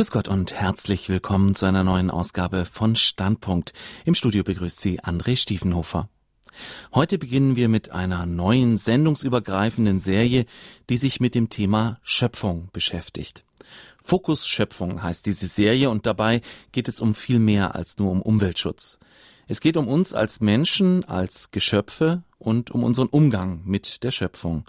[0.00, 3.74] Grüß Gott und herzlich willkommen zu einer neuen Ausgabe von Standpunkt.
[4.06, 6.08] Im Studio begrüßt Sie André Stiefenhofer.
[6.94, 10.46] Heute beginnen wir mit einer neuen sendungsübergreifenden Serie,
[10.88, 13.44] die sich mit dem Thema Schöpfung beschäftigt.
[14.02, 16.40] Fokus Schöpfung heißt diese Serie und dabei
[16.72, 18.98] geht es um viel mehr als nur um Umweltschutz.
[19.48, 24.64] Es geht um uns als Menschen, als Geschöpfe und um unseren Umgang mit der Schöpfung.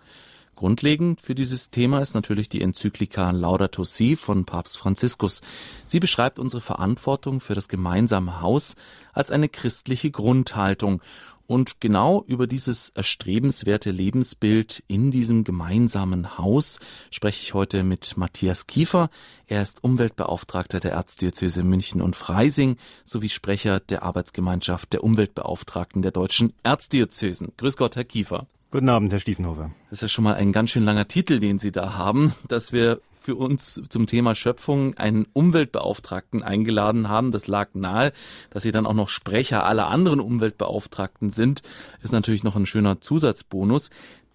[0.61, 5.41] Grundlegend für dieses Thema ist natürlich die Enzyklika Laudato Si von Papst Franziskus.
[5.87, 8.75] Sie beschreibt unsere Verantwortung für das gemeinsame Haus
[9.11, 11.01] als eine christliche Grundhaltung.
[11.47, 16.77] Und genau über dieses erstrebenswerte Lebensbild in diesem gemeinsamen Haus
[17.09, 19.09] spreche ich heute mit Matthias Kiefer.
[19.47, 26.11] Er ist Umweltbeauftragter der Erzdiözese München und Freising sowie Sprecher der Arbeitsgemeinschaft der Umweltbeauftragten der
[26.11, 27.51] deutschen Erzdiözesen.
[27.57, 28.45] Grüß Gott, Herr Kiefer.
[28.71, 29.69] Guten Abend, Herr Stiefenhofer.
[29.89, 32.71] Das ist ja schon mal ein ganz schön langer Titel, den Sie da haben, dass
[32.71, 37.33] wir für uns zum Thema Schöpfung einen Umweltbeauftragten eingeladen haben.
[37.33, 38.13] Das lag nahe,
[38.49, 41.63] dass Sie dann auch noch Sprecher aller anderen Umweltbeauftragten sind,
[42.01, 43.89] ist natürlich noch ein schöner Zusatzbonus.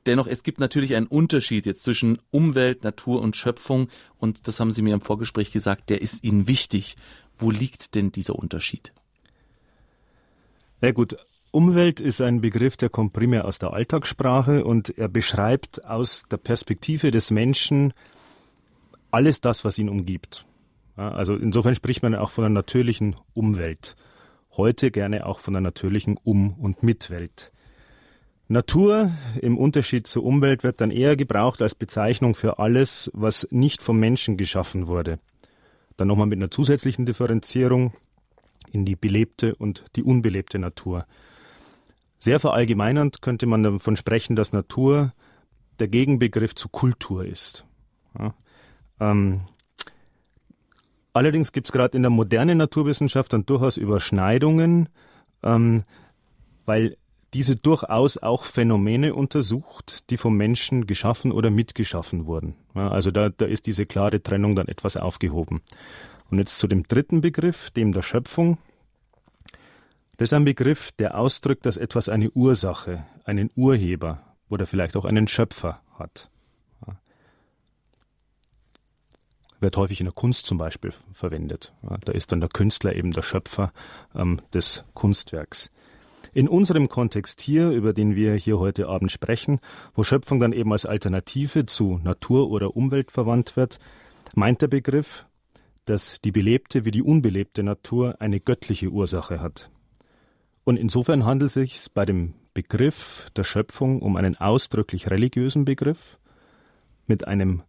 [0.05, 3.89] Dennoch, es gibt natürlich einen Unterschied jetzt zwischen Umwelt, Natur und Schöpfung.
[4.19, 6.97] Und das haben Sie mir im Vorgespräch gesagt, der ist Ihnen wichtig.
[7.39, 8.93] Wo liegt denn dieser Unterschied?
[10.83, 11.17] Ja gut,
[11.57, 16.37] Umwelt ist ein Begriff, der kommt primär aus der Alltagssprache und er beschreibt aus der
[16.37, 17.95] Perspektive des Menschen
[19.11, 20.45] alles das, was ihn umgibt.
[20.97, 23.97] also insofern spricht man auch von einer natürlichen Umwelt.
[24.59, 27.53] Heute gerne auch von einer natürlichen Um- und Mitwelt.
[28.49, 33.81] Natur im Unterschied zur Umwelt wird dann eher gebraucht als Bezeichnung für alles, was nicht
[33.81, 35.21] vom Menschen geschaffen wurde.
[35.97, 37.95] Dann nochmal mit einer zusätzlichen Differenzierung
[38.73, 41.07] in die belebte und die unbelebte Natur.
[42.27, 45.12] Sehr verallgemeinernd könnte man davon sprechen, dass Natur
[45.78, 47.64] der Gegenbegriff zu Kultur ist.
[48.19, 48.34] Ja.
[48.98, 49.42] Ähm,
[51.12, 54.88] allerdings gibt es gerade in der modernen Naturwissenschaft dann durchaus Überschneidungen,
[55.44, 55.84] ähm,
[56.64, 56.97] weil
[57.32, 62.56] diese durchaus auch Phänomene untersucht, die vom Menschen geschaffen oder mitgeschaffen wurden.
[62.75, 65.62] Ja, also da, da ist diese klare Trennung dann etwas aufgehoben.
[66.32, 68.59] Und jetzt zu dem dritten Begriff, dem der Schöpfung.
[70.16, 75.04] Das ist ein Begriff, der ausdrückt, dass etwas eine Ursache, einen Urheber oder vielleicht auch
[75.04, 76.31] einen Schöpfer hat.
[79.59, 81.72] Wird häufig in der Kunst zum Beispiel verwendet.
[82.04, 83.72] Da ist dann der Künstler eben der Schöpfer
[84.15, 85.71] ähm, des Kunstwerks.
[86.34, 89.60] In unserem Kontext hier, über den wir hier heute Abend sprechen,
[89.94, 93.78] wo Schöpfung dann eben als Alternative zu Natur oder Umwelt verwandt wird,
[94.34, 95.25] meint der Begriff,
[95.87, 99.71] dass die belebte wie die unbelebte Natur eine göttliche Ursache hat.
[100.66, 106.19] Und insofern handelt es sich bei dem Begriff der Schöpfung um einen ausdrücklich religiösen Begriff
[107.06, 107.62] mit einem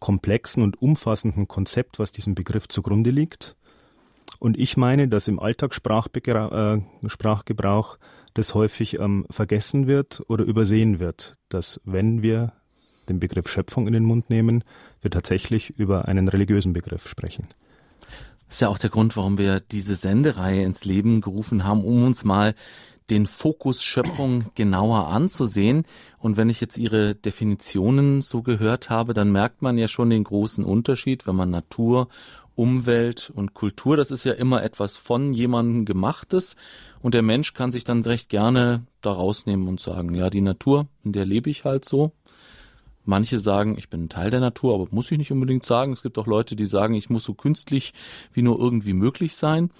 [0.00, 3.56] komplexen und umfassenden Konzept, was diesem Begriff zugrunde liegt.
[4.38, 7.98] Und ich meine, dass im Alltagssprachgebrauch äh,
[8.34, 12.52] das häufig ähm, vergessen wird oder übersehen wird, dass wenn wir
[13.08, 14.62] den Begriff Schöpfung in den Mund nehmen,
[15.00, 17.48] wir tatsächlich über einen religiösen Begriff sprechen.
[18.50, 22.24] Ist ja auch der Grund, warum wir diese Sendereihe ins Leben gerufen haben, um uns
[22.24, 22.56] mal
[23.08, 25.84] den Fokus Schöpfung genauer anzusehen.
[26.18, 30.24] Und wenn ich jetzt Ihre Definitionen so gehört habe, dann merkt man ja schon den
[30.24, 32.08] großen Unterschied, wenn man Natur,
[32.56, 36.56] Umwelt und Kultur, das ist ja immer etwas von jemandem gemachtes.
[37.00, 40.88] Und der Mensch kann sich dann recht gerne da rausnehmen und sagen, ja, die Natur,
[41.04, 42.10] in der lebe ich halt so.
[43.04, 45.92] Manche sagen, ich bin ein Teil der Natur, aber muss ich nicht unbedingt sagen.
[45.92, 47.92] Es gibt auch Leute, die sagen, ich muss so künstlich
[48.32, 49.70] wie nur irgendwie möglich sein.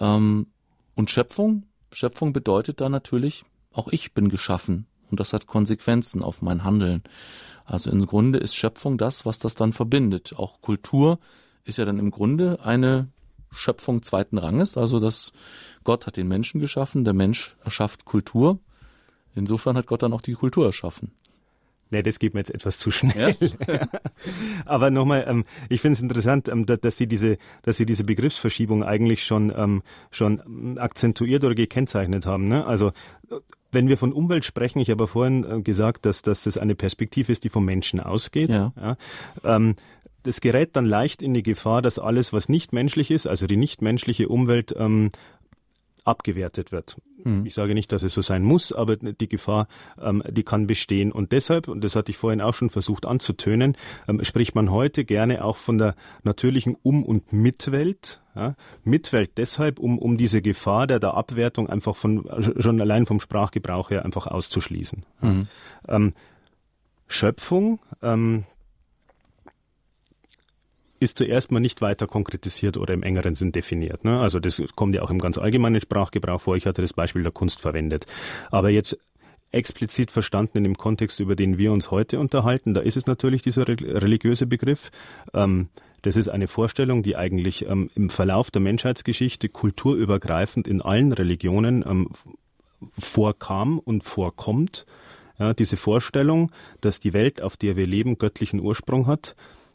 [0.00, 0.48] Ähm,
[0.94, 6.42] und Schöpfung, Schöpfung bedeutet da natürlich, auch ich bin geschaffen und das hat Konsequenzen auf
[6.42, 7.02] mein Handeln.
[7.64, 10.34] Also im Grunde ist Schöpfung das, was das dann verbindet.
[10.36, 11.18] Auch Kultur
[11.64, 13.08] ist ja dann im Grunde eine
[13.50, 15.32] Schöpfung zweiten Ranges, also dass
[15.84, 18.58] Gott hat den Menschen geschaffen, der Mensch erschafft Kultur.
[19.34, 21.12] Insofern hat Gott dann auch die Kultur erschaffen.
[21.94, 23.36] Nee, das geht mir jetzt etwas zu schnell.
[23.68, 23.88] Ja?
[24.66, 28.02] Aber nochmal, ähm, ich finde es interessant, ähm, dass, dass, Sie diese, dass Sie diese
[28.02, 32.48] Begriffsverschiebung eigentlich schon, ähm, schon akzentuiert oder gekennzeichnet haben.
[32.48, 32.66] Ne?
[32.66, 32.90] Also
[33.70, 37.30] wenn wir von Umwelt sprechen, ich habe vorhin äh, gesagt, dass, dass das eine Perspektive
[37.30, 38.50] ist, die vom Menschen ausgeht.
[38.50, 38.72] Ja.
[38.76, 38.96] ja
[39.44, 39.76] ähm,
[40.24, 43.56] das gerät dann leicht in die Gefahr, dass alles, was nicht menschlich ist, also die
[43.56, 45.10] nichtmenschliche Umwelt, ähm,
[46.04, 46.96] abgewertet wird.
[47.24, 47.46] Mhm.
[47.46, 49.66] Ich sage nicht, dass es so sein muss, aber die Gefahr,
[50.00, 51.12] ähm, die kann bestehen.
[51.12, 53.76] Und deshalb, und das hatte ich vorhin auch schon versucht anzutönen,
[54.08, 58.22] ähm, spricht man heute gerne auch von der natürlichen Um- und Mitwelt.
[58.34, 58.54] Ja?
[58.84, 62.28] Mitwelt deshalb, um, um diese Gefahr der, der Abwertung einfach von,
[62.58, 65.04] schon allein vom Sprachgebrauch her einfach auszuschließen.
[65.20, 65.48] Mhm.
[65.88, 66.12] Ähm,
[67.06, 68.44] Schöpfung, ähm,
[71.00, 74.04] ist zuerst mal nicht weiter konkretisiert oder im engeren Sinn definiert.
[74.04, 74.20] Ne?
[74.20, 76.56] Also das kommt ja auch im ganz allgemeinen Sprachgebrauch vor.
[76.56, 78.06] Ich hatte das Beispiel der Kunst verwendet.
[78.50, 78.98] Aber jetzt
[79.52, 83.42] explizit verstanden in dem Kontext, über den wir uns heute unterhalten, da ist es natürlich
[83.42, 84.90] dieser religiöse Begriff.
[85.32, 85.68] Ähm,
[86.02, 91.84] das ist eine Vorstellung, die eigentlich ähm, im Verlauf der Menschheitsgeschichte kulturübergreifend in allen Religionen
[91.86, 92.10] ähm,
[92.98, 94.86] vorkam und vorkommt.
[95.38, 99.34] Ja, diese Vorstellung, dass die Welt, auf der wir leben, göttlichen Ursprung hat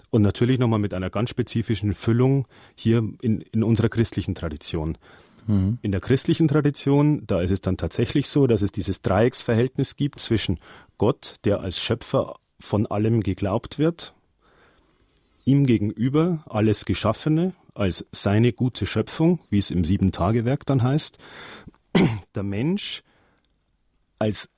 [0.09, 4.97] und natürlich nochmal mit einer ganz spezifischen Füllung hier in, in unserer christlichen Tradition.
[5.47, 5.79] Mhm.
[5.81, 10.19] In der christlichen Tradition, da ist es dann tatsächlich so, dass es dieses Dreiecksverhältnis gibt
[10.19, 10.59] zwischen
[10.97, 14.13] Gott, der als Schöpfer von allem geglaubt wird,
[15.45, 21.17] ihm gegenüber alles Geschaffene als seine gute Schöpfung, wie es im Sieben-Tage-Werk dann heißt,
[22.35, 23.03] der Mensch
[24.19, 24.49] als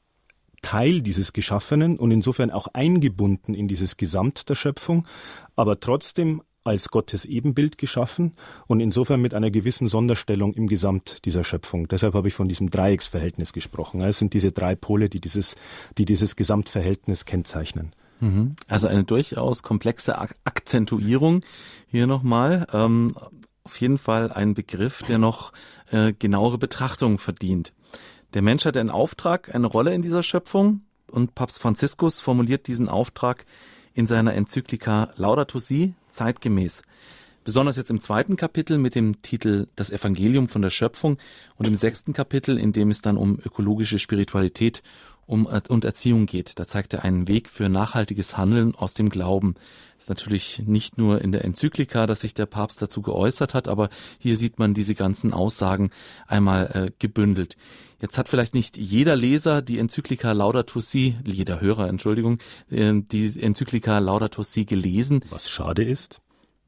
[0.62, 5.08] Teil dieses Geschaffenen und insofern auch eingebunden in dieses Gesamt der Schöpfung,
[5.56, 8.34] aber trotzdem als Gottes Ebenbild geschaffen
[8.68, 11.88] und insofern mit einer gewissen Sonderstellung im Gesamt dieser Schöpfung.
[11.88, 14.02] Deshalb habe ich von diesem Dreiecksverhältnis gesprochen.
[14.02, 15.56] Es sind diese drei Pole, die dieses,
[15.98, 17.94] die dieses Gesamtverhältnis kennzeichnen.
[18.20, 18.56] Mhm.
[18.68, 21.44] Also eine durchaus komplexe Akzentuierung
[21.88, 22.68] hier nochmal.
[22.72, 23.16] Ähm,
[23.64, 25.54] auf jeden Fall ein Begriff, der noch
[25.92, 27.74] äh, genauere Betrachtung verdient.
[28.34, 32.88] Der Mensch hat einen Auftrag, eine Rolle in dieser Schöpfung und Papst Franziskus formuliert diesen
[32.88, 33.46] Auftrag
[33.94, 36.84] in seiner Enzyklika Laudato Si zeitgemäß.
[37.44, 41.18] Besonders jetzt im zweiten Kapitel mit dem Titel Das Evangelium von der Schöpfung
[41.58, 44.82] und im sechsten Kapitel, in dem es dann um ökologische Spiritualität
[45.32, 46.60] um, und Erziehung geht.
[46.60, 49.56] Da zeigt er einen Weg für nachhaltiges Handeln aus dem Glauben.
[49.98, 53.90] Ist natürlich nicht nur in der Enzyklika, dass sich der Papst dazu geäußert hat, aber
[54.20, 55.92] hier sieht man diese ganzen Aussagen
[56.28, 57.56] einmal äh, gebündelt.
[58.02, 62.40] Jetzt hat vielleicht nicht jeder Leser die Enzyklika Laudato Si, jeder Hörer, Entschuldigung,
[62.70, 65.24] äh, die Enzyklika Laudato Si gelesen.
[65.30, 66.20] Was schade ist.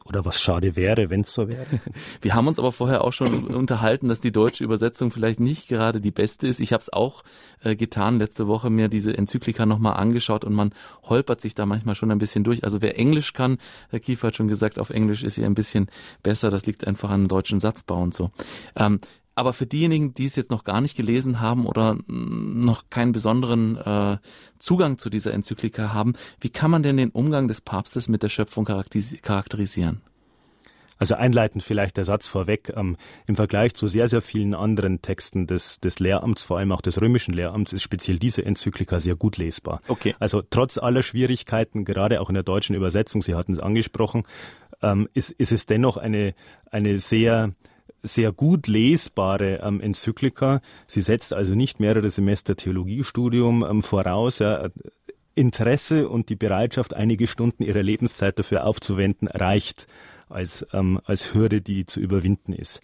[0.06, 1.66] Oder was schade wäre, wenn es so wäre.
[2.22, 6.02] Wir haben uns aber vorher auch schon unterhalten, dass die deutsche Übersetzung vielleicht nicht gerade
[6.02, 6.60] die beste ist.
[6.60, 7.24] Ich habe es auch
[7.64, 10.74] äh, getan, letzte Woche mir diese Enzyklika nochmal angeschaut und man
[11.04, 12.64] holpert sich da manchmal schon ein bisschen durch.
[12.64, 13.58] Also wer Englisch kann,
[13.90, 15.88] Herr Kiefer hat schon gesagt, auf Englisch ist sie ein bisschen
[16.22, 16.50] besser.
[16.52, 18.32] Das liegt einfach an deutschen Satzbau und so.
[18.76, 19.00] Ähm,
[19.36, 23.78] aber für diejenigen, die es jetzt noch gar nicht gelesen haben oder noch keinen besonderen
[23.78, 24.18] äh,
[24.60, 28.30] Zugang zu dieser Enzyklika haben, wie kann man denn den Umgang des Papstes mit der
[28.30, 30.02] Schöpfung charakterisieren?
[31.00, 32.96] Also einleitend vielleicht der Satz vorweg, ähm,
[33.26, 37.02] im Vergleich zu sehr, sehr vielen anderen Texten des, des Lehramts, vor allem auch des
[37.02, 39.82] römischen Lehramts, ist speziell diese Enzyklika sehr gut lesbar.
[39.88, 40.16] Okay.
[40.20, 44.24] Also trotz aller Schwierigkeiten, gerade auch in der deutschen Übersetzung, Sie hatten es angesprochen,
[44.82, 46.36] ähm, ist, ist es dennoch eine,
[46.70, 47.54] eine sehr
[48.04, 50.62] sehr gut lesbare ähm, Enzyklika.
[50.86, 54.40] Sie setzt also nicht mehrere Semester Theologiestudium ähm, voraus.
[54.40, 54.68] Ja.
[55.36, 59.88] Interesse und die Bereitschaft, einige Stunden ihrer Lebenszeit dafür aufzuwenden, reicht
[60.30, 62.82] als, ähm, als Hürde, die zu überwinden ist.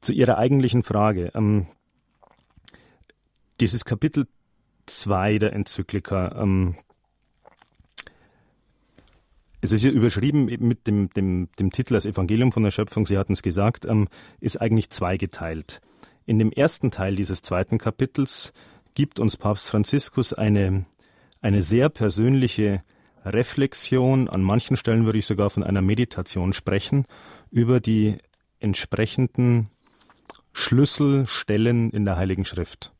[0.00, 1.30] Zu Ihrer eigentlichen Frage.
[1.34, 1.66] Ähm,
[3.60, 4.26] dieses Kapitel
[4.86, 6.76] 2 der Enzyklika ähm,
[9.60, 13.18] es ist ja überschrieben mit dem, dem, dem Titel Das Evangelium von der Schöpfung, Sie
[13.18, 14.08] hatten es gesagt, ähm,
[14.40, 15.80] ist eigentlich zweigeteilt.
[16.24, 18.52] In dem ersten Teil dieses zweiten Kapitels
[18.94, 20.86] gibt uns Papst Franziskus eine,
[21.40, 22.82] eine sehr persönliche
[23.24, 27.06] Reflexion, an manchen Stellen würde ich sogar von einer Meditation sprechen,
[27.50, 28.18] über die
[28.60, 29.68] entsprechenden
[30.52, 32.92] Schlüsselstellen in der Heiligen Schrift.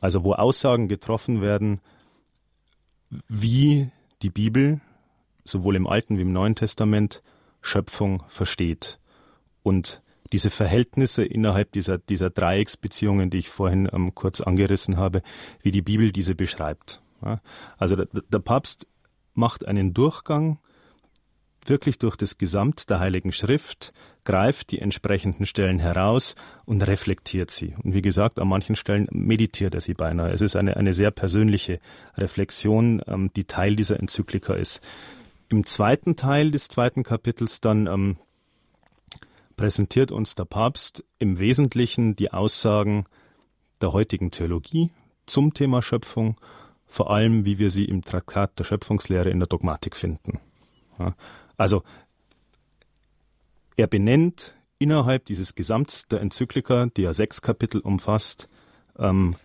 [0.00, 1.80] Also wo Aussagen getroffen werden,
[3.28, 3.90] wie
[4.22, 4.80] die Bibel
[5.50, 7.22] sowohl im Alten wie im Neuen Testament
[7.60, 8.98] Schöpfung versteht
[9.62, 10.02] und
[10.32, 15.22] diese Verhältnisse innerhalb dieser, dieser Dreiecksbeziehungen, die ich vorhin ähm, kurz angerissen habe,
[15.62, 17.02] wie die Bibel diese beschreibt.
[17.24, 17.40] Ja,
[17.78, 18.86] also der, der Papst
[19.34, 20.58] macht einen Durchgang
[21.66, 23.92] wirklich durch das Gesamt der Heiligen Schrift,
[24.24, 27.74] greift die entsprechenden Stellen heraus und reflektiert sie.
[27.82, 30.32] Und wie gesagt, an manchen Stellen meditiert er sie beinahe.
[30.32, 31.80] Es ist eine, eine sehr persönliche
[32.16, 34.80] Reflexion, ähm, die Teil dieser Enzyklika ist.
[35.48, 38.16] Im zweiten Teil des zweiten Kapitels dann ähm,
[39.56, 43.04] präsentiert uns der Papst im Wesentlichen die Aussagen
[43.80, 44.90] der heutigen Theologie
[45.26, 46.36] zum Thema Schöpfung,
[46.86, 50.40] vor allem wie wir sie im Traktat der Schöpfungslehre in der Dogmatik finden.
[50.98, 51.14] Ja,
[51.56, 51.82] also
[53.76, 58.48] er benennt innerhalb dieses Gesamts der Enzyklika, die ja sechs Kapitel umfasst,
[58.98, 59.36] ähm,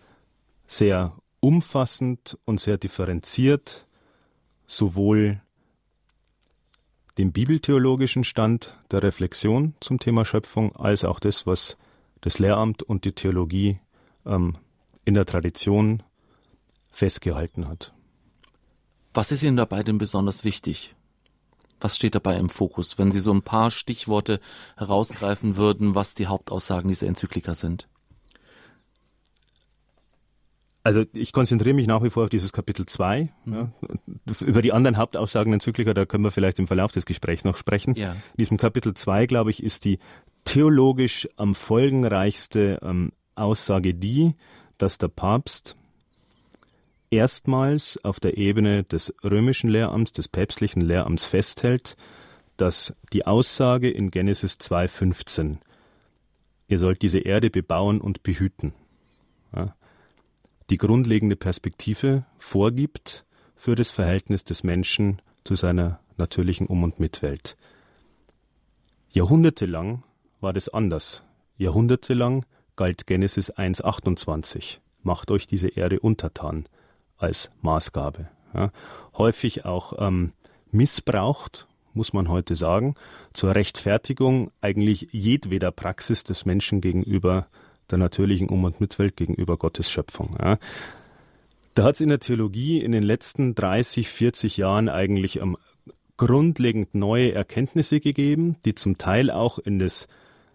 [0.66, 3.86] sehr umfassend und sehr differenziert
[4.66, 5.40] sowohl
[7.18, 11.76] den bibeltheologischen Stand der Reflexion zum Thema Schöpfung als auch das, was
[12.20, 13.78] das Lehramt und die Theologie
[14.26, 14.54] ähm,
[15.04, 16.02] in der Tradition
[16.90, 17.92] festgehalten hat.
[19.12, 20.94] Was ist Ihnen dabei denn besonders wichtig?
[21.80, 24.40] Was steht dabei im Fokus, wenn Sie so ein paar Stichworte
[24.76, 27.88] herausgreifen würden, was die Hauptaussagen dieser Enzyklika sind?
[30.84, 33.32] Also ich konzentriere mich nach wie vor auf dieses Kapitel 2.
[33.46, 33.54] Mhm.
[33.54, 33.72] Ja.
[34.46, 37.56] Über die anderen Hauptaussagen der Enzyklika, da können wir vielleicht im Verlauf des Gesprächs noch
[37.56, 37.94] sprechen.
[37.96, 38.12] Ja.
[38.12, 39.98] In diesem Kapitel 2, glaube ich, ist die
[40.44, 44.34] theologisch am folgenreichste ähm, Aussage die,
[44.76, 45.74] dass der Papst
[47.10, 51.96] erstmals auf der Ebene des römischen Lehramts, des päpstlichen Lehramts festhält,
[52.58, 55.56] dass die Aussage in Genesis 2,15,
[56.68, 58.74] ihr sollt diese Erde bebauen und behüten,
[59.56, 59.74] ja,
[60.70, 63.24] die grundlegende Perspektive vorgibt
[63.56, 67.56] für das Verhältnis des Menschen zu seiner natürlichen Um- und Mitwelt.
[69.10, 70.02] Jahrhundertelang
[70.40, 71.24] war das anders.
[71.56, 72.44] Jahrhundertelang
[72.76, 74.78] galt Genesis 1,28.
[75.02, 76.64] Macht euch diese Erde untertan
[77.16, 78.28] als Maßgabe.
[78.54, 78.72] Ja.
[79.16, 80.32] Häufig auch ähm,
[80.70, 82.94] missbraucht, muss man heute sagen,
[83.32, 87.46] zur Rechtfertigung eigentlich jedweder Praxis des Menschen gegenüber
[87.90, 90.36] der natürlichen Um- und Mitwelt gegenüber Gottes Schöpfung.
[90.40, 90.58] Ja.
[91.74, 95.56] Da hat es in der Theologie in den letzten 30, 40 Jahren eigentlich ähm,
[96.16, 100.06] grundlegend neue Erkenntnisse gegeben, die zum Teil auch in das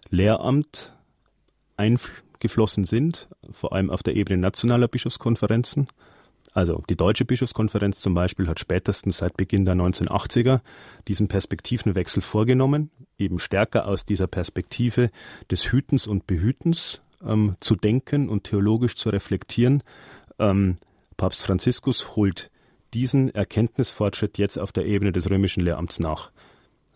[0.09, 0.93] Lehramt
[1.75, 5.87] eingeflossen sind, vor allem auf der Ebene nationaler Bischofskonferenzen.
[6.53, 10.61] Also die Deutsche Bischofskonferenz zum Beispiel hat spätestens seit Beginn der 1980er
[11.07, 15.11] diesen Perspektivenwechsel vorgenommen, eben stärker aus dieser Perspektive
[15.51, 19.83] des Hütens und Behütens ähm, zu denken und theologisch zu reflektieren.
[20.39, 20.75] Ähm,
[21.17, 22.49] Papst Franziskus holt
[22.93, 26.31] diesen Erkenntnisfortschritt jetzt auf der Ebene des römischen Lehramts nach.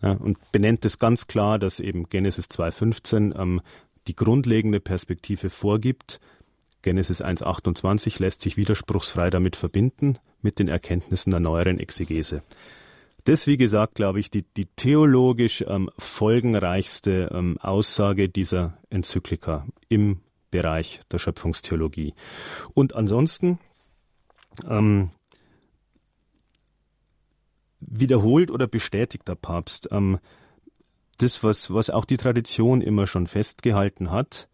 [0.02, 3.60] Ja, und benennt es ganz klar, dass eben Genesis 2.15 ähm,
[4.06, 6.20] die grundlegende Perspektive vorgibt.
[6.82, 12.42] Genesis 1.28 lässt sich widerspruchsfrei damit verbinden, mit den Erkenntnissen der neueren Exegese.
[13.24, 20.20] Das, wie gesagt, glaube ich, die, die theologisch ähm, folgenreichste ähm, Aussage dieser Enzyklika im
[20.50, 22.14] Bereich der Schöpfungstheologie.
[22.74, 23.58] Und ansonsten
[24.68, 25.10] ähm,
[27.80, 30.18] wiederholt oder bestätigt der Papst ähm,
[31.18, 34.48] das, was, was auch die Tradition immer schon festgehalten hat,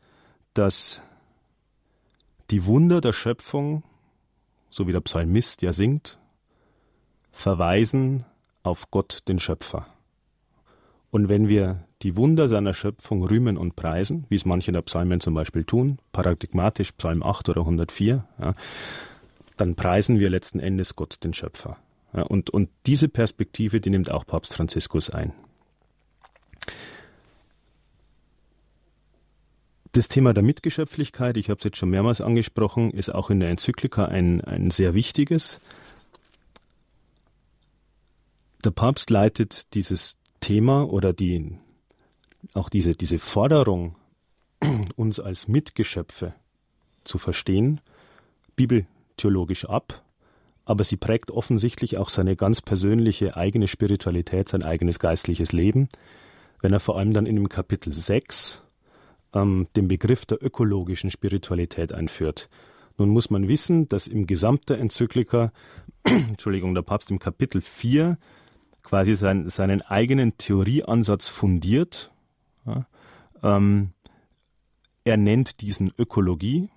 [0.55, 1.03] dass
[2.51, 3.83] die Wunder der Schöpfung,
[4.71, 6.19] so wie der Psalmist ja singt,
[7.33, 8.25] verweisen
[8.63, 9.87] auf Gott, den Schöpfer.
[11.11, 15.21] Und wenn wir die Wunder seiner Schöpfung rühmen und preisen, wie es manche der Psalmen
[15.21, 18.55] zum Beispiel tun, paradigmatisch Psalm 8 oder 104, ja,
[19.57, 21.77] dann preisen wir letzten Endes Gott, den Schöpfer.
[22.15, 25.33] Ja, und, und diese Perspektive, die nimmt auch Papst Franziskus ein.
[29.93, 33.51] Das Thema der Mitgeschöpflichkeit, ich habe es jetzt schon mehrmals angesprochen, ist auch in der
[33.51, 35.61] Enzyklika ein, ein sehr wichtiges.
[38.65, 41.59] Der Papst leitet dieses Thema oder die,
[42.55, 43.97] auch diese, diese Forderung,
[44.97, 46.35] uns als Mitgeschöpfe
[47.05, 47.81] zu verstehen,
[48.57, 50.03] bibeltheologisch ab
[50.71, 55.89] aber sie prägt offensichtlich auch seine ganz persönliche eigene Spiritualität, sein eigenes geistliches Leben,
[56.61, 58.63] wenn er vor allem dann in dem Kapitel 6
[59.35, 62.49] ähm, den Begriff der ökologischen Spiritualität einführt.
[62.99, 65.53] Nun muss man wissen, dass im gesamten Enzyklika,
[66.05, 68.17] Entschuldigung, der Papst im Kapitel 4
[68.83, 72.11] quasi sein, seinen eigenen Theorieansatz fundiert.
[72.67, 72.87] Ja,
[73.43, 73.93] ähm,
[75.05, 76.69] er nennt diesen Ökologie,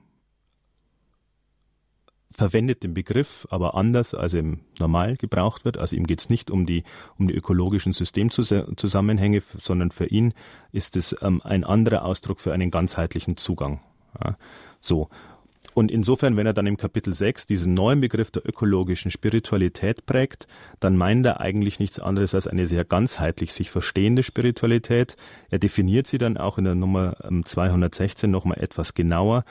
[2.31, 4.43] verwendet den Begriff aber anders, als er
[4.79, 5.77] normal gebraucht wird.
[5.77, 6.83] Also ihm geht es nicht um die,
[7.17, 10.33] um die ökologischen Systemzusammenhänge, sondern für ihn
[10.72, 13.81] ist es ähm, ein anderer Ausdruck für einen ganzheitlichen Zugang.
[14.24, 14.38] Ja,
[14.79, 15.10] so.
[15.74, 20.48] Und insofern, wenn er dann im Kapitel 6 diesen neuen Begriff der ökologischen Spiritualität prägt,
[20.80, 25.18] dann meint er eigentlich nichts anderes als eine sehr ganzheitlich sich verstehende Spiritualität.
[25.50, 29.46] Er definiert sie dann auch in der Nummer 216 nochmal etwas genauer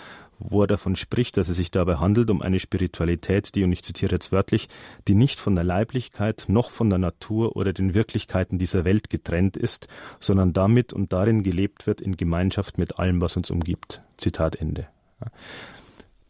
[0.51, 3.83] wo er davon spricht, dass es sich dabei handelt um eine Spiritualität, die, und ich
[3.83, 4.69] zitiere jetzt wörtlich,
[5.09, 9.57] die nicht von der Leiblichkeit noch von der Natur oder den Wirklichkeiten dieser Welt getrennt
[9.57, 9.89] ist,
[10.21, 14.01] sondern damit und darin gelebt wird in Gemeinschaft mit allem, was uns umgibt.
[14.17, 14.89] Zitat Ende.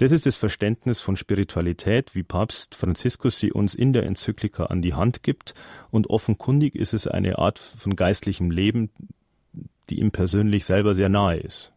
[0.03, 4.83] Das ist das Verständnis von Spiritualität, wie Papst Franziskus sie uns in der Enzyklika an
[4.83, 5.55] die Hand gibt,
[5.93, 8.91] und offenkundig ist es eine Art von geistlichem Leben,
[9.89, 11.71] die ihm persönlich selber sehr nahe ist.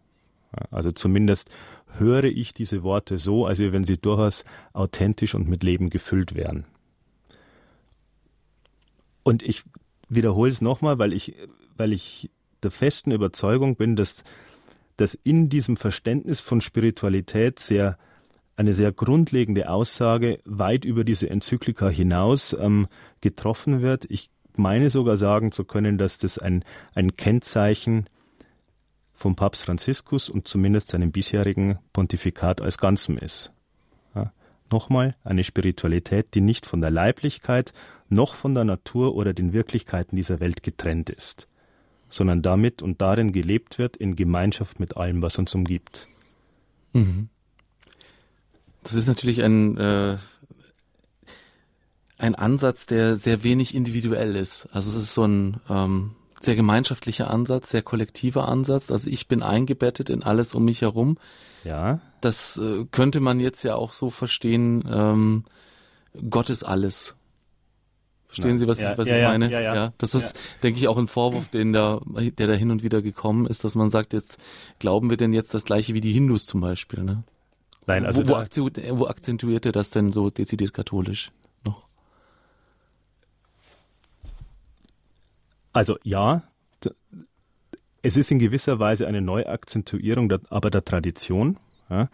[0.72, 1.52] Also zumindest
[2.00, 6.66] höre ich diese Worte so, als wenn sie durchaus authentisch und mit Leben gefüllt wären.
[9.22, 9.62] Und ich
[10.10, 11.36] wiederhole es nochmal, weil ich,
[11.78, 12.32] weil ich
[12.64, 14.24] der festen Überzeugung bin, dass,
[14.98, 18.00] dass in diesem Verständnis von Spiritualität sehr
[18.56, 22.88] eine sehr grundlegende Aussage weit über diese Enzyklika hinaus ähm,
[23.22, 24.06] getroffen wird.
[24.10, 28.06] Ich meine sogar sagen zu können, dass das ein, ein Kennzeichen
[29.14, 33.52] vom Papst Franziskus und zumindest seinem bisherigen Pontifikat als Ganzem ist.
[34.14, 34.32] Ja,
[34.72, 37.74] nochmal eine Spiritualität, die nicht von der Leiblichkeit
[38.10, 41.48] noch von der Natur oder den Wirklichkeiten dieser Welt getrennt ist,
[42.10, 46.08] sondern damit und darin gelebt wird in Gemeinschaft mit allem, was uns umgibt.
[46.94, 47.30] Mhm.
[48.86, 50.18] Das ist natürlich ein äh,
[52.18, 54.68] ein Ansatz, der sehr wenig individuell ist.
[54.72, 58.92] Also es ist so ein ähm, sehr gemeinschaftlicher Ansatz, sehr kollektiver Ansatz.
[58.92, 61.18] Also ich bin eingebettet in alles um mich herum.
[61.64, 62.00] Ja.
[62.22, 65.44] Das äh, könnte man jetzt ja auch so verstehen, ähm,
[66.30, 67.16] Gott ist alles.
[68.28, 69.50] Verstehen Sie, was ja, ich, was ja, ich meine?
[69.50, 72.84] Ja, ja, Das ist, denke ich, auch ein Vorwurf, den da, der da hin und
[72.84, 74.40] wieder gekommen ist, dass man sagt, jetzt
[74.80, 77.24] glauben wir denn jetzt das gleiche wie die Hindus zum Beispiel, ne?
[77.88, 81.32] Nein, also wo, wo, wo akzentuiert er das denn so dezidiert katholisch?
[85.76, 86.44] Also ja,
[88.02, 91.58] es ist in gewisser Weise eine Neuakzentuierung, der, aber der Tradition.
[91.90, 92.08] Ja.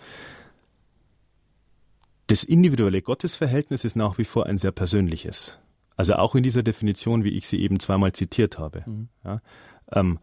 [2.25, 5.59] Das individuelle Gottesverhältnis ist nach wie vor ein sehr persönliches.
[5.95, 8.83] Also auch in dieser Definition, wie ich sie eben zweimal zitiert habe.
[8.87, 9.09] Mhm.
[9.23, 9.41] Ja.
[9.91, 10.19] Ähm,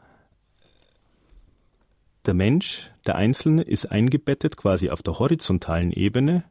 [2.26, 6.44] der Mensch, der Einzelne, ist eingebettet quasi auf der horizontalen Ebene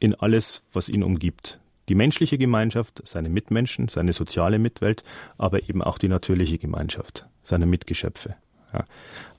[0.00, 5.04] in alles, was ihn umgibt die menschliche Gemeinschaft, seine Mitmenschen, seine soziale Mitwelt,
[5.38, 8.36] aber eben auch die natürliche Gemeinschaft, seine Mitgeschöpfe.
[8.72, 8.84] Ja.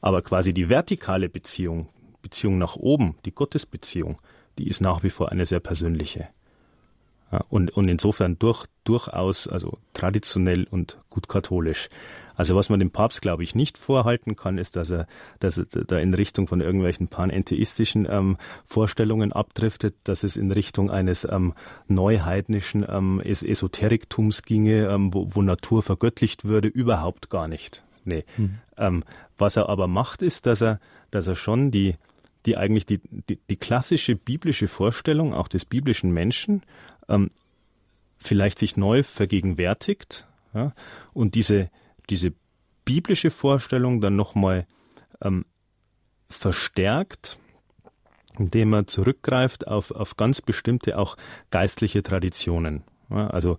[0.01, 1.89] Aber quasi die vertikale Beziehung,
[2.21, 4.17] Beziehung nach oben, die Gottesbeziehung,
[4.57, 6.27] die ist nach wie vor eine sehr persönliche.
[7.49, 11.89] Und, und insofern durch, durchaus, also traditionell und gut katholisch.
[12.39, 15.07] Also was man dem Papst, glaube ich, nicht vorhalten kann, ist, dass er,
[15.41, 20.89] dass er da in Richtung von irgendwelchen panentheistischen ähm, Vorstellungen abdriftet, dass es in Richtung
[20.89, 21.53] eines ähm,
[21.89, 27.83] neuheidnischen ähm, es Esoteriktums ginge, ähm, wo, wo Natur vergöttlicht würde, überhaupt gar nicht.
[28.05, 28.23] Nee.
[28.37, 28.53] Mhm.
[28.77, 29.03] Ähm,
[29.37, 30.79] was er aber macht, ist, dass er,
[31.11, 31.95] dass er schon die,
[32.45, 36.63] die eigentlich die, die, die klassische biblische Vorstellung auch des biblischen Menschen
[37.09, 37.29] ähm,
[38.17, 40.73] vielleicht sich neu vergegenwärtigt ja,
[41.13, 41.69] und diese,
[42.09, 42.33] diese
[42.85, 44.65] biblische Vorstellung dann nochmal
[45.21, 45.45] ähm,
[46.29, 47.37] verstärkt,
[48.37, 51.17] indem er zurückgreift auf, auf ganz bestimmte auch
[51.51, 52.83] geistliche Traditionen.
[53.09, 53.57] Ja, also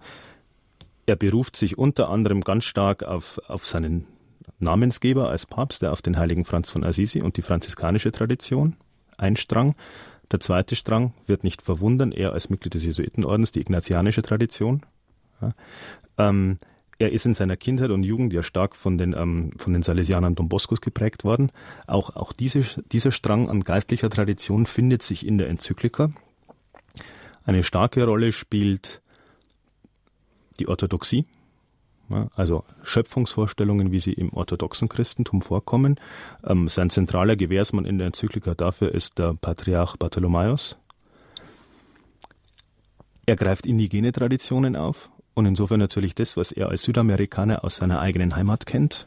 [1.06, 4.06] er beruft sich unter anderem ganz stark auf, auf seinen
[4.58, 8.76] Namensgeber als Papst, der auf den heiligen Franz von Assisi und die franziskanische Tradition,
[9.16, 9.74] ein Strang.
[10.30, 14.82] Der zweite Strang wird nicht verwundern, er als Mitglied des Jesuitenordens, die ignatianische Tradition.
[15.40, 15.52] Ja,
[16.18, 16.58] ähm,
[17.00, 20.34] er ist in seiner Kindheit und Jugend ja stark von den, ähm, von den Salesianern
[20.34, 21.50] Don Boscos geprägt worden.
[21.86, 22.60] Auch, auch diese,
[22.92, 26.12] dieser Strang an geistlicher Tradition findet sich in der Enzyklika.
[27.44, 29.00] Eine starke Rolle spielt
[30.58, 31.24] die Orthodoxie,
[32.34, 35.96] also Schöpfungsvorstellungen, wie sie im orthodoxen Christentum vorkommen.
[36.44, 40.76] Ähm, sein zentraler Gewährsmann in der Enzyklika dafür ist der Patriarch Bartholomäus.
[43.26, 48.00] Er greift indigene Traditionen auf und insofern natürlich das, was er als Südamerikaner aus seiner
[48.00, 49.06] eigenen Heimat kennt.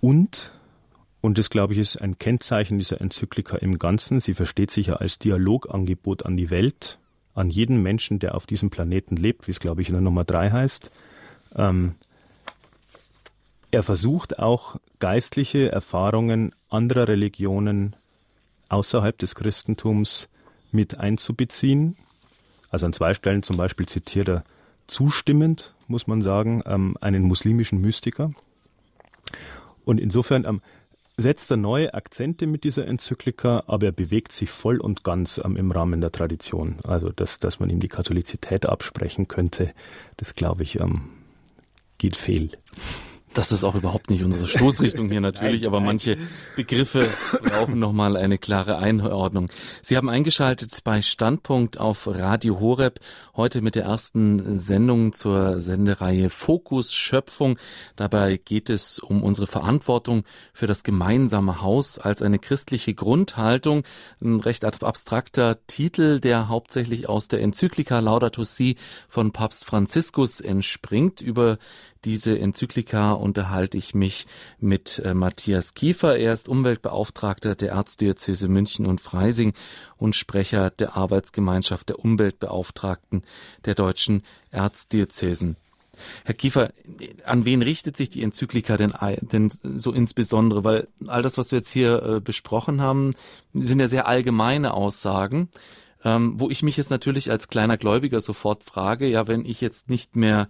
[0.00, 0.52] Und,
[1.20, 4.94] und das glaube ich ist ein Kennzeichen dieser Enzyklika im Ganzen, sie versteht sich ja
[4.94, 6.98] als Dialogangebot an die Welt,
[7.36, 10.24] an jeden Menschen, der auf diesem Planeten lebt, wie es glaube ich in der Nummer
[10.24, 10.90] drei heißt.
[11.54, 11.94] Ähm,
[13.70, 17.94] er versucht auch geistliche Erfahrungen anderer Religionen
[18.68, 20.28] außerhalb des Christentums
[20.72, 21.96] mit einzubeziehen
[22.70, 24.44] also an zwei Stellen zum Beispiel zitiert er
[24.86, 28.32] zustimmend, muss man sagen, ähm, einen muslimischen Mystiker.
[29.84, 30.60] Und insofern ähm,
[31.16, 35.56] setzt er neue Akzente mit dieser Enzyklika, aber er bewegt sich voll und ganz ähm,
[35.56, 36.76] im Rahmen der Tradition.
[36.84, 39.72] Also, dass, dass man ihm die Katholizität absprechen könnte,
[40.16, 41.10] das glaube ich, ähm,
[41.98, 42.50] geht fehl.
[43.36, 45.86] Das ist auch überhaupt nicht unsere Stoßrichtung hier natürlich, nein, aber nein.
[45.88, 46.16] manche
[46.56, 47.06] Begriffe
[47.42, 49.50] brauchen nochmal eine klare Einordnung.
[49.82, 52.98] Sie haben eingeschaltet bei Standpunkt auf Radio Horeb,
[53.36, 57.58] heute mit der ersten Sendung zur Sendereihe Fokus Schöpfung.
[57.94, 63.82] Dabei geht es um unsere Verantwortung für das gemeinsame Haus als eine christliche Grundhaltung.
[64.22, 68.76] Ein recht abstrakter Titel, der hauptsächlich aus der Enzyklika Laudato Si
[69.08, 71.58] von Papst Franziskus entspringt, über
[72.06, 74.26] diese Enzyklika unterhalte ich mich
[74.60, 76.16] mit äh, Matthias Kiefer.
[76.16, 79.52] Er ist Umweltbeauftragter der Erzdiözese München und Freising
[79.96, 83.22] und Sprecher der Arbeitsgemeinschaft der Umweltbeauftragten
[83.64, 85.56] der deutschen Erzdiözesen.
[86.24, 86.72] Herr Kiefer,
[87.24, 90.62] an wen richtet sich die Enzyklika denn, denn so insbesondere?
[90.62, 93.14] Weil all das, was wir jetzt hier äh, besprochen haben,
[93.52, 95.48] sind ja sehr allgemeine Aussagen.
[96.04, 99.90] ähm, wo ich mich jetzt natürlich als kleiner Gläubiger sofort frage, ja, wenn ich jetzt
[99.90, 100.48] nicht mehr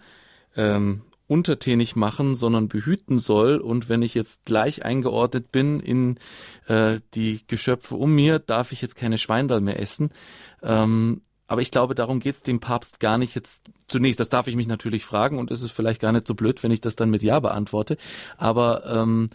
[0.56, 3.56] ähm, untertänig machen, sondern behüten soll.
[3.56, 6.18] Und wenn ich jetzt gleich eingeordnet bin in
[6.66, 10.10] äh, die Geschöpfe um mir, darf ich jetzt keine Schweindal mehr essen.
[10.62, 14.18] Ähm, aber ich glaube, darum geht's dem Papst gar nicht jetzt zunächst.
[14.18, 16.72] Das darf ich mich natürlich fragen und es ist vielleicht gar nicht so blöd, wenn
[16.72, 17.96] ich das dann mit Ja beantworte.
[18.36, 19.28] Aber ähm,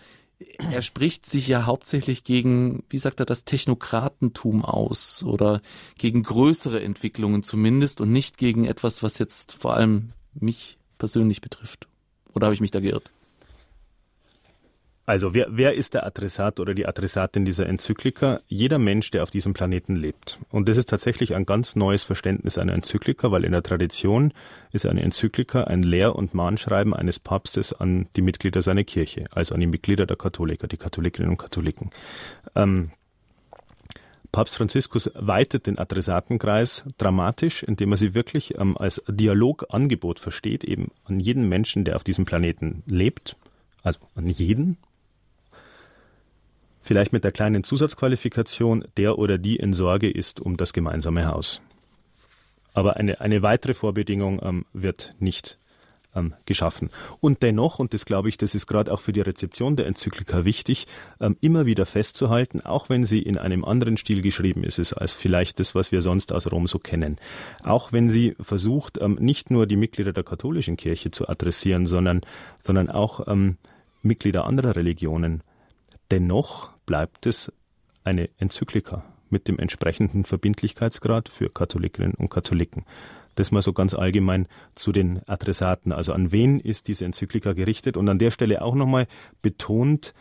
[0.58, 5.62] er spricht sich ja hauptsächlich gegen, wie sagt er, das Technokratentum aus oder
[5.98, 11.88] gegen größere Entwicklungen zumindest und nicht gegen etwas, was jetzt vor allem mich persönlich betrifft.
[12.36, 13.10] Oder habe ich mich da geirrt?
[15.08, 18.40] Also wer, wer ist der Adressat oder die Adressatin dieser Enzyklika?
[18.48, 20.38] Jeder Mensch, der auf diesem Planeten lebt.
[20.52, 24.32] Und das ist tatsächlich ein ganz neues Verständnis einer Enzyklika, weil in der Tradition
[24.72, 29.56] ist eine Enzyklika ein Lehr- und Mahnschreiben eines Papstes an die Mitglieder seiner Kirche, also
[29.56, 31.90] an die Mitglieder der Katholiker, die Katholikinnen und Katholiken.
[32.56, 32.92] Ähm,
[34.32, 40.92] Papst Franziskus weitet den Adressatenkreis dramatisch, indem er sie wirklich ähm, als Dialogangebot versteht, eben
[41.06, 43.36] an jeden Menschen, der auf diesem Planeten lebt,
[43.84, 44.78] also an jeden,
[46.82, 51.62] vielleicht mit der kleinen Zusatzqualifikation, der oder die in Sorge ist um das gemeinsame Haus.
[52.74, 55.58] Aber eine, eine weitere Vorbedingung ähm, wird nicht
[56.16, 56.90] ähm, geschaffen.
[57.20, 60.46] Und dennoch, und das glaube ich, das ist gerade auch für die Rezeption der Enzyklika
[60.46, 60.88] wichtig,
[61.20, 65.14] ähm, immer wieder festzuhalten, auch wenn sie in einem anderen Stil geschrieben ist, ist als
[65.14, 67.18] vielleicht das, was wir sonst aus Rom so kennen.
[67.64, 72.22] Auch wenn sie versucht, ähm, nicht nur die Mitglieder der katholischen Kirche zu adressieren, sondern,
[72.60, 73.58] sondern auch ähm,
[74.02, 75.44] Mitglieder anderer Religionen.
[76.10, 77.52] Dennoch bleibt es
[78.04, 82.86] eine Enzyklika mit dem entsprechenden Verbindlichkeitsgrad für Katholikinnen und Katholiken.
[83.42, 85.94] Das mal so ganz allgemein zu den Adressaten.
[85.94, 87.98] Also an wen ist diese Enzyklika gerichtet?
[87.98, 89.08] Und an der Stelle auch nochmal
[89.42, 90.14] betont,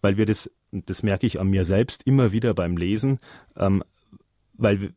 [0.00, 3.18] weil wir das, das merke ich an mir selbst immer wieder beim Lesen,
[3.56, 3.82] ähm,
[4.52, 4.94] weil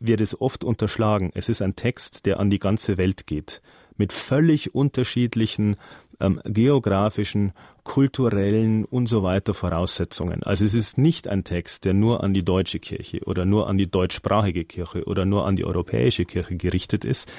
[0.00, 1.30] wir das oft unterschlagen.
[1.32, 3.62] Es ist ein Text, der an die ganze Welt geht,
[3.96, 5.76] mit völlig unterschiedlichen
[6.18, 7.52] ähm, geografischen,
[7.86, 10.42] kulturellen und so weiter Voraussetzungen.
[10.42, 13.78] Also es ist nicht ein Text, der nur an die deutsche Kirche oder nur an
[13.78, 17.32] die deutschsprachige Kirche oder nur an die europäische Kirche gerichtet ist,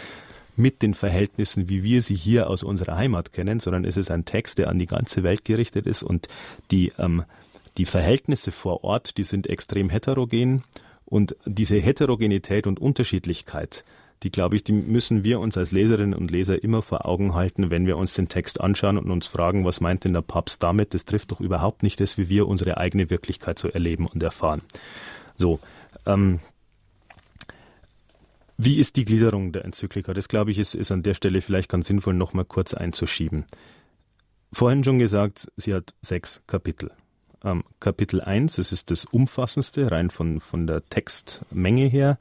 [0.55, 4.25] mit den Verhältnissen, wie wir sie hier aus unserer Heimat kennen, sondern es ist ein
[4.25, 6.29] Text, der an die ganze Welt gerichtet ist und
[6.71, 7.25] die, ähm,
[7.77, 10.63] die Verhältnisse vor Ort, die sind extrem heterogen
[11.05, 13.83] und diese Heterogenität und Unterschiedlichkeit
[14.23, 17.69] die, glaube ich, die müssen wir uns als Leserinnen und Leser immer vor Augen halten,
[17.69, 20.93] wenn wir uns den Text anschauen und uns fragen, was meint denn der Papst damit?
[20.93, 24.62] Das trifft doch überhaupt nicht das, wie wir unsere eigene Wirklichkeit so erleben und erfahren.
[25.38, 25.60] So,
[26.06, 26.39] ähm,
[28.58, 30.15] wie ist die Gliederung der Enzyklika?
[30.15, 33.45] Das, glaube ich, ist, ist an der Stelle vielleicht ganz sinnvoll, nochmal kurz einzuschieben.
[34.51, 36.91] Vorhin schon gesagt, sie hat sechs Kapitel.
[37.43, 42.17] Ähm, Kapitel 1, das ist das umfassendste, rein von, von der Textmenge her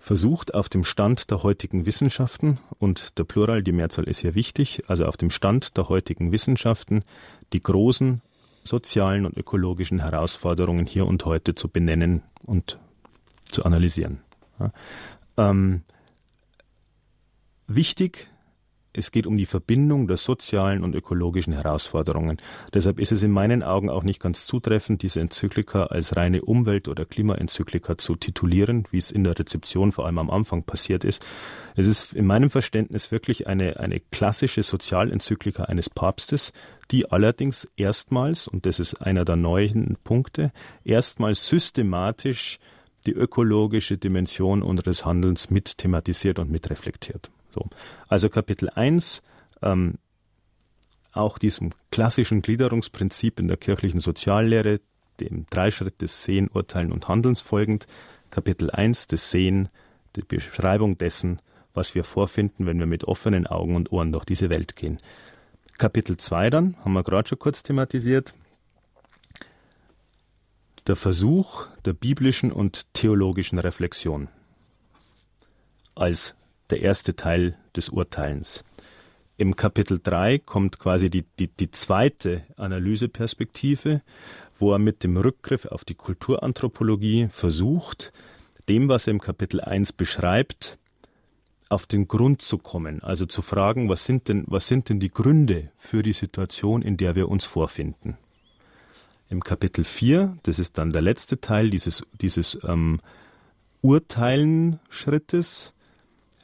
[0.00, 4.82] versucht auf dem Stand der heutigen Wissenschaften, und der Plural, die Mehrzahl ist hier wichtig,
[4.88, 7.04] also auf dem Stand der heutigen Wissenschaften,
[7.52, 8.22] die großen
[8.64, 12.78] sozialen und ökologischen Herausforderungen hier und heute zu benennen und
[13.44, 14.20] zu analysieren.
[14.58, 14.72] Ja.
[15.36, 15.82] Ähm,
[17.66, 18.28] wichtig
[18.92, 22.38] es geht um die Verbindung der sozialen und ökologischen Herausforderungen.
[22.74, 26.88] Deshalb ist es in meinen Augen auch nicht ganz zutreffend, diese Enzyklika als reine Umwelt-
[26.88, 31.24] oder Klimaenzyklika zu titulieren, wie es in der Rezeption vor allem am Anfang passiert ist.
[31.76, 36.52] Es ist in meinem Verständnis wirklich eine, eine klassische Sozialenzyklika eines Papstes,
[36.90, 40.52] die allerdings erstmals, und das ist einer der neuen Punkte,
[40.84, 42.58] erstmals systematisch
[43.06, 47.30] die ökologische Dimension unseres Handelns mit thematisiert und mit reflektiert.
[47.52, 47.66] So.
[48.08, 49.22] Also Kapitel 1,
[49.62, 49.94] ähm,
[51.12, 54.80] auch diesem klassischen Gliederungsprinzip in der kirchlichen Soziallehre,
[55.20, 57.86] dem Dreischritt des Sehen, Urteilen und Handelns folgend.
[58.30, 59.68] Kapitel 1, das Sehen,
[60.16, 61.40] die Beschreibung dessen,
[61.74, 64.98] was wir vorfinden, wenn wir mit offenen Augen und Ohren durch diese Welt gehen.
[65.78, 68.34] Kapitel 2 dann, haben wir gerade schon kurz thematisiert,
[70.86, 74.28] der Versuch der biblischen und theologischen Reflexion
[75.94, 76.34] als
[76.70, 78.64] der erste Teil des Urteilens.
[79.36, 84.02] Im Kapitel 3 kommt quasi die, die, die zweite Analyseperspektive,
[84.58, 88.12] wo er mit dem Rückgriff auf die Kulturanthropologie versucht,
[88.68, 90.78] dem, was er im Kapitel 1 beschreibt,
[91.70, 95.10] auf den Grund zu kommen, also zu fragen, was sind denn, was sind denn die
[95.10, 98.18] Gründe für die Situation, in der wir uns vorfinden.
[99.28, 103.00] Im Kapitel 4, das ist dann der letzte Teil dieses, dieses ähm,
[103.80, 105.72] Urteilen-Schrittes,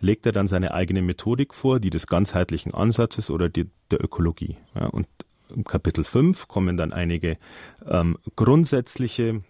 [0.00, 4.56] legt er dann seine eigene Methodik vor, die des ganzheitlichen Ansatzes oder die, der Ökologie.
[4.74, 5.06] Ja, und
[5.54, 7.38] im Kapitel 5 kommen dann einige
[7.86, 9.42] ähm, grundsätzliche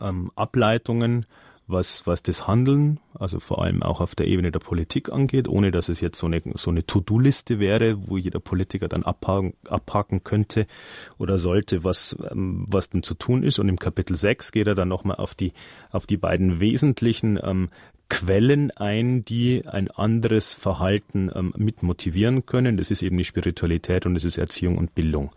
[0.00, 1.26] ähm, Ableitungen,
[1.68, 5.72] was, was das Handeln, also vor allem auch auf der Ebene der Politik angeht, ohne
[5.72, 10.22] dass es jetzt so eine, so eine To-Do-Liste wäre, wo jeder Politiker dann abhaken, abhaken
[10.22, 10.66] könnte
[11.18, 13.58] oder sollte, was, ähm, was denn zu tun ist.
[13.58, 15.52] Und im Kapitel 6 geht er dann nochmal auf die,
[15.90, 17.68] auf die beiden wesentlichen ähm,
[18.08, 22.76] Quellen ein, die ein anderes Verhalten ähm, mit motivieren können.
[22.76, 25.30] Das ist eben die Spiritualität und das ist Erziehung und Bildung.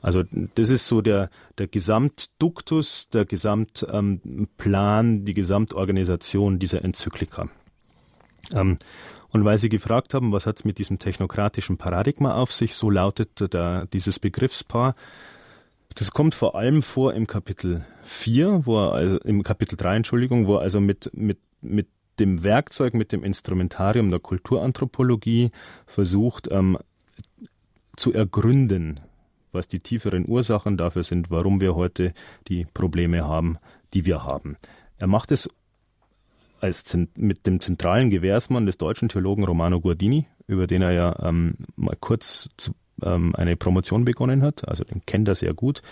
[0.00, 0.22] Also
[0.54, 4.18] das ist so der, der Gesamtduktus, der Gesamtplan,
[4.60, 7.48] ähm, die Gesamtorganisation dieser Enzyklika.
[8.52, 8.78] Ähm,
[9.30, 12.90] und weil Sie gefragt haben, was hat es mit diesem technokratischen Paradigma auf sich, so
[12.90, 14.94] lautet der, dieses Begriffspaar.
[15.94, 20.46] Das kommt vor allem vor im Kapitel 4, wo er also im Kapitel 3, Entschuldigung,
[20.46, 25.50] wo er also mit, mit, mit dem Werkzeug, mit dem Instrumentarium der Kulturanthropologie
[25.86, 26.78] versucht ähm,
[27.96, 29.00] zu ergründen,
[29.52, 32.12] was die tieferen Ursachen dafür sind, warum wir heute
[32.48, 33.58] die Probleme haben,
[33.92, 34.56] die wir haben.
[34.98, 35.48] Er macht es
[36.60, 41.56] als mit dem zentralen Gewährsmann des deutschen Theologen Romano Guardini, über den er ja ähm,
[41.76, 42.72] mal kurz zu,
[43.02, 45.82] ähm, eine Promotion begonnen hat, also den kennt er sehr gut.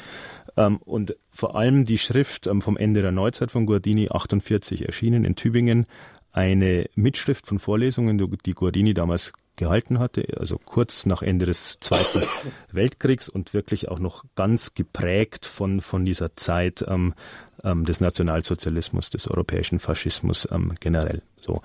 [0.57, 5.25] Ähm, und vor allem die Schrift ähm, vom Ende der Neuzeit von Guardini, 48 erschienen
[5.25, 5.87] in Tübingen,
[6.33, 12.23] eine Mitschrift von Vorlesungen, die Guardini damals gehalten hatte, also kurz nach Ende des Zweiten
[12.73, 17.15] Weltkriegs und wirklich auch noch ganz geprägt von, von dieser Zeit ähm,
[17.63, 21.23] ähm, des Nationalsozialismus, des europäischen Faschismus ähm, generell.
[21.41, 21.61] So.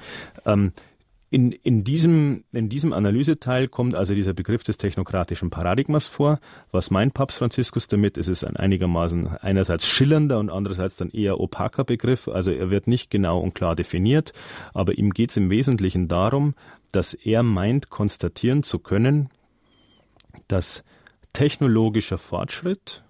[0.45, 0.73] Ähm,
[1.37, 6.39] in, in, diesem, in diesem Analyseteil kommt also dieser Begriff des technokratischen Paradigmas vor.
[6.71, 8.17] Was meint Papst Franziskus damit?
[8.17, 12.27] Es ist ein einigermaßen einerseits schillernder und andererseits dann eher opaker Begriff.
[12.27, 14.33] Also er wird nicht genau und klar definiert,
[14.73, 16.55] aber ihm geht es im Wesentlichen darum,
[16.91, 19.29] dass er meint, konstatieren zu können,
[20.47, 20.83] dass
[21.33, 23.03] technologischer Fortschritt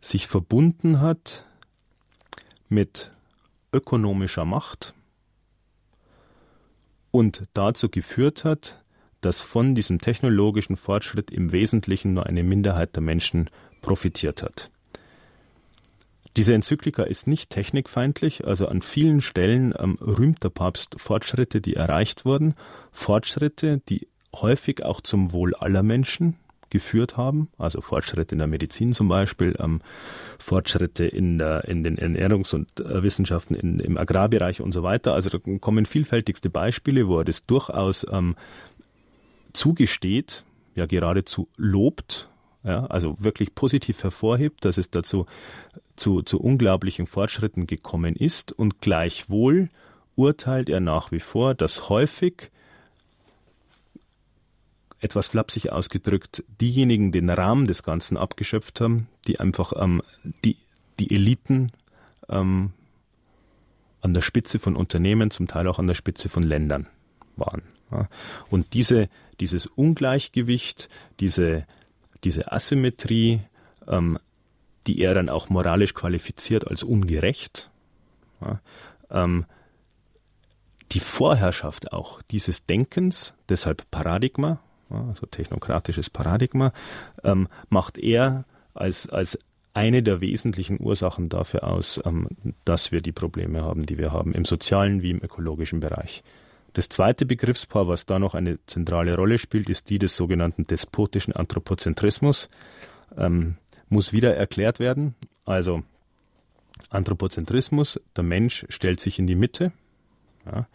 [0.00, 1.44] sich verbunden hat
[2.70, 3.12] mit
[3.70, 4.94] ökonomischer Macht
[7.16, 8.84] und dazu geführt hat,
[9.22, 13.48] dass von diesem technologischen Fortschritt im Wesentlichen nur eine Minderheit der Menschen
[13.80, 14.70] profitiert hat.
[16.36, 21.72] Diese Enzyklika ist nicht technikfeindlich, also an vielen Stellen ähm, rühmt der Papst Fortschritte, die
[21.72, 22.54] erreicht wurden,
[22.92, 26.36] Fortschritte, die häufig auch zum Wohl aller Menschen
[26.70, 29.80] geführt haben, also Fortschritte in der Medizin zum Beispiel, ähm,
[30.38, 35.14] Fortschritte in, der, in den Ernährungs- und äh, Wissenschaften, in, im Agrarbereich und so weiter.
[35.14, 38.36] Also da kommen vielfältigste Beispiele, wo er das durchaus ähm,
[39.52, 42.28] zugesteht, ja geradezu lobt,
[42.64, 45.26] ja, also wirklich positiv hervorhebt, dass es dazu
[45.94, 49.70] zu, zu unglaublichen Fortschritten gekommen ist und gleichwohl
[50.16, 52.50] urteilt er nach wie vor, dass häufig
[55.00, 60.02] etwas flapsig ausgedrückt, diejenigen den Rahmen des Ganzen abgeschöpft haben, die einfach ähm,
[60.44, 60.56] die,
[60.98, 61.70] die Eliten
[62.28, 62.72] ähm,
[64.00, 66.86] an der Spitze von Unternehmen, zum Teil auch an der Spitze von Ländern
[67.36, 67.62] waren.
[67.90, 68.08] Ja.
[68.48, 69.08] Und diese,
[69.40, 70.88] dieses Ungleichgewicht,
[71.20, 71.66] diese,
[72.24, 73.40] diese Asymmetrie,
[73.86, 74.18] ähm,
[74.86, 77.70] die er dann auch moralisch qualifiziert als ungerecht.
[78.40, 78.60] Ja,
[79.10, 79.44] ähm,
[80.92, 86.72] die Vorherrschaft auch dieses Denkens, deshalb Paradigma, also technokratisches Paradigma,
[87.24, 88.44] ähm, macht er
[88.74, 89.38] als, als
[89.74, 92.28] eine der wesentlichen Ursachen dafür aus, ähm,
[92.64, 96.22] dass wir die Probleme haben, die wir haben, im sozialen wie im ökologischen Bereich.
[96.72, 101.34] Das zweite Begriffspaar, was da noch eine zentrale Rolle spielt, ist die des sogenannten despotischen
[101.34, 102.48] Anthropozentrismus.
[103.16, 103.56] Ähm,
[103.88, 105.14] muss wieder erklärt werden.
[105.44, 105.82] Also
[106.90, 109.72] Anthropozentrismus, der Mensch stellt sich in die Mitte.
[110.44, 110.66] Ja,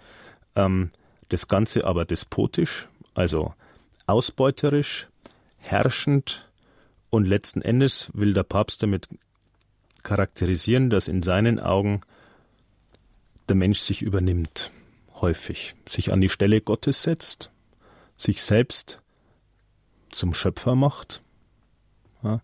[0.55, 0.91] ähm,
[1.29, 3.53] das Ganze aber despotisch, also
[4.11, 5.07] ausbeuterisch,
[5.57, 6.49] herrschend
[7.09, 9.07] und letzten Endes will der Papst damit
[10.03, 12.01] charakterisieren, dass in seinen Augen
[13.47, 14.71] der Mensch sich übernimmt,
[15.15, 17.51] häufig, sich an die Stelle Gottes setzt,
[18.17, 19.01] sich selbst
[20.09, 21.21] zum Schöpfer macht,
[22.23, 22.41] ja,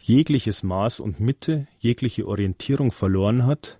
[0.00, 3.78] jegliches Maß und Mitte, jegliche Orientierung verloren hat,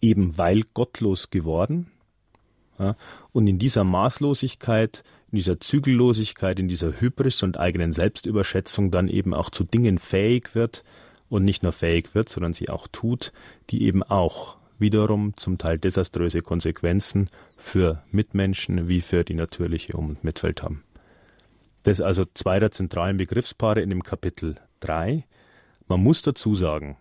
[0.00, 1.90] eben weil gottlos geworden.
[2.78, 2.96] Ja,
[3.32, 9.34] und in dieser Maßlosigkeit, in dieser Zügellosigkeit, in dieser Hybris und eigenen Selbstüberschätzung dann eben
[9.34, 10.84] auch zu Dingen fähig wird
[11.28, 13.32] und nicht nur fähig wird, sondern sie auch tut,
[13.70, 20.10] die eben auch wiederum zum Teil desaströse Konsequenzen für Mitmenschen wie für die natürliche Um-
[20.10, 20.84] und Mitwelt haben.
[21.82, 25.24] Das ist also zwei der zentralen Begriffspaare in dem Kapitel 3.
[25.88, 26.96] Man muss dazu sagen,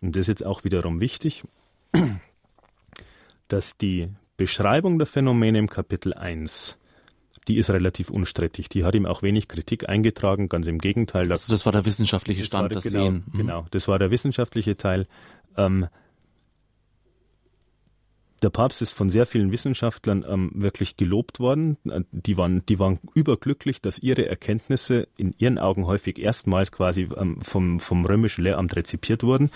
[0.00, 1.44] und das ist jetzt auch wiederum wichtig,
[3.48, 6.78] dass die Beschreibung der Phänomene im Kapitel 1,
[7.50, 8.68] die ist relativ unstrittig.
[8.68, 11.32] Die hat ihm auch wenig Kritik eingetragen, ganz im Gegenteil.
[11.32, 13.24] Also das war der wissenschaftliche Stand, das, das genau, Sehen.
[13.32, 13.38] Mhm.
[13.38, 15.08] Genau, das war der wissenschaftliche Teil.
[15.56, 15.88] Ähm,
[18.42, 21.76] der Papst ist von sehr vielen Wissenschaftlern ähm, wirklich gelobt worden.
[21.88, 27.08] Äh, die waren, die waren überglücklich, dass ihre Erkenntnisse in ihren Augen häufig erstmals quasi
[27.16, 29.50] ähm, vom, vom römischen Lehramt rezipiert wurden.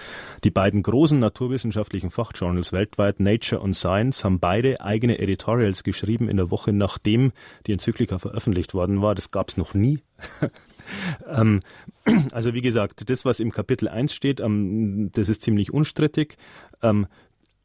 [0.44, 6.36] Die beiden großen naturwissenschaftlichen Fachjournals weltweit, Nature und Science, haben beide eigene Editorials geschrieben in
[6.36, 7.32] der Woche, nachdem
[7.66, 9.14] die Enzyklika veröffentlicht worden war.
[9.14, 10.00] Das gab es noch nie.
[11.26, 11.60] ähm,
[12.32, 16.36] also wie gesagt, das, was im Kapitel 1 steht, ähm, das ist ziemlich unstrittig.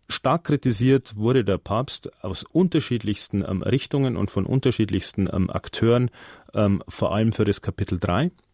[0.09, 6.09] Stark kritisiert wurde der Papst aus unterschiedlichsten ähm, Richtungen und von unterschiedlichsten ähm, Akteuren,
[6.53, 8.48] ähm, vor allem für das Kapitel 3 also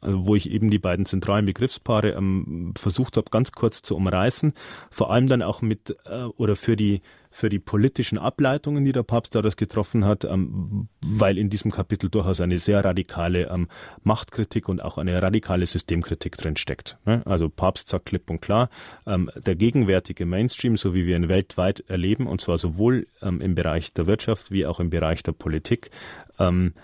[0.00, 4.52] wo ich eben die beiden zentralen Begriffspaare ähm, versucht habe, ganz kurz zu umreißen,
[4.90, 7.00] vor allem dann auch mit äh, oder für die
[7.34, 12.08] für die politischen Ableitungen, die der Papst daraus getroffen hat, ähm, weil in diesem Kapitel
[12.08, 13.66] durchaus eine sehr radikale ähm,
[14.04, 16.96] Machtkritik und auch eine radikale Systemkritik drin steckt.
[17.04, 17.22] Ne?
[17.24, 18.68] Also Papst sagt klipp und klar,
[19.04, 23.56] ähm, der gegenwärtige Mainstream, so wie wir ihn weltweit erleben, und zwar sowohl ähm, im
[23.56, 25.90] Bereich der Wirtschaft wie auch im Bereich der Politik,
[26.38, 26.74] ähm,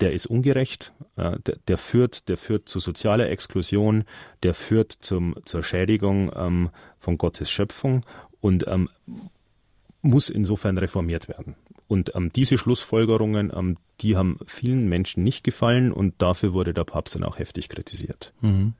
[0.00, 4.04] der ist ungerecht, äh, der, der, führt, der führt zu sozialer Exklusion,
[4.42, 8.04] der führt zum, zur Schädigung ähm, von Gottes Schöpfung
[8.40, 8.88] und ähm,
[10.02, 11.56] muss insofern reformiert werden.
[11.86, 16.84] Und ähm, diese Schlussfolgerungen, ähm, die haben vielen Menschen nicht gefallen und dafür wurde der
[16.84, 18.32] Papst dann auch heftig kritisiert.
[18.40, 18.74] Mhm.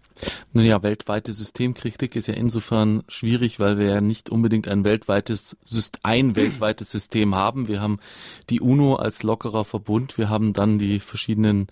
[0.53, 5.57] Nun ja, weltweite Systemkritik ist ja insofern schwierig, weil wir ja nicht unbedingt ein weltweites,
[6.03, 7.67] ein weltweites System haben.
[7.67, 7.99] Wir haben
[8.49, 11.67] die UNO als lockerer Verbund, wir haben dann die verschiedenen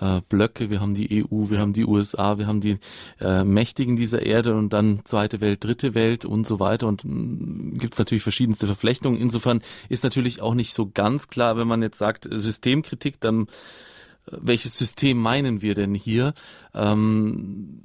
[0.00, 2.78] äh, Blöcke, wir haben die EU, wir haben die USA, wir haben die
[3.20, 7.76] äh, Mächtigen dieser Erde und dann zweite Welt, dritte Welt und so weiter und mm,
[7.78, 9.20] gibt es natürlich verschiedenste Verflechtungen.
[9.20, 14.36] Insofern ist natürlich auch nicht so ganz klar, wenn man jetzt sagt Systemkritik, dann äh,
[14.40, 16.34] welches System meinen wir denn hier?
[16.74, 17.82] Ähm,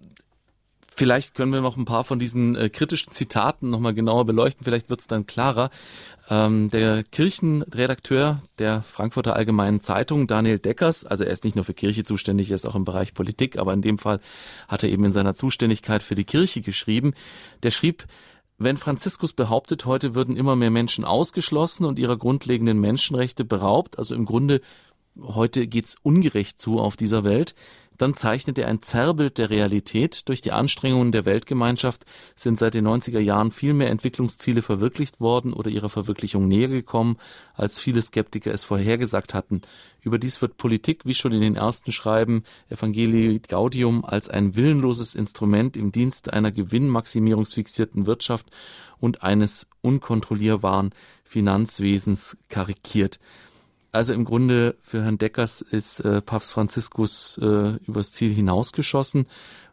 [1.00, 4.66] Vielleicht können wir noch ein paar von diesen äh, kritischen Zitaten nochmal genauer beleuchten.
[4.66, 5.70] Vielleicht wird es dann klarer.
[6.30, 11.74] Ähm, der Kirchenredakteur der Frankfurter Allgemeinen Zeitung, Daniel Deckers, also er ist nicht nur für
[11.74, 14.20] Kirche zuständig, er ist auch im Bereich Politik, aber in dem Fall
[14.68, 17.14] hat er eben in seiner Zuständigkeit für die Kirche geschrieben.
[17.64, 18.06] Der schrieb,
[18.60, 24.14] wenn Franziskus behauptet, heute würden immer mehr Menschen ausgeschlossen und ihrer grundlegenden Menschenrechte beraubt, also
[24.14, 24.62] im Grunde
[25.20, 27.56] heute geht's ungerecht zu auf dieser Welt,
[28.00, 30.28] dann zeichnet er ein Zerrbild der Realität.
[30.30, 35.54] Durch die Anstrengungen der Weltgemeinschaft sind seit den 90er Jahren viel mehr Entwicklungsziele verwirklicht worden
[35.54, 37.18] oder ihrer Verwirklichung näher gekommen,
[37.54, 39.62] als viele Skeptiker es vorhergesagt hatten.
[40.02, 45.76] Überdies wird Politik, wie schon in den ersten Schreiben Evangelii Gaudium, als ein willenloses Instrument
[45.76, 48.48] im Dienst einer gewinnmaximierungsfixierten Wirtschaft
[49.00, 50.92] und eines unkontrollierbaren
[51.26, 53.20] Finanzwesens karikiert.
[53.92, 59.26] Also im Grunde für Herrn Deckers ist äh, Papst Franziskus äh, übers Ziel hinausgeschossen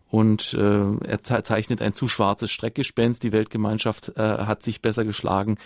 [0.09, 3.23] und äh, er zeichnet ein zu schwarzes Streckgespenst.
[3.23, 5.59] Die Weltgemeinschaft äh, hat sich besser geschlagen,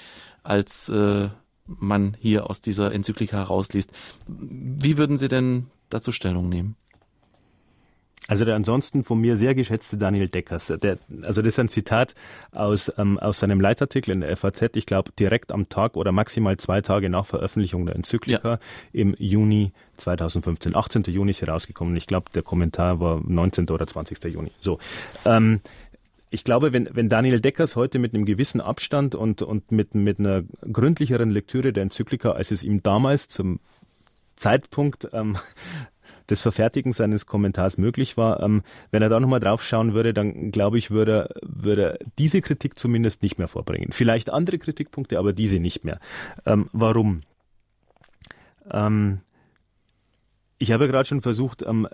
[0.42, 1.28] als äh,
[1.66, 3.92] man hier aus dieser Enzyklika herausliest.
[4.26, 6.76] Wie würden Sie denn dazu Stellung nehmen?
[8.28, 12.14] Also der ansonsten von mir sehr geschätzte Daniel Deckers, der, also das ist ein Zitat
[12.52, 16.56] aus, ähm, aus seinem Leitartikel in der FAZ, ich glaube direkt am Tag oder maximal
[16.58, 18.58] zwei Tage nach Veröffentlichung der Enzyklika ja.
[18.92, 20.76] im Juni 2015.
[20.76, 21.02] 18.
[21.04, 21.96] Juni ist hier rausgekommen.
[21.96, 23.68] Ich glaube, der Kommentar war 19.
[23.70, 24.22] oder 20.
[24.24, 24.52] Juni.
[24.60, 24.78] So.
[25.24, 25.60] Ähm,
[26.30, 30.20] ich glaube, wenn, wenn Daniel Deckers heute mit einem gewissen Abstand und, und mit, mit
[30.20, 33.58] einer gründlicheren Lektüre der Enzyklika, als es ihm damals zum
[34.36, 35.36] Zeitpunkt ähm,
[36.30, 38.40] des Verfertigen seines Kommentars möglich war.
[38.40, 42.78] Ähm, wenn er da nochmal drauf schauen würde, dann glaube ich, würde, würde diese Kritik
[42.78, 43.92] zumindest nicht mehr vorbringen.
[43.92, 45.98] Vielleicht andere Kritikpunkte, aber diese nicht mehr.
[46.46, 47.22] Ähm, warum?
[48.70, 49.20] Ähm,
[50.62, 51.88] ich habe gerade schon versucht, ähm,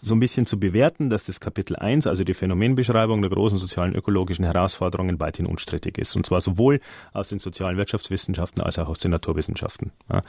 [0.00, 3.94] so ein bisschen zu bewerten, dass das Kapitel 1, also die Phänomenbeschreibung der großen sozialen
[3.94, 6.16] ökologischen Herausforderungen, weithin unstrittig ist.
[6.16, 6.80] Und zwar sowohl
[7.12, 9.92] aus den sozialen Wirtschaftswissenschaften als auch aus den Naturwissenschaften.
[10.10, 10.22] Ja.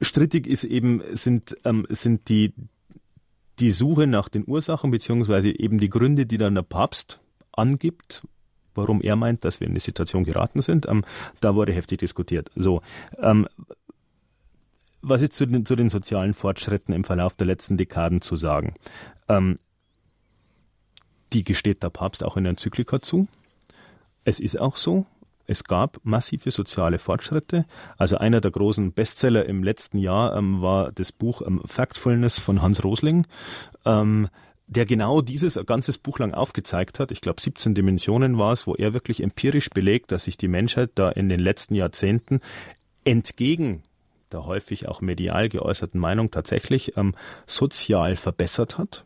[0.00, 2.52] Strittig ist eben, sind, ähm, sind die,
[3.58, 7.20] die Suche nach den Ursachen, beziehungsweise eben die Gründe, die dann der Papst
[7.52, 8.26] angibt,
[8.74, 10.86] warum er meint, dass wir in eine Situation geraten sind.
[10.88, 11.04] Ähm,
[11.40, 12.50] da wurde heftig diskutiert.
[12.56, 12.82] So,
[13.18, 13.46] ähm,
[15.02, 18.74] was ist zu den, zu den sozialen Fortschritten im Verlauf der letzten Dekaden zu sagen?
[19.28, 19.56] Ähm,
[21.32, 23.28] die gesteht der Papst auch in der Enzyklika zu.
[24.24, 25.04] Es ist auch so,
[25.46, 27.64] es gab massive soziale Fortschritte.
[27.96, 32.62] Also einer der großen Bestseller im letzten Jahr ähm, war das Buch ähm, Factfulness von
[32.62, 33.26] Hans Rosling.
[33.84, 34.28] Ähm,
[34.66, 37.10] der genau dieses ganzes Buch lang aufgezeigt hat.
[37.10, 40.92] Ich glaube, 17 Dimensionen war es, wo er wirklich empirisch belegt, dass sich die Menschheit
[40.94, 42.40] da in den letzten Jahrzehnten
[43.04, 43.82] entgegen
[44.34, 47.14] der häufig auch medial geäußerten Meinung tatsächlich ähm,
[47.46, 49.04] sozial verbessert hat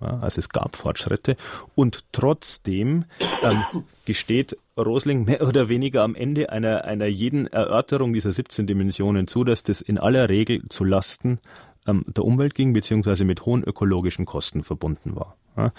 [0.00, 1.36] Ja, also es gab Fortschritte
[1.74, 3.04] und trotzdem
[3.42, 3.62] ähm,
[4.04, 9.44] gesteht Rosling mehr oder weniger am Ende einer, einer jeden Erörterung dieser 17 Dimensionen zu,
[9.44, 11.40] dass das in aller Regel zu Lasten
[11.86, 15.36] ähm, der Umwelt ging, beziehungsweise mit hohen ökologischen Kosten verbunden war.
[15.56, 15.72] Ja,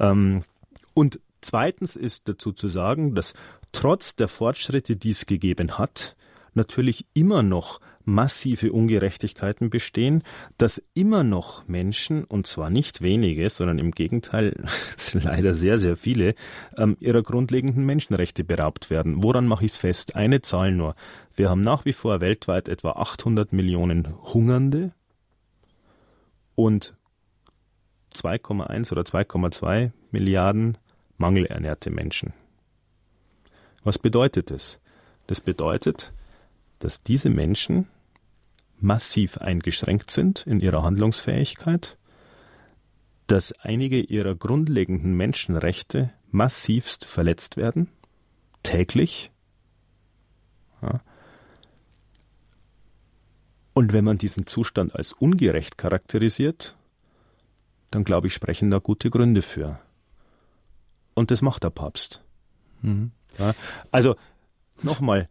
[0.00, 0.42] ähm,
[0.94, 3.34] und zweitens ist dazu zu sagen, dass
[3.72, 6.16] trotz der Fortschritte, die es gegeben hat,
[6.54, 10.22] natürlich immer noch massive Ungerechtigkeiten bestehen,
[10.56, 14.64] dass immer noch Menschen, und zwar nicht wenige, sondern im Gegenteil,
[15.12, 16.34] leider sehr, sehr viele,
[16.78, 19.22] ähm, ihrer grundlegenden Menschenrechte beraubt werden.
[19.22, 20.16] Woran mache ich es fest?
[20.16, 20.94] Eine Zahl nur.
[21.34, 24.92] Wir haben nach wie vor weltweit etwa 800 Millionen Hungernde
[26.54, 26.94] und
[28.14, 30.78] 2,1 oder 2,2 Milliarden
[31.18, 32.32] mangelernährte Menschen.
[33.82, 34.80] Was bedeutet das?
[35.26, 36.12] Das bedeutet,
[36.78, 37.88] dass diese Menschen
[38.78, 41.96] massiv eingeschränkt sind in ihrer Handlungsfähigkeit,
[43.26, 47.88] dass einige ihrer grundlegenden Menschenrechte massivst verletzt werden,
[48.62, 49.30] täglich.
[50.82, 51.00] Ja.
[53.72, 56.76] Und wenn man diesen Zustand als ungerecht charakterisiert,
[57.90, 59.78] dann glaube ich, sprechen da gute Gründe für.
[61.14, 62.22] Und das macht der Papst.
[62.82, 63.12] Mhm.
[63.38, 63.54] Ja,
[63.90, 64.16] also
[64.82, 65.28] nochmal,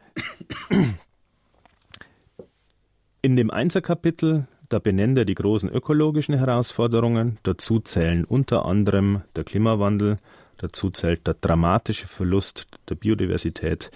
[3.26, 7.40] in dem Einserkapitel, da benennt er die großen ökologischen Herausforderungen.
[7.42, 10.18] Dazu zählen unter anderem der Klimawandel,
[10.58, 13.90] dazu zählt der dramatische Verlust der Biodiversität,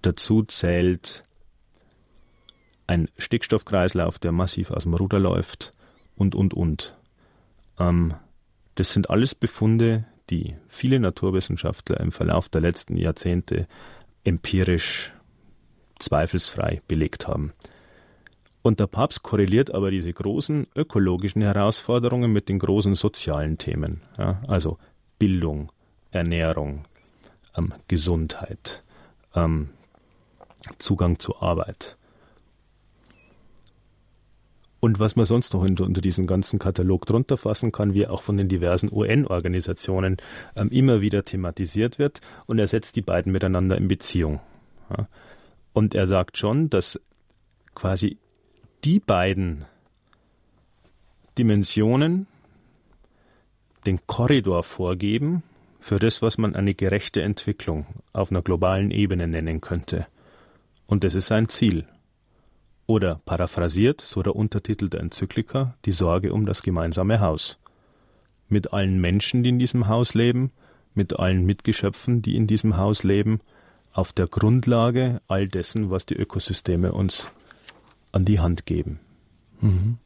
[0.00, 1.26] dazu zählt
[2.86, 5.74] ein Stickstoffkreislauf, der massiv aus dem Ruder läuft
[6.16, 6.96] und, und, und.
[7.78, 8.14] Ähm,
[8.76, 13.68] das sind alles Befunde, die viele Naturwissenschaftler im Verlauf der letzten Jahrzehnte
[14.24, 15.12] empirisch
[15.98, 17.52] zweifelsfrei belegt haben.
[18.62, 24.02] Und der Papst korreliert aber diese großen ökologischen Herausforderungen mit den großen sozialen Themen.
[24.18, 24.78] Ja, also
[25.18, 25.72] Bildung,
[26.12, 26.84] Ernährung,
[27.56, 28.82] ähm, Gesundheit,
[29.34, 29.70] ähm,
[30.78, 31.96] Zugang zur Arbeit.
[34.84, 38.22] Und was man sonst noch unter, unter diesen ganzen Katalog drunter fassen kann, wie auch
[38.22, 40.16] von den diversen UN-Organisationen
[40.56, 42.20] ähm, immer wieder thematisiert wird.
[42.46, 44.40] Und er setzt die beiden miteinander in Beziehung.
[44.90, 45.06] Ja.
[45.72, 47.00] Und er sagt schon, dass
[47.76, 48.18] quasi
[48.84, 49.64] die beiden
[51.38, 52.26] Dimensionen
[53.86, 55.42] den Korridor vorgeben
[55.80, 60.06] für das, was man eine gerechte Entwicklung auf einer globalen Ebene nennen könnte.
[60.86, 61.86] Und das ist sein Ziel.
[62.86, 67.58] Oder paraphrasiert, so der Untertitel der Enzyklika, die Sorge um das gemeinsame Haus.
[68.48, 70.50] Mit allen Menschen, die in diesem Haus leben,
[70.94, 73.40] mit allen Mitgeschöpfen, die in diesem Haus leben,
[73.92, 77.30] auf der Grundlage all dessen, was die Ökosysteme uns
[78.12, 79.00] an die Hand geben.
[79.60, 79.98] Mhm.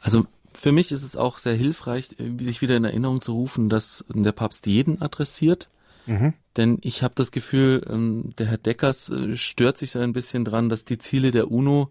[0.00, 4.04] Also für mich ist es auch sehr hilfreich, sich wieder in Erinnerung zu rufen, dass
[4.08, 5.68] der Papst jeden adressiert.
[6.06, 6.34] Mhm.
[6.56, 10.44] Denn ich habe das Gefühl, ähm, der Herr Deckers äh, stört sich da ein bisschen
[10.44, 11.90] dran, dass die Ziele der UNO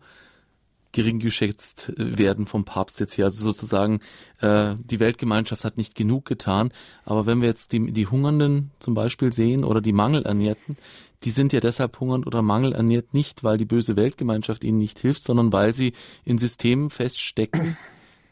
[0.91, 3.25] gering geschätzt äh, werden vom Papst jetzt hier.
[3.25, 3.99] Also sozusagen,
[4.41, 6.71] äh, die Weltgemeinschaft hat nicht genug getan.
[7.05, 10.77] Aber wenn wir jetzt die, die Hungernden zum Beispiel sehen oder die Mangelernährten,
[11.23, 15.23] die sind ja deshalb hungernd oder mangelernährt nicht, weil die böse Weltgemeinschaft ihnen nicht hilft,
[15.23, 17.77] sondern weil sie in Systemen feststecken,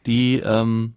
[0.06, 0.94] die ähm,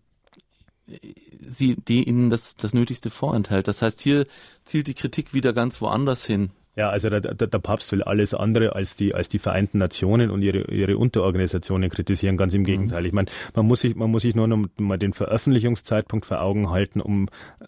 [1.40, 3.68] sie, die ihnen das, das Nötigste vorenthält.
[3.68, 4.26] Das heißt, hier
[4.64, 6.50] zielt die Kritik wieder ganz woanders hin.
[6.76, 10.30] Ja, also der, der, der, Papst will alles andere als die, als die Vereinten Nationen
[10.30, 12.36] und ihre, ihre Unterorganisationen kritisieren.
[12.36, 12.66] Ganz im mhm.
[12.66, 13.06] Gegenteil.
[13.06, 16.70] Ich meine, man muss sich, man muss sich nur noch mal den Veröffentlichungszeitpunkt vor Augen
[16.70, 17.28] halten, um
[17.60, 17.64] äh,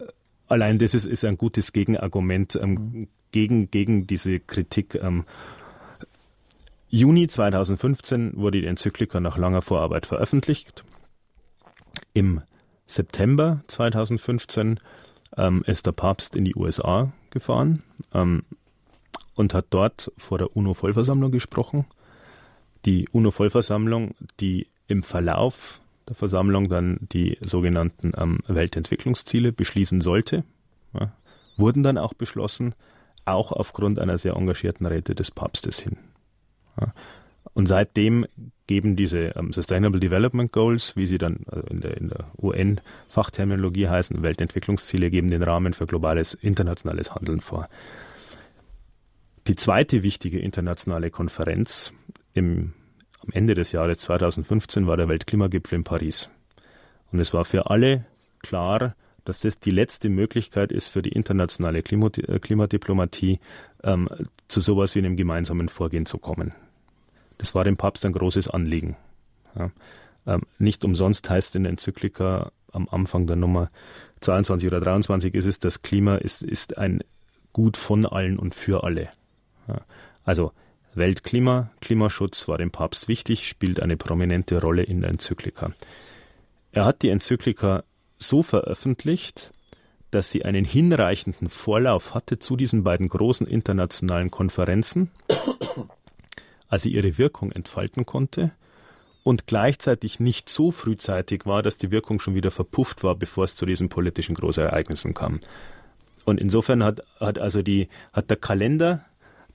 [0.47, 3.07] allein das ist, ist ein gutes Gegenargument ähm, mhm.
[3.31, 4.95] gegen, gegen diese Kritik.
[4.95, 5.25] Ähm,
[6.87, 10.85] Juni 2015 wurde die Enzyklika nach langer Vorarbeit veröffentlicht.
[12.13, 12.41] Im
[12.87, 14.79] September 2015
[15.37, 17.83] ähm, ist der Papst in die USA gefahren
[18.13, 18.43] ähm,
[19.35, 21.85] und hat dort vor der UNO-Vollversammlung gesprochen.
[22.85, 30.43] Die UNO-Vollversammlung, die im Verlauf der Versammlung dann die sogenannten ähm, Weltentwicklungsziele beschließen sollte,
[30.93, 31.13] ja,
[31.57, 32.75] wurden dann auch beschlossen,
[33.25, 35.97] auch aufgrund einer sehr engagierten Räte des Papstes hin.
[36.79, 36.91] Ja.
[37.53, 38.25] Und seitdem
[38.67, 43.87] geben diese ähm, Sustainable Development Goals, wie sie dann also in der, in der UN-Fachterminologie
[43.87, 47.69] heißen, Weltentwicklungsziele, geben den Rahmen für globales internationales Handeln vor.
[49.47, 51.93] Die zweite wichtige internationale Konferenz
[52.33, 52.73] im
[53.23, 56.29] am Ende des Jahres 2015 war der Weltklimagipfel in Paris.
[57.11, 58.05] Und es war für alle
[58.41, 63.39] klar, dass das die letzte Möglichkeit ist für die internationale äh, Klimadiplomatie,
[63.83, 64.09] ähm,
[64.49, 66.53] zu sowas wie einem gemeinsamen Vorgehen zu kommen.
[67.37, 68.97] Das war dem Papst ein großes Anliegen.
[69.57, 69.71] Ja.
[70.27, 73.69] Ähm, nicht umsonst heißt in der Enzyklika am Anfang der Nummer
[74.19, 77.03] 22 oder 23 ist es, das Klima ist, ist ein
[77.53, 79.09] Gut von allen und für alle.
[80.23, 80.51] Also
[80.95, 85.71] Weltklima, Klimaschutz war dem Papst wichtig, spielt eine prominente Rolle in der Enzyklika.
[86.71, 87.83] Er hat die Enzyklika
[88.17, 89.51] so veröffentlicht,
[90.11, 95.09] dass sie einen hinreichenden Vorlauf hatte zu diesen beiden großen internationalen Konferenzen,
[96.67, 98.51] also ihre Wirkung entfalten konnte
[99.23, 103.55] und gleichzeitig nicht so frühzeitig war, dass die Wirkung schon wieder verpufft war, bevor es
[103.55, 105.39] zu diesen politischen Großereignissen kam.
[106.25, 109.05] Und insofern hat, hat also die, hat der Kalender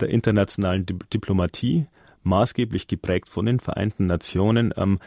[0.00, 1.86] der internationalen Diplomatie
[2.22, 4.98] maßgeblich geprägt von den Vereinten Nationen ähm,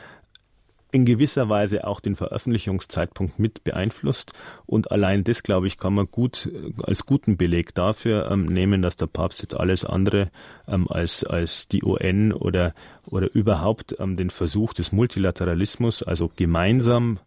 [0.92, 4.34] in gewisser Weise auch den Veröffentlichungszeitpunkt mit beeinflusst.
[4.66, 8.82] Und allein das, glaube ich, kann man gut äh, als guten Beleg dafür ähm, nehmen,
[8.82, 10.30] dass der Papst jetzt alles andere
[10.68, 12.74] ähm, als, als die UN oder,
[13.06, 17.20] oder überhaupt ähm, den Versuch des Multilateralismus, also gemeinsam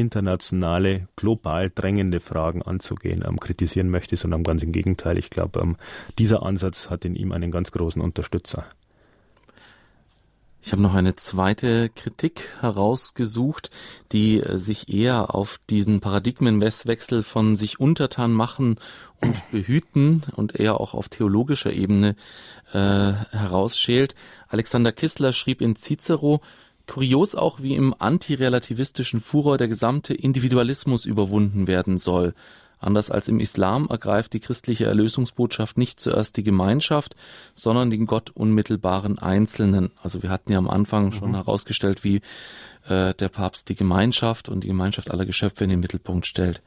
[0.00, 5.18] internationale, global drängende Fragen anzugehen, ähm, kritisieren möchte, sondern ganz im Gegenteil.
[5.18, 5.76] Ich glaube, ähm,
[6.18, 8.66] dieser Ansatz hat in ihm einen ganz großen Unterstützer.
[10.62, 13.70] Ich habe noch eine zweite Kritik herausgesucht,
[14.12, 18.76] die äh, sich eher auf diesen Paradigmenwechsel von sich untertan machen
[19.20, 22.14] und behüten und eher auch auf theologischer Ebene
[22.72, 24.14] äh, herausschält.
[24.48, 26.42] Alexander Kissler schrieb in Cicero,
[26.90, 32.34] kurios auch wie im antirelativistischen Furor der gesamte Individualismus überwunden werden soll.
[32.80, 37.14] Anders als im Islam ergreift die christliche Erlösungsbotschaft nicht zuerst die Gemeinschaft,
[37.54, 39.92] sondern den Gott unmittelbaren Einzelnen.
[40.02, 41.12] Also wir hatten ja am Anfang mhm.
[41.12, 42.22] schon herausgestellt, wie
[42.88, 46.60] äh, der Papst die Gemeinschaft und die Gemeinschaft aller Geschöpfe in den Mittelpunkt stellt.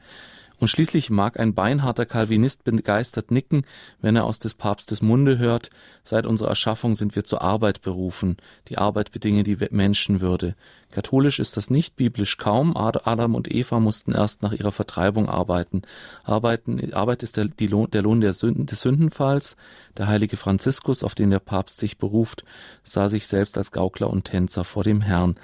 [0.64, 3.66] Und schließlich mag ein beinharter Calvinist begeistert nicken,
[4.00, 5.68] wenn er aus des Papstes Munde hört,
[6.04, 8.38] seit unserer Erschaffung sind wir zur Arbeit berufen,
[8.68, 10.54] die Arbeit bedinge die Menschenwürde.
[10.90, 15.82] Katholisch ist das nicht, biblisch kaum, Adam und Eva mussten erst nach ihrer Vertreibung arbeiten.
[16.22, 19.58] Arbeiten Arbeit ist der, Lohn, der Lohn der Sünden, des Sündenfalls.
[19.98, 22.42] Der heilige Franziskus, auf den der Papst sich beruft,
[22.84, 25.34] sah sich selbst als Gaukler und Tänzer vor dem Herrn.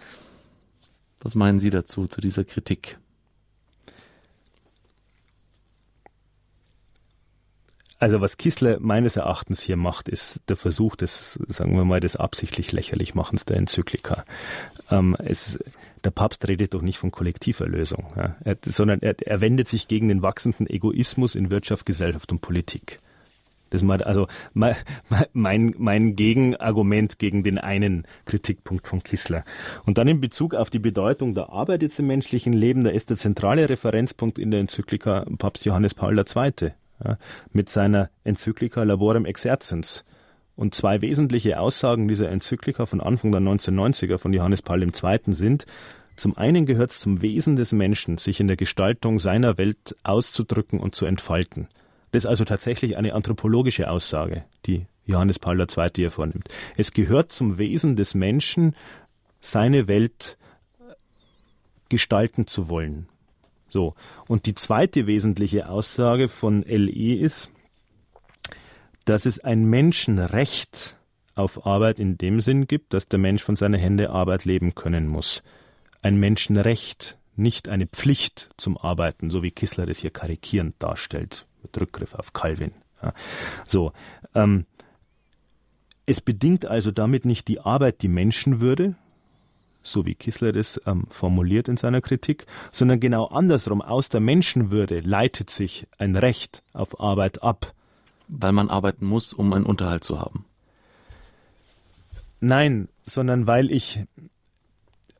[1.20, 2.98] Was meinen Sie dazu, zu dieser Kritik?
[8.00, 12.16] Also was Kissler meines Erachtens hier macht, ist der Versuch des, sagen wir mal, des
[12.16, 14.24] absichtlich lächerlich Machens der Enzyklika.
[14.90, 15.58] Ähm, es,
[16.02, 20.08] der Papst redet doch nicht von Kollektiverlösung, ja, er, sondern er, er wendet sich gegen
[20.08, 23.00] den wachsenden Egoismus in Wirtschaft, Gesellschaft und Politik.
[23.68, 24.76] Das ist also mein,
[25.34, 29.44] mein, mein Gegenargument gegen den einen Kritikpunkt von Kissler.
[29.84, 33.10] Und dann in Bezug auf die Bedeutung der Arbeit jetzt im menschlichen Leben, da ist
[33.10, 36.72] der zentrale Referenzpunkt in der Enzyklika Papst Johannes Paul II
[37.04, 37.18] ja,
[37.52, 40.04] mit seiner Enzyklika Laborem Exerzens.
[40.56, 45.20] Und zwei wesentliche Aussagen dieser Enzyklika von Anfang der 1990er von Johannes Paul II.
[45.28, 45.66] sind,
[46.16, 50.78] zum einen gehört es zum Wesen des Menschen, sich in der Gestaltung seiner Welt auszudrücken
[50.78, 51.68] und zu entfalten.
[52.12, 55.88] Das ist also tatsächlich eine anthropologische Aussage, die Johannes Paul II.
[55.96, 56.48] hier vornimmt.
[56.76, 58.76] Es gehört zum Wesen des Menschen,
[59.40, 60.36] seine Welt
[61.88, 63.08] gestalten zu wollen,
[63.70, 63.94] so.
[64.28, 67.50] Und die zweite wesentliche Aussage von LE ist,
[69.04, 70.96] dass es ein Menschenrecht
[71.34, 75.06] auf Arbeit in dem Sinn gibt, dass der Mensch von seiner Hände Arbeit leben können
[75.06, 75.42] muss.
[76.02, 81.80] Ein Menschenrecht, nicht eine Pflicht zum Arbeiten, so wie Kissler das hier karikierend darstellt, mit
[81.80, 82.72] Rückgriff auf Calvin.
[83.02, 83.14] Ja.
[83.66, 83.92] So,
[84.34, 84.66] ähm,
[86.06, 88.96] es bedingt also damit nicht die Arbeit die Menschenwürde,
[89.82, 93.82] so wie Kissler das ähm, formuliert in seiner Kritik, sondern genau andersrum.
[93.82, 97.74] Aus der Menschenwürde leitet sich ein Recht auf Arbeit ab.
[98.28, 100.44] Weil man arbeiten muss, um einen Unterhalt zu haben.
[102.40, 104.00] Nein, sondern weil ich,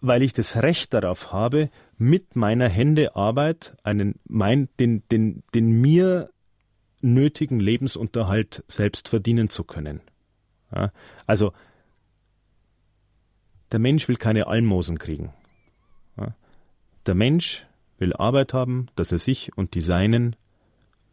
[0.00, 5.80] weil ich das Recht darauf habe, mit meiner Hände Arbeit einen, mein, den, den, den
[5.80, 6.30] mir
[7.02, 10.00] nötigen Lebensunterhalt selbst verdienen zu können.
[10.74, 10.92] Ja,
[11.26, 11.52] also
[13.72, 15.32] der Mensch will keine Almosen kriegen.
[17.06, 17.66] Der Mensch
[17.98, 20.36] will Arbeit haben, dass er sich und die Seinen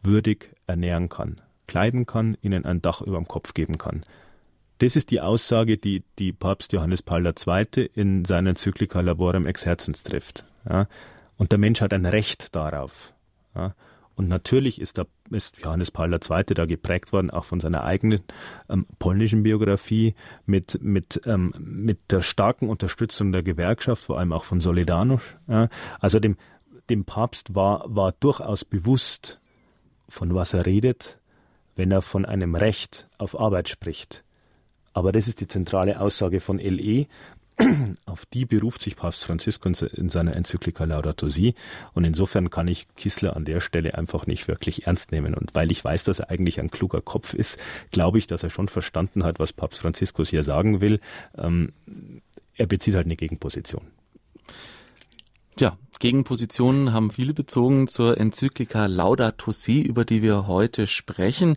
[0.02, 1.36] würdig ernähren kann,
[1.66, 4.02] kleiden kann, ihnen ein Dach über dem Kopf geben kann.
[4.78, 7.90] Das ist die Aussage, die, die Papst Johannes Paul II.
[7.94, 10.44] in seiner Enzyklika Laborem Exerzens trifft.
[10.68, 10.86] Ja.
[11.36, 13.12] Und der Mensch hat ein Recht darauf.
[13.54, 13.74] Ja.
[14.18, 16.42] Und natürlich ist, da, ist Johannes Paul II.
[16.48, 18.18] da geprägt worden, auch von seiner eigenen
[18.68, 24.42] ähm, polnischen Biografie, mit, mit, ähm, mit der starken Unterstützung der Gewerkschaft, vor allem auch
[24.42, 25.36] von Solidarność.
[25.46, 25.68] Ja.
[26.00, 26.36] Also dem,
[26.90, 29.38] dem Papst war, war durchaus bewusst,
[30.08, 31.20] von was er redet,
[31.76, 34.24] wenn er von einem Recht auf Arbeit spricht.
[34.94, 37.06] Aber das ist die zentrale Aussage von LE.
[38.06, 41.54] Auf die beruft sich Papst Franziskus in seiner Enzyklika Laudato Si.
[41.94, 45.34] Und insofern kann ich Kissler an der Stelle einfach nicht wirklich ernst nehmen.
[45.34, 47.58] Und weil ich weiß, dass er eigentlich ein kluger Kopf ist,
[47.90, 51.00] glaube ich, dass er schon verstanden hat, was Papst Franziskus hier sagen will.
[51.36, 51.72] Ähm,
[52.54, 53.82] er bezieht halt eine Gegenposition.
[55.60, 61.56] Ja, Gegenpositionen haben viele bezogen zur Enzyklika Laudato Si, über die wir heute sprechen.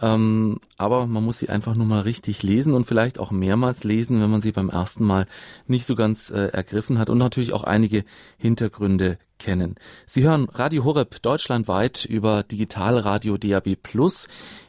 [0.00, 4.22] Ähm, aber man muss sie einfach nur mal richtig lesen und vielleicht auch mehrmals lesen,
[4.22, 5.26] wenn man sie beim ersten Mal
[5.66, 8.04] nicht so ganz äh, ergriffen hat und natürlich auch einige
[8.38, 9.74] Hintergründe kennen.
[10.06, 13.76] Sie hören Radio Horeb deutschlandweit über Digitalradio DAB+.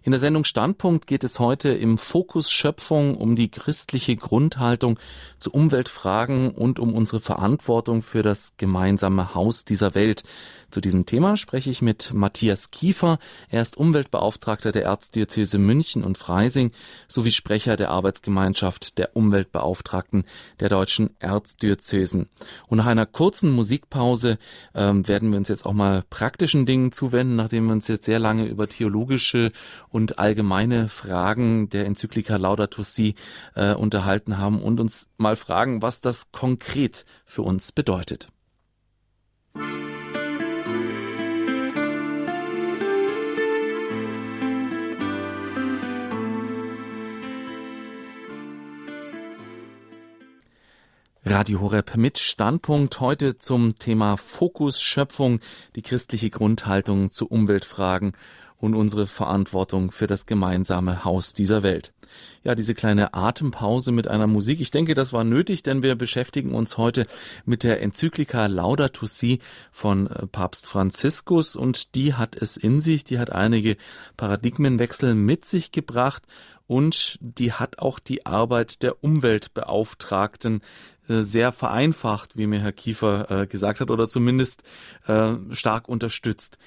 [0.02, 5.00] In der Sendung Standpunkt geht es heute im Fokus Schöpfung um die christliche Grundhaltung
[5.38, 10.24] zu Umweltfragen und um unsere Verantwortung für das gemeinsame Haus dieser Welt.
[10.74, 13.20] Zu diesem Thema spreche ich mit Matthias Kiefer.
[13.48, 16.72] Er ist Umweltbeauftragter der Erzdiözese München und Freising
[17.08, 20.24] sowie Sprecher der Arbeitsgemeinschaft der Umweltbeauftragten
[20.60, 22.28] der deutschen Erzdiözesen.
[22.66, 24.40] Und nach einer kurzen Musikpause
[24.74, 28.18] ähm, werden wir uns jetzt auch mal praktischen Dingen zuwenden, nachdem wir uns jetzt sehr
[28.18, 29.52] lange über theologische
[29.90, 33.14] und allgemeine Fragen der Enzyklika Laudato Si
[33.54, 38.30] äh, unterhalten haben und uns mal fragen, was das konkret für uns bedeutet.
[51.26, 55.40] Radio Horeb mit Standpunkt heute zum Thema Fokus Schöpfung,
[55.78, 58.12] die christliche Grundhaltung zu Umweltfragen
[58.64, 61.92] und unsere Verantwortung für das gemeinsame Haus dieser Welt.
[62.46, 66.56] Ja, diese kleine Atempause mit einer Musik, ich denke, das war nötig, denn wir beschäftigen
[66.56, 67.06] uns heute
[67.44, 69.40] mit der Enzyklika Laudato Si
[69.74, 73.76] von äh, Papst Franziskus und die hat es in sich, die hat einige
[74.16, 76.24] Paradigmenwechsel mit sich gebracht
[76.66, 80.62] und die hat auch die Arbeit der Umweltbeauftragten
[81.10, 84.64] äh, sehr vereinfacht, wie mir Herr Kiefer äh, gesagt hat, oder zumindest
[85.52, 86.58] stark unterstützt.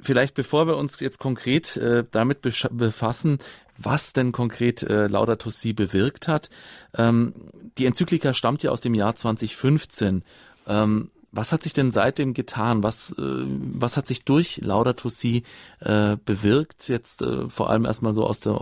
[0.00, 3.38] Vielleicht bevor wir uns jetzt konkret äh, damit befassen,
[3.76, 6.48] was denn konkret äh, Laudato Si bewirkt hat.
[6.96, 7.34] Ähm,
[7.76, 10.24] die Enzyklika stammt ja aus dem Jahr 2015.
[10.66, 12.82] Ähm, was hat sich denn seitdem getan?
[12.82, 15.44] Was, äh, was hat sich durch Laudato Si
[15.80, 16.88] äh, bewirkt?
[16.88, 18.58] Jetzt äh, vor allem erstmal so aus der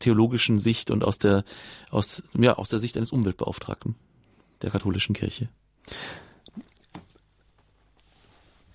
[0.00, 1.44] theologischen Sicht und aus der,
[1.90, 3.94] aus, ja, aus der Sicht eines Umweltbeauftragten
[4.62, 5.48] der katholischen Kirche?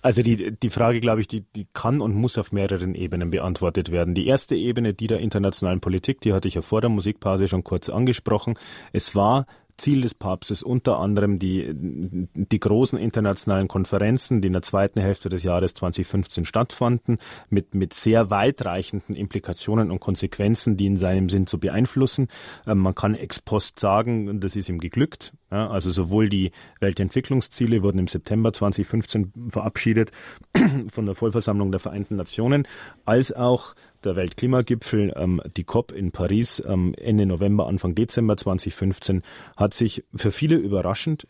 [0.06, 3.90] Also die, die Frage, glaube ich, die, die kann und muss auf mehreren Ebenen beantwortet
[3.90, 4.14] werden.
[4.14, 7.64] Die erste Ebene, die der internationalen Politik, die hatte ich ja vor der Musikpause schon
[7.64, 8.54] kurz angesprochen.
[8.92, 9.46] Es war
[9.76, 15.28] Ziel des Papstes unter anderem die, die großen internationalen Konferenzen, die in der zweiten Hälfte
[15.28, 17.18] des Jahres 2015 stattfanden,
[17.50, 22.28] mit, mit sehr weitreichenden Implikationen und Konsequenzen, die in seinem Sinn zu beeinflussen.
[22.66, 25.32] Ähm, man kann ex post sagen, das ist ihm geglückt.
[25.48, 26.50] Also sowohl die
[26.80, 30.10] Weltentwicklungsziele wurden im September 2015 verabschiedet
[30.90, 32.66] von der Vollversammlung der Vereinten Nationen,
[33.04, 33.74] als auch
[34.06, 39.22] der Weltklimagipfel, ähm, die COP in Paris ähm, Ende November, Anfang Dezember 2015,
[39.56, 41.26] hat sich für viele überraschend,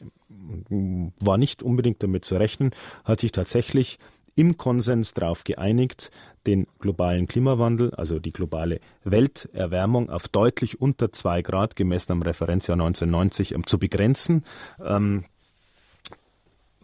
[1.20, 2.70] war nicht unbedingt damit zu rechnen,
[3.04, 3.98] hat sich tatsächlich
[4.36, 6.10] im Konsens darauf geeinigt,
[6.46, 12.74] den globalen Klimawandel, also die globale Welterwärmung auf deutlich unter zwei Grad gemessen am Referenzjahr
[12.74, 14.44] 1990 ähm, zu begrenzen.
[14.84, 15.24] Ähm,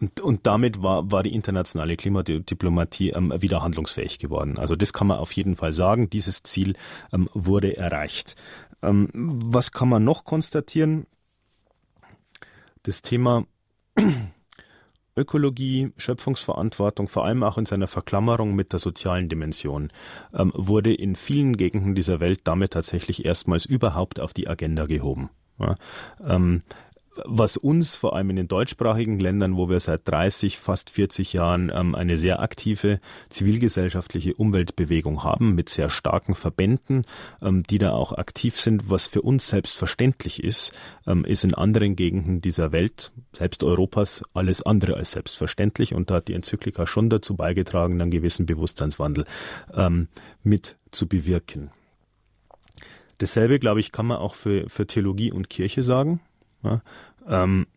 [0.03, 4.57] und, und damit war, war die internationale Klimadiplomatie ähm, wieder handlungsfähig geworden.
[4.57, 6.09] Also das kann man auf jeden Fall sagen.
[6.09, 6.75] Dieses Ziel
[7.13, 8.35] ähm, wurde erreicht.
[8.81, 11.05] Ähm, was kann man noch konstatieren?
[12.83, 13.45] Das Thema
[15.15, 19.89] Ökologie, Schöpfungsverantwortung, vor allem auch in seiner Verklammerung mit der sozialen Dimension,
[20.33, 25.29] ähm, wurde in vielen Gegenden dieser Welt damit tatsächlich erstmals überhaupt auf die Agenda gehoben.
[25.59, 25.75] Ja,
[26.27, 26.61] ähm,
[27.25, 31.71] was uns vor allem in den deutschsprachigen Ländern, wo wir seit 30, fast 40 Jahren
[31.73, 32.99] ähm, eine sehr aktive
[33.29, 37.05] zivilgesellschaftliche Umweltbewegung haben, mit sehr starken Verbänden,
[37.41, 40.73] ähm, die da auch aktiv sind, was für uns selbstverständlich ist,
[41.07, 45.93] ähm, ist in anderen Gegenden dieser Welt, selbst Europas, alles andere als selbstverständlich.
[45.93, 49.25] Und da hat die Enzyklika schon dazu beigetragen, einen gewissen Bewusstseinswandel
[49.73, 50.07] ähm,
[50.43, 51.71] mit zu bewirken.
[53.19, 56.19] Dasselbe, glaube ich, kann man auch für, für Theologie und Kirche sagen.
[56.63, 56.81] Ja,
[57.27, 57.67] ähm,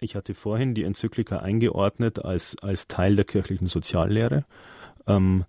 [0.00, 4.44] ich hatte vorhin die Enzyklika eingeordnet als, als Teil der kirchlichen Soziallehre.
[5.06, 5.44] Ähm,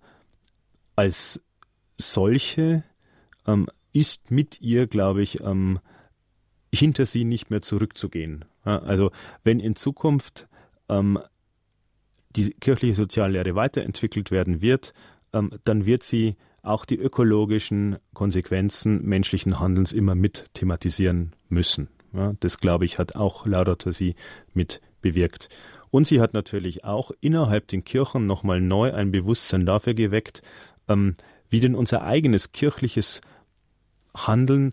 [0.94, 1.42] als
[1.98, 2.84] solche
[3.46, 5.78] ähm, ist mit ihr, glaube ich, ähm,
[6.72, 8.44] hinter sie nicht mehr zurückzugehen.
[8.64, 9.10] Ja, also
[9.44, 10.48] wenn in Zukunft
[10.88, 11.18] ähm,
[12.30, 14.92] die kirchliche Soziallehre weiterentwickelt werden wird,
[15.32, 21.88] ähm, dann wird sie auch die ökologischen Konsequenzen menschlichen Handelns immer mit thematisieren müssen.
[22.16, 24.14] Ja, das, glaube ich, hat auch Laudato Si
[24.54, 25.48] mit bewirkt.
[25.90, 30.42] Und sie hat natürlich auch innerhalb den Kirchen nochmal neu ein Bewusstsein dafür geweckt,
[30.88, 31.14] ähm,
[31.48, 33.20] wie denn unser eigenes kirchliches
[34.14, 34.72] Handeln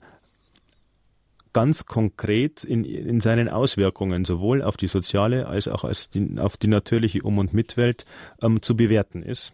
[1.52, 6.58] ganz konkret in, in seinen Auswirkungen sowohl auf die soziale als auch als die, auf
[6.58, 8.06] die natürliche Um- und Mitwelt
[8.42, 9.54] ähm, zu bewerten ist.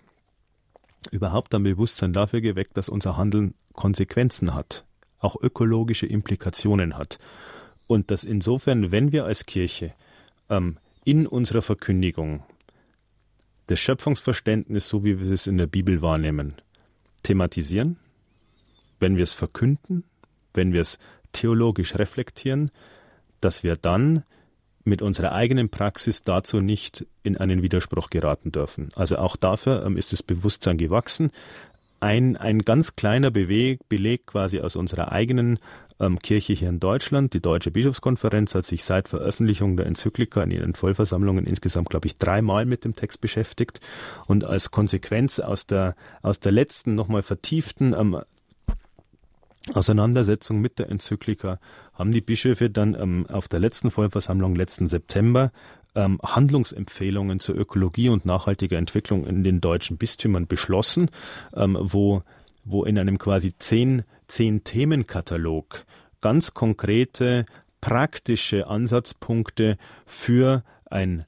[1.12, 4.86] Überhaupt ein Bewusstsein dafür geweckt, dass unser Handeln Konsequenzen hat,
[5.20, 7.20] auch ökologische Implikationen hat.
[7.90, 9.96] Und dass insofern, wenn wir als Kirche
[10.48, 12.44] ähm, in unserer Verkündigung
[13.66, 16.54] das Schöpfungsverständnis, so wie wir es in der Bibel wahrnehmen,
[17.24, 17.98] thematisieren,
[19.00, 20.04] wenn wir es verkünden,
[20.54, 21.00] wenn wir es
[21.32, 22.70] theologisch reflektieren,
[23.42, 24.24] dass wir dann
[24.84, 28.90] mit unserer eigenen Praxis dazu nicht in einen Widerspruch geraten dürfen.
[28.96, 31.32] Also auch dafür ähm, ist das Bewusstsein gewachsen.
[32.02, 35.58] Ein, ein ganz kleiner Beleg, Beleg quasi aus unserer eigenen
[36.00, 37.34] ähm, Kirche hier in Deutschland.
[37.34, 42.18] Die Deutsche Bischofskonferenz hat sich seit Veröffentlichung der Enzyklika in ihren Vollversammlungen insgesamt, glaube ich,
[42.18, 43.80] dreimal mit dem Text beschäftigt.
[44.28, 48.22] Und als Konsequenz aus der, aus der letzten, nochmal vertieften ähm,
[49.74, 51.60] Auseinandersetzung mit der Enzyklika
[51.94, 55.52] haben die Bischöfe dann ähm, auf der letzten Vollversammlung letzten September
[55.96, 61.10] ähm, Handlungsempfehlungen zur Ökologie und nachhaltiger Entwicklung in den deutschen Bistümern beschlossen,
[61.54, 62.22] ähm, wo,
[62.64, 65.86] wo in einem quasi zehn, zehn Themenkatalog
[66.22, 67.46] ganz konkrete
[67.82, 71.26] praktische Ansatzpunkte für ein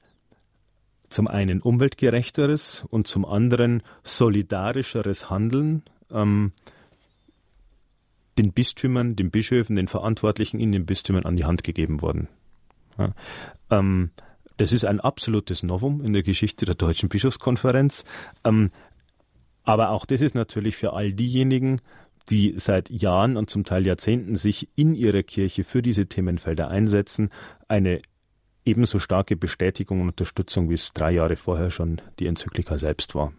[1.08, 6.52] zum einen umweltgerechteres und zum anderen solidarischeres Handeln ähm,
[8.38, 12.28] den Bistümern, den Bischöfen, den Verantwortlichen in den Bistümern an die Hand gegeben worden.
[12.98, 13.12] Ja,
[13.70, 14.10] ähm,
[14.56, 18.04] das ist ein absolutes Novum in der Geschichte der Deutschen Bischofskonferenz.
[18.44, 18.70] Ähm,
[19.64, 21.80] aber auch das ist natürlich für all diejenigen,
[22.30, 27.30] die seit Jahren und zum Teil Jahrzehnten sich in ihrer Kirche für diese Themenfelder einsetzen,
[27.68, 28.02] eine
[28.64, 33.32] ebenso starke Bestätigung und Unterstützung, wie es drei Jahre vorher schon die Enzyklika selbst war.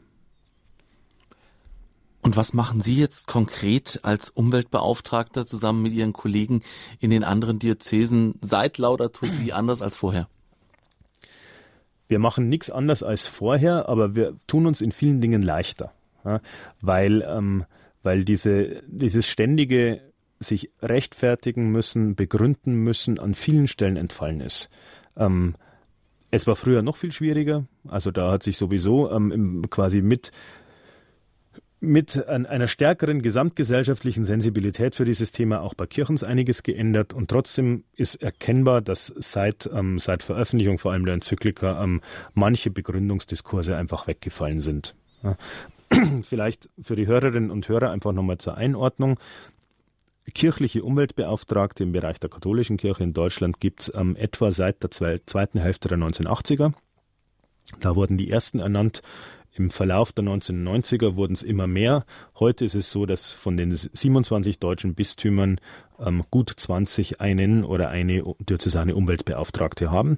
[2.22, 6.64] Und was machen Sie jetzt konkret als Umweltbeauftragter zusammen mit Ihren Kollegen
[7.00, 10.30] in den anderen Diözesen seit Laudato Si anders als vorher?
[12.08, 15.92] Wir machen nichts anders als vorher, aber wir tun uns in vielen Dingen leichter,
[16.24, 16.40] ja,
[16.80, 17.66] weil, ähm,
[18.04, 20.02] weil diese, dieses ständige
[20.40, 24.70] sich rechtfertigen müssen, begründen müssen, an vielen Stellen entfallen ist.
[25.18, 25.56] Ähm,
[26.32, 27.66] es war früher noch viel schwieriger.
[27.88, 30.32] Also da hat sich sowieso ähm, quasi mit
[31.84, 37.84] mit einer stärkeren gesamtgesellschaftlichen Sensibilität für dieses Thema auch bei Kirchens einiges geändert und trotzdem
[37.94, 42.00] ist erkennbar, dass seit, ähm, seit Veröffentlichung vor allem der Enzyklika ähm,
[42.34, 44.96] manche Begründungsdiskurse einfach weggefallen sind.
[45.24, 45.36] Ja.
[46.24, 49.20] Vielleicht für die Hörerinnen und Hörer einfach nochmal zur Einordnung.
[50.34, 54.92] Kirchliche Umweltbeauftragte im Bereich der katholischen Kirche in Deutschland gibt es ähm, etwa seit der
[54.92, 56.74] zweiten Hälfte der 1980er.
[57.80, 59.02] Da wurden die ersten ernannt
[59.56, 62.06] im Verlauf der 1990er wurden es immer mehr.
[62.40, 65.60] Heute ist es so, dass von den 27 deutschen Bistümern
[66.00, 70.18] ähm, gut 20 einen oder eine diözesane Umweltbeauftragte haben.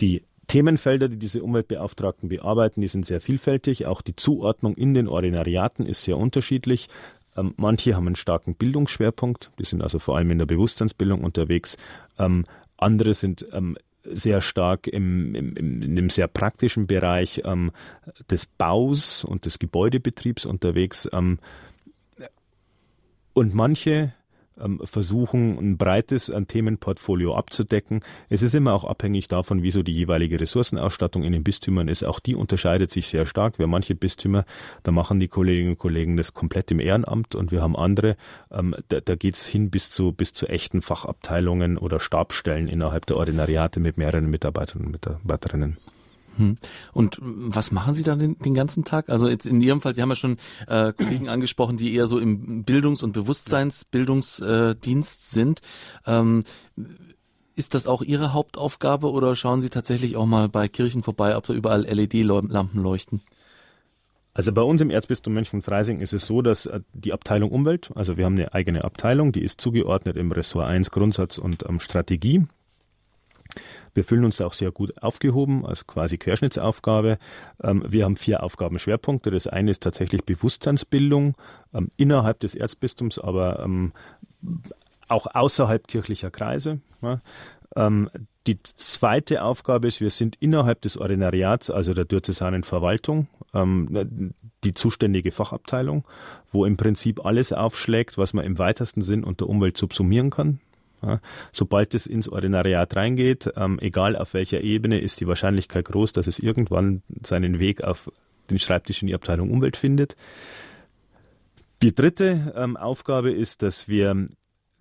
[0.00, 3.86] Die Themenfelder, die diese Umweltbeauftragten bearbeiten, die sind sehr vielfältig.
[3.86, 6.88] Auch die Zuordnung in den Ordinariaten ist sehr unterschiedlich.
[7.36, 11.76] Ähm, manche haben einen starken Bildungsschwerpunkt, die sind also vor allem in der Bewusstseinsbildung unterwegs.
[12.18, 12.44] Ähm,
[12.76, 17.42] andere sind ähm, sehr stark im, im, in dem sehr praktischen Bereich
[18.28, 21.08] des Baus und des Gebäudebetriebs unterwegs.
[23.32, 24.12] Und manche
[24.84, 28.00] versuchen, ein breites Themenportfolio abzudecken.
[28.28, 32.04] Es ist immer auch abhängig davon, wieso die jeweilige Ressourcenausstattung in den Bistümern ist.
[32.04, 33.58] Auch die unterscheidet sich sehr stark.
[33.58, 34.44] Wir haben manche Bistümer,
[34.82, 38.16] da machen die Kolleginnen und Kollegen das komplett im Ehrenamt und wir haben andere,
[38.50, 43.06] ähm, da, da geht es hin bis zu, bis zu echten Fachabteilungen oder Stabstellen innerhalb
[43.06, 45.78] der Ordinariate mit mehreren Mitarbeitern und Mitarbeiterinnen.
[46.36, 46.56] Hm.
[46.92, 49.08] Und was machen Sie dann den, den, ganzen Tag?
[49.08, 52.18] Also jetzt in Ihrem Fall, Sie haben ja schon äh, Kollegen angesprochen, die eher so
[52.18, 55.60] im Bildungs- und Bewusstseinsbildungsdienst äh, sind.
[56.06, 56.44] Ähm,
[57.56, 61.46] ist das auch Ihre Hauptaufgabe oder schauen Sie tatsächlich auch mal bei Kirchen vorbei, ob
[61.46, 63.22] da überall LED-Lampen leuchten?
[64.36, 68.16] Also bei uns im Erzbistum München-Freising ist es so, dass äh, die Abteilung Umwelt, also
[68.16, 72.44] wir haben eine eigene Abteilung, die ist zugeordnet im Ressort 1 Grundsatz und ähm, Strategie.
[73.94, 77.18] Wir fühlen uns auch sehr gut aufgehoben als quasi Querschnittsaufgabe.
[77.62, 79.30] Ähm, wir haben vier Aufgabenschwerpunkte.
[79.30, 81.36] Das eine ist tatsächlich Bewusstseinsbildung
[81.72, 83.92] ähm, innerhalb des Erzbistums, aber ähm,
[85.08, 86.80] auch außerhalb kirchlicher Kreise.
[88.46, 93.26] Die zweite Aufgabe ist, wir sind innerhalb des Ordinariats, also der diözesanen Verwaltung,
[94.64, 96.04] die zuständige Fachabteilung,
[96.52, 100.60] wo im Prinzip alles aufschlägt, was man im weitesten Sinn unter Umwelt subsumieren kann.
[101.52, 106.26] Sobald es ins Ordinariat reingeht, ähm, egal auf welcher Ebene, ist die Wahrscheinlichkeit groß, dass
[106.26, 108.10] es irgendwann seinen Weg auf
[108.50, 110.16] den Schreibtisch in die Abteilung Umwelt findet.
[111.82, 114.28] Die dritte ähm, Aufgabe ist, dass wir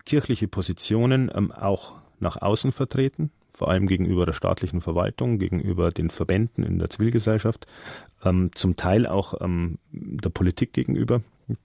[0.05, 6.09] kirchliche Positionen ähm, auch nach außen vertreten, vor allem gegenüber der staatlichen Verwaltung, gegenüber den
[6.09, 7.67] Verbänden in der Zivilgesellschaft,
[8.24, 11.21] ähm, zum Teil auch ähm, der Politik gegenüber,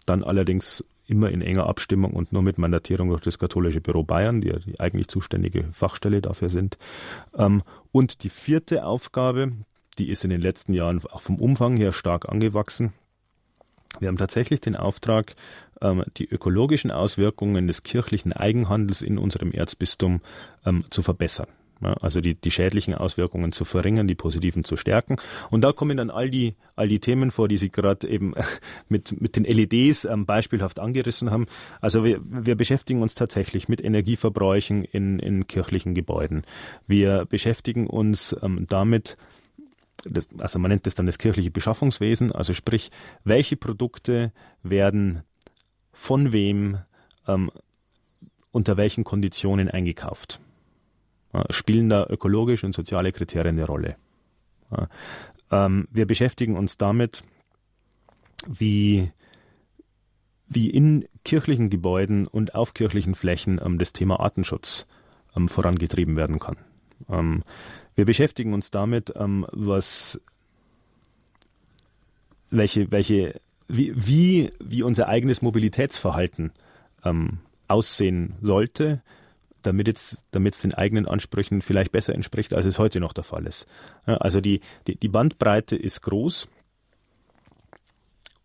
[0.06, 4.40] dann allerdings immer in enger Abstimmung und nur mit Mandatierung durch das Katholische Büro Bayern,
[4.40, 6.78] die ja die eigentlich zuständige Fachstelle dafür sind.
[7.36, 9.52] Ähm, und die vierte Aufgabe,
[9.98, 12.92] die ist in den letzten Jahren auch vom Umfang her stark angewachsen.
[14.00, 15.34] Wir haben tatsächlich den Auftrag,
[15.80, 20.20] ähm, die ökologischen Auswirkungen des kirchlichen Eigenhandels in unserem Erzbistum
[20.66, 21.48] ähm, zu verbessern.
[21.80, 25.16] Ja, also die, die schädlichen Auswirkungen zu verringern, die positiven zu stärken.
[25.50, 28.34] Und da kommen dann all die, all die Themen vor, die Sie gerade eben
[28.88, 31.46] mit, mit den LEDs ähm, beispielhaft angerissen haben.
[31.80, 36.42] Also wir, wir beschäftigen uns tatsächlich mit Energieverbräuchen in, in kirchlichen Gebäuden.
[36.88, 39.16] Wir beschäftigen uns ähm, damit,
[40.38, 42.90] also man nennt das dann das kirchliche Beschaffungswesen, also sprich,
[43.22, 44.32] welche Produkte
[44.64, 45.22] werden
[45.92, 46.78] von wem
[47.28, 47.52] ähm,
[48.50, 50.40] unter welchen Konditionen eingekauft.
[51.50, 53.96] Spielen da ökologische und soziale Kriterien eine Rolle?
[55.50, 57.22] Ähm, wir beschäftigen uns damit,
[58.46, 59.10] wie,
[60.46, 64.86] wie in kirchlichen Gebäuden und auf kirchlichen Flächen ähm, das Thema Artenschutz
[65.36, 66.56] ähm, vorangetrieben werden kann.
[67.06, 70.20] wir beschäftigen uns damit, was
[72.50, 76.50] welche, welche, wie, wie, wie unser eigenes Mobilitätsverhalten
[77.68, 79.00] aussehen sollte,
[79.62, 83.46] damit es damit den eigenen Ansprüchen vielleicht besser entspricht, als es heute noch der Fall
[83.46, 83.66] ist.
[84.04, 86.48] Also die, die, die Bandbreite ist groß,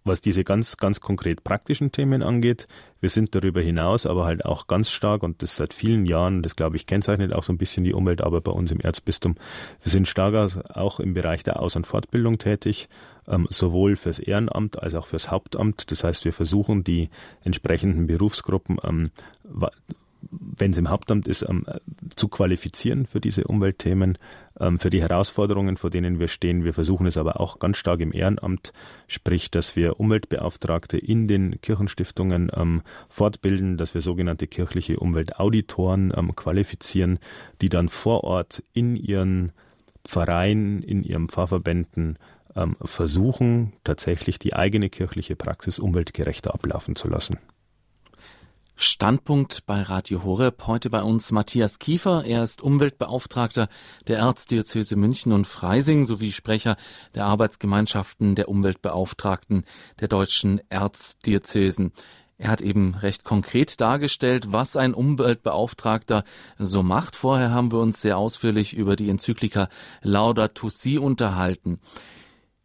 [0.04, 2.68] was diese ganz, ganz konkret praktischen Themen angeht.
[3.00, 6.56] Wir sind darüber hinaus aber halt auch ganz stark und das seit vielen Jahren, das
[6.56, 9.36] glaube ich kennzeichnet auch so ein bisschen die Umweltarbeit bei uns im Erzbistum.
[9.82, 10.34] Wir sind stark
[10.74, 12.90] auch im Bereich der Aus- und Fortbildung tätig,
[13.28, 15.90] ähm, sowohl fürs Ehrenamt als auch fürs Hauptamt.
[15.92, 17.10] Das heißt, wir versuchen die
[17.44, 19.12] entsprechenden Berufsgruppen ähm,
[20.40, 21.66] wenn es im Hauptamt ist, ähm,
[22.16, 24.18] zu qualifizieren für diese Umweltthemen,
[24.60, 26.64] ähm, für die Herausforderungen, vor denen wir stehen.
[26.64, 28.74] Wir versuchen es aber auch ganz stark im Ehrenamt,
[29.08, 36.36] sprich, dass wir Umweltbeauftragte in den Kirchenstiftungen ähm, fortbilden, dass wir sogenannte kirchliche Umweltauditoren ähm,
[36.36, 37.20] qualifizieren,
[37.62, 39.52] die dann vor Ort in ihren
[40.06, 42.18] Vereinen, in ihren Pfarrverbänden
[42.56, 47.38] ähm, versuchen, tatsächlich die eigene kirchliche Praxis umweltgerechter ablaufen zu lassen.
[48.76, 50.66] Standpunkt bei Radio Horeb.
[50.66, 52.26] Heute bei uns Matthias Kiefer.
[52.26, 53.68] Er ist Umweltbeauftragter
[54.08, 56.76] der Erzdiözese München und Freising sowie Sprecher
[57.14, 59.66] der Arbeitsgemeinschaften der Umweltbeauftragten
[60.00, 61.94] der deutschen Erzdiözesen.
[62.38, 66.24] Er hat eben recht konkret dargestellt, was ein Umweltbeauftragter
[66.58, 67.16] so macht.
[67.16, 69.70] Vorher haben wir uns sehr ausführlich über die Enzyklika
[70.02, 71.80] Laudato Si unterhalten.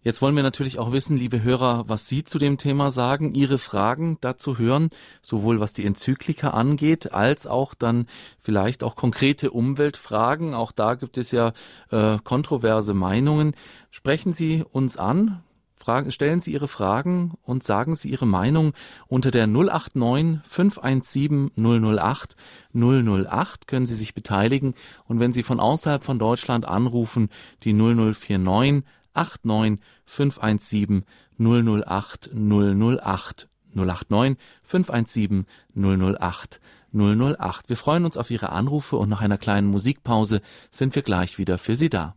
[0.03, 3.59] Jetzt wollen wir natürlich auch wissen, liebe Hörer, was Sie zu dem Thema sagen, Ihre
[3.59, 4.90] Fragen dazu hören,
[5.22, 8.07] sowohl was die Enzyklika angeht, als auch dann
[8.38, 10.55] vielleicht auch konkrete Umweltfragen.
[10.55, 11.53] Auch da gibt es ja
[11.90, 13.57] äh, kontroverse Meinungen.
[13.90, 15.42] Sprechen Sie uns an,
[15.74, 18.74] Fragen, stellen Sie Ihre Fragen und sagen Sie Ihre Meinung
[19.07, 22.36] unter der 089 517 008
[22.74, 24.74] 008 können Sie sich beteiligen
[25.07, 27.30] und wenn Sie von außerhalb von Deutschland anrufen,
[27.62, 28.84] die 0049
[29.19, 31.05] 89 517
[31.39, 36.61] 008 008 089 517 008
[36.93, 37.69] 008.
[37.69, 40.41] Wir freuen uns auf Ihre Anrufe und nach einer kleinen Musikpause
[40.71, 42.14] sind wir gleich wieder für Sie da.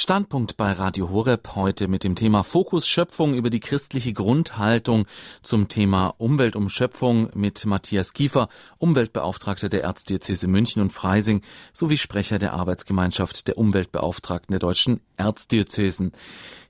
[0.00, 5.04] Standpunkt bei Radio Horeb heute mit dem Thema Fokus Schöpfung über die christliche Grundhaltung
[5.42, 8.48] zum Thema Umwelt um Schöpfung mit Matthias Kiefer,
[8.78, 11.42] Umweltbeauftragter der Erzdiözese München und Freising
[11.74, 16.12] sowie Sprecher der Arbeitsgemeinschaft der Umweltbeauftragten der deutschen Erzdiözesen.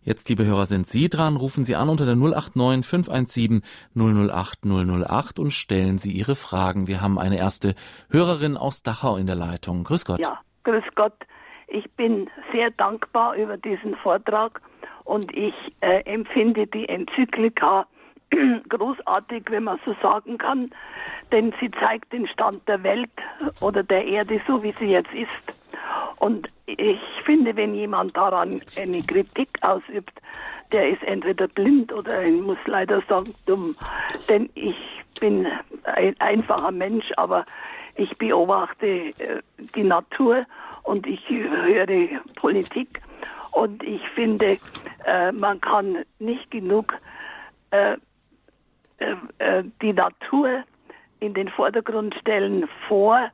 [0.03, 1.37] Jetzt, liebe Hörer, sind Sie dran.
[1.37, 3.63] Rufen Sie an unter der 089 517
[3.95, 6.89] 008 008 und stellen Sie Ihre Fragen.
[6.89, 7.77] Wir haben eine erste
[8.11, 9.85] Hörerin aus Dachau in der Leitung.
[9.85, 10.19] Grüß Gott.
[10.19, 11.15] Ja, grüß Gott.
[11.71, 14.61] Ich bin sehr dankbar über diesen Vortrag
[15.05, 17.87] und ich äh, empfinde die Enzyklika
[18.69, 20.71] großartig, wenn man so sagen kann,
[21.31, 23.11] denn sie zeigt den Stand der Welt
[23.61, 25.29] oder der Erde so, wie sie jetzt ist.
[26.17, 30.21] Und ich finde, wenn jemand daran eine Kritik ausübt,
[30.73, 33.77] der ist entweder blind oder ich muss leider sagen dumm.
[34.29, 34.77] Denn ich
[35.21, 35.47] bin
[35.85, 37.45] ein einfacher Mensch, aber
[37.97, 39.41] ich beobachte äh,
[39.75, 40.47] die Natur
[40.83, 43.01] und ich höre Politik
[43.53, 44.59] Und ich finde,
[45.05, 46.95] äh, man kann nicht genug
[47.71, 47.97] äh,
[48.99, 50.65] äh, äh die Natur
[51.21, 53.31] in den Vordergrund stellen vor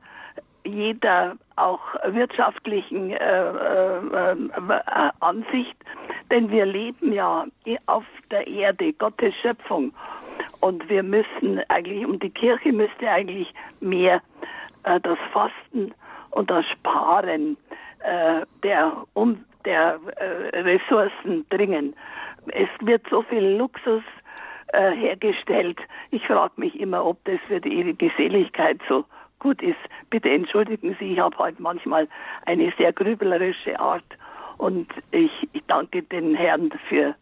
[0.67, 5.75] jeder auch wirtschaftlichen äh, äh, äh, Ansicht,
[6.29, 7.45] denn wir leben ja
[7.85, 9.93] auf der Erde, Gottes Schöpfung.
[10.59, 14.21] Und wir müssen eigentlich, und die Kirche müsste eigentlich mehr
[14.83, 15.93] äh, das Fasten
[16.37, 17.57] und das Sparen
[17.99, 21.95] äh, der, um, der äh, Ressourcen bringen.
[22.53, 24.03] Es wird so viel Luxus
[24.67, 25.79] äh, hergestellt.
[26.11, 29.03] Ich frage mich immer, ob das für die ewige Seligkeit so
[29.39, 29.79] gut ist.
[30.11, 32.07] Bitte entschuldigen Sie, ich habe heute manchmal
[32.45, 34.05] eine sehr grübelerische Art
[34.57, 37.15] und ich, ich danke den Herrn für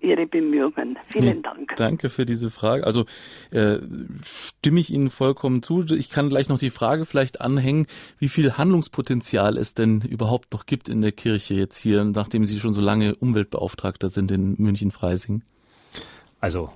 [0.00, 0.98] Ihre Bemühungen.
[1.08, 1.76] Vielen nee, Dank.
[1.76, 2.84] Danke für diese Frage.
[2.84, 3.04] Also
[3.50, 3.78] äh,
[4.58, 5.84] stimme ich Ihnen vollkommen zu.
[5.90, 7.86] Ich kann gleich noch die Frage vielleicht anhängen,
[8.18, 12.58] wie viel Handlungspotenzial es denn überhaupt noch gibt in der Kirche jetzt hier, nachdem Sie
[12.58, 15.42] schon so lange Umweltbeauftragter sind in München-Freising.
[16.40, 16.70] Also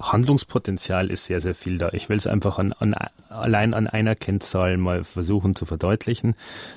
[0.00, 1.90] Handlungspotenzial ist sehr, sehr viel da.
[1.92, 2.94] Ich will es einfach an, an,
[3.28, 6.34] allein an einer Kennzahl mal versuchen zu verdeutlichen.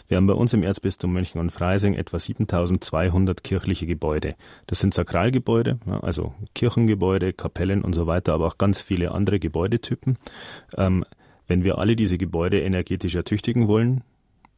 [0.09, 4.35] Wir haben bei uns im Erzbistum München und Freising etwa 7200 kirchliche Gebäude.
[4.67, 10.17] Das sind Sakralgebäude, also Kirchengebäude, Kapellen und so weiter, aber auch ganz viele andere Gebäudetypen.
[10.77, 11.05] Ähm,
[11.47, 14.03] wenn wir alle diese Gebäude energetisch ertüchtigen wollen,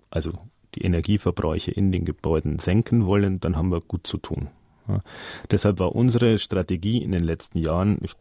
[0.09, 0.33] also
[0.73, 4.49] die Energieverbräuche in den Gebäuden senken wollen, dann haben wir gut zu tun.
[4.87, 5.01] Ja.
[5.51, 8.13] Deshalb war unsere Strategie in den letzten Jahren, ich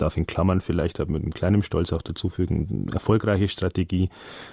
[0.00, 4.08] darf in Klammern vielleicht mit einem kleinen Stolz auch dazufügen, eine erfolgreiche Strategie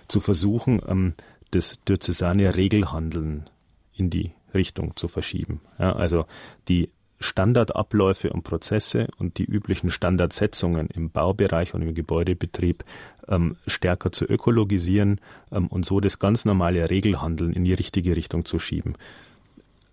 [0.08, 1.14] zu versuchen, ähm,
[1.52, 3.50] das diözesane Regelhandeln
[3.94, 5.62] in die Richtung zu verschieben.
[5.80, 6.26] Ja, also
[6.68, 6.90] die
[7.20, 12.84] Standardabläufe und Prozesse und die üblichen Standardsetzungen im Baubereich und im Gebäudebetrieb
[13.28, 15.22] ähm, stärker zu ökologisieren
[15.52, 18.96] ähm, und so das ganz normale Regelhandeln in die richtige Richtung zu schieben.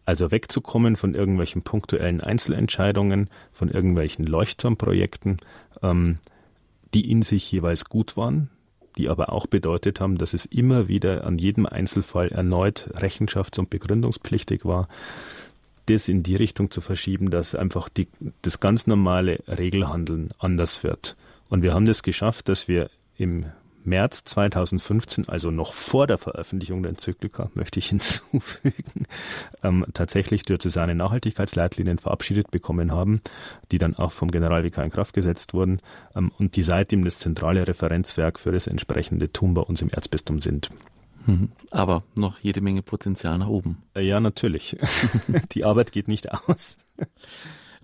[0.04, 5.38] Also wegzukommen von irgendwelchen punktuellen Einzelentscheidungen, von irgendwelchen Leuchtturmprojekten,
[5.82, 6.18] ähm,
[6.94, 8.50] die in sich jeweils gut waren,
[8.96, 13.70] die aber auch bedeutet haben, dass es immer wieder an jedem Einzelfall erneut rechenschafts- und
[13.70, 14.88] begründungspflichtig war,
[15.86, 18.08] das in die Richtung zu verschieben, dass einfach die,
[18.42, 21.16] das ganz normale Regelhandeln anders wird.
[21.48, 23.46] Und wir haben das geschafft, dass wir im
[23.84, 29.06] März 2015, also noch vor der Veröffentlichung der Enzyklika, möchte ich hinzufügen,
[29.62, 33.20] ähm, tatsächlich diözesane Nachhaltigkeitsleitlinien verabschiedet bekommen haben,
[33.70, 35.78] die dann auch vom Generalvikar in Kraft gesetzt wurden
[36.14, 40.40] ähm, und die seitdem das zentrale Referenzwerk für das entsprechende Tun bei uns im Erzbistum
[40.40, 40.70] sind.
[41.26, 41.50] Mhm.
[41.70, 43.82] Aber noch jede Menge Potenzial nach oben.
[43.94, 44.76] Äh, ja, natürlich.
[45.52, 46.78] die Arbeit geht nicht aus.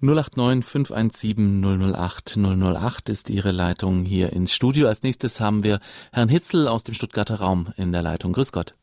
[0.00, 4.86] 089 517 008 008 ist Ihre Leitung hier ins Studio.
[4.86, 5.80] Als nächstes haben wir
[6.12, 8.32] Herrn Hitzel aus dem Stuttgarter Raum in der Leitung.
[8.32, 8.76] Grüß Gott.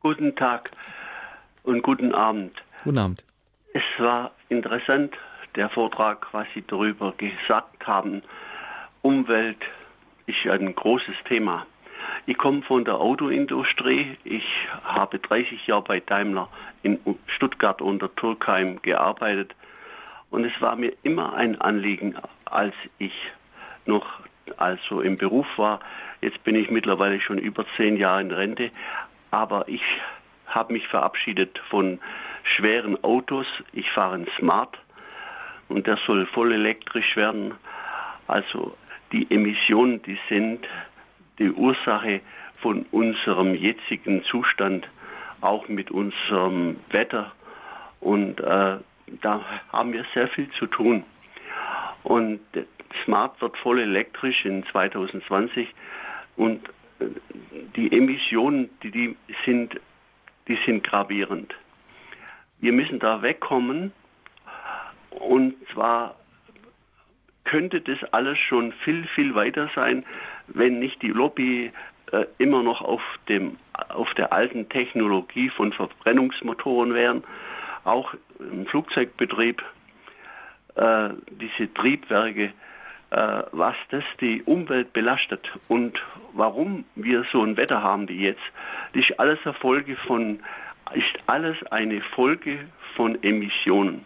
[0.00, 0.70] Guten Tag
[1.62, 2.52] und guten Abend.
[2.84, 3.24] Guten Abend.
[3.72, 5.14] Es war interessant,
[5.56, 8.20] der Vortrag, was Sie darüber gesagt haben.
[9.00, 9.62] Umwelt
[10.26, 11.66] ist ein großes Thema.
[12.26, 14.18] Ich komme von der Autoindustrie.
[14.24, 14.46] Ich
[14.82, 16.50] habe 30 Jahre bei Daimler
[16.82, 19.54] in Stuttgart unter Turkheim gearbeitet
[20.34, 23.12] und es war mir immer ein Anliegen, als ich
[23.86, 24.04] noch
[24.56, 25.78] also im Beruf war.
[26.22, 28.72] Jetzt bin ich mittlerweile schon über zehn Jahre in Rente,
[29.30, 29.82] aber ich
[30.48, 32.00] habe mich verabschiedet von
[32.56, 33.46] schweren Autos.
[33.72, 34.76] Ich fahre ein Smart
[35.68, 37.54] und der soll voll elektrisch werden.
[38.26, 38.76] Also
[39.12, 40.66] die Emissionen, die sind
[41.38, 42.22] die Ursache
[42.60, 44.88] von unserem jetzigen Zustand,
[45.40, 47.30] auch mit unserem Wetter.
[48.00, 48.78] Und äh,
[49.22, 51.04] da haben wir sehr viel zu tun.
[52.02, 52.40] Und
[53.04, 55.68] Smart wird voll elektrisch in 2020
[56.36, 56.60] und
[57.00, 57.06] äh,
[57.76, 59.80] die Emissionen, die, die sind,
[60.48, 61.54] die sind gravierend.
[62.60, 63.92] Wir müssen da wegkommen
[65.10, 66.16] und zwar
[67.44, 70.04] könnte das alles schon viel, viel weiter sein,
[70.48, 71.72] wenn nicht die Lobby
[72.12, 73.58] äh, immer noch auf, dem,
[73.88, 77.24] auf der alten Technologie von Verbrennungsmotoren wären
[77.84, 79.62] auch im Flugzeugbetrieb
[80.76, 82.52] äh, diese Triebwerke,
[83.10, 86.00] äh, was das die Umwelt belastet und
[86.32, 88.42] warum wir so ein Wetter haben wie jetzt,
[88.92, 90.40] ist alles eine Folge von,
[90.94, 92.58] ist alles eine Folge
[92.96, 94.04] von Emissionen.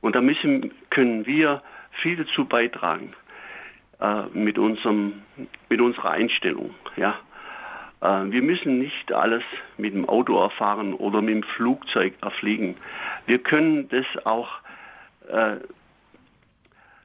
[0.00, 1.62] Und da müssen, können wir
[2.02, 3.14] viel dazu beitragen
[4.00, 5.22] äh, mit unserem,
[5.68, 7.18] mit unserer Einstellung, ja.
[8.02, 9.42] Äh, wir müssen nicht alles
[9.78, 12.76] mit dem Auto erfahren oder mit dem Flugzeug erfliegen.
[13.26, 14.48] Wir können das auch,
[15.28, 15.56] äh,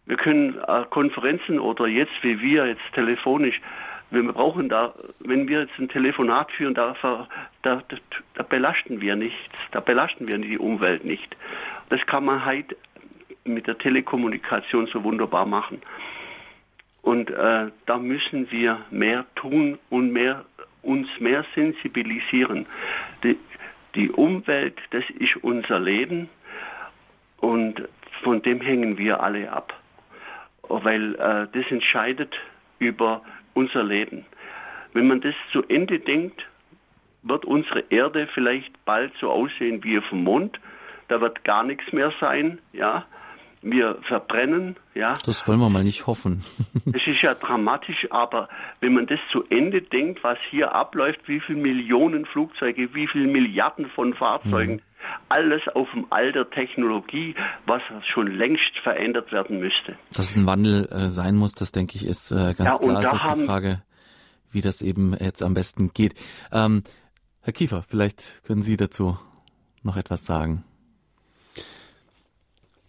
[0.05, 3.61] wir können äh, Konferenzen oder jetzt wie wir jetzt telefonisch
[4.09, 6.95] Wir brauchen da, wenn wir jetzt ein Telefonat führen, da,
[7.61, 7.81] da,
[8.35, 9.37] da belasten wir nichts,
[9.71, 11.35] da belasten wir die Umwelt nicht.
[11.89, 12.75] Das kann man halt
[13.43, 15.81] mit der Telekommunikation so wunderbar machen.
[17.01, 20.43] Und äh, da müssen wir mehr tun und mehr,
[20.82, 22.65] uns mehr sensibilisieren.
[23.23, 23.38] Die,
[23.95, 26.30] die Umwelt, das ist unser Leben
[27.38, 27.88] und
[28.23, 29.73] von dem hängen wir alle ab.
[30.69, 32.36] Weil äh, das entscheidet
[32.80, 33.21] über
[33.53, 34.25] unser Leben.
[34.93, 36.45] Wenn man das zu Ende denkt,
[37.23, 40.59] wird unsere Erde vielleicht bald so aussehen wie auf dem Mond.
[41.07, 43.05] Da wird gar nichts mehr sein, ja
[43.72, 44.76] wir verbrennen.
[44.93, 45.13] Ja.
[45.26, 46.43] Das wollen wir mal nicht hoffen.
[46.86, 48.49] das ist ja dramatisch, aber
[48.80, 53.28] wenn man das zu Ende denkt, was hier abläuft, wie viele Millionen Flugzeuge, wie viele
[53.28, 54.82] Milliarden von Fahrzeugen, mhm.
[55.30, 57.82] alles auf dem Alter Technologie, was
[58.13, 59.97] schon längst verändert werden müsste.
[60.09, 63.01] Dass es ein Wandel äh, sein muss, das denke ich, ist äh, ganz ja, klar.
[63.01, 63.82] Das ist die Frage,
[64.51, 66.15] wie das eben jetzt am besten geht.
[66.51, 66.84] Ähm,
[67.41, 69.18] Herr Kiefer, vielleicht können Sie dazu
[69.84, 70.63] noch etwas sagen.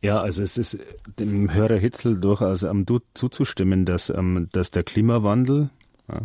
[0.02, 0.78] Ja, also es ist
[1.18, 5.70] dem Hörer Hitzel durchaus am ähm, zuzustimmen, dass, ähm, dass der Klimawandel
[6.08, 6.20] ja,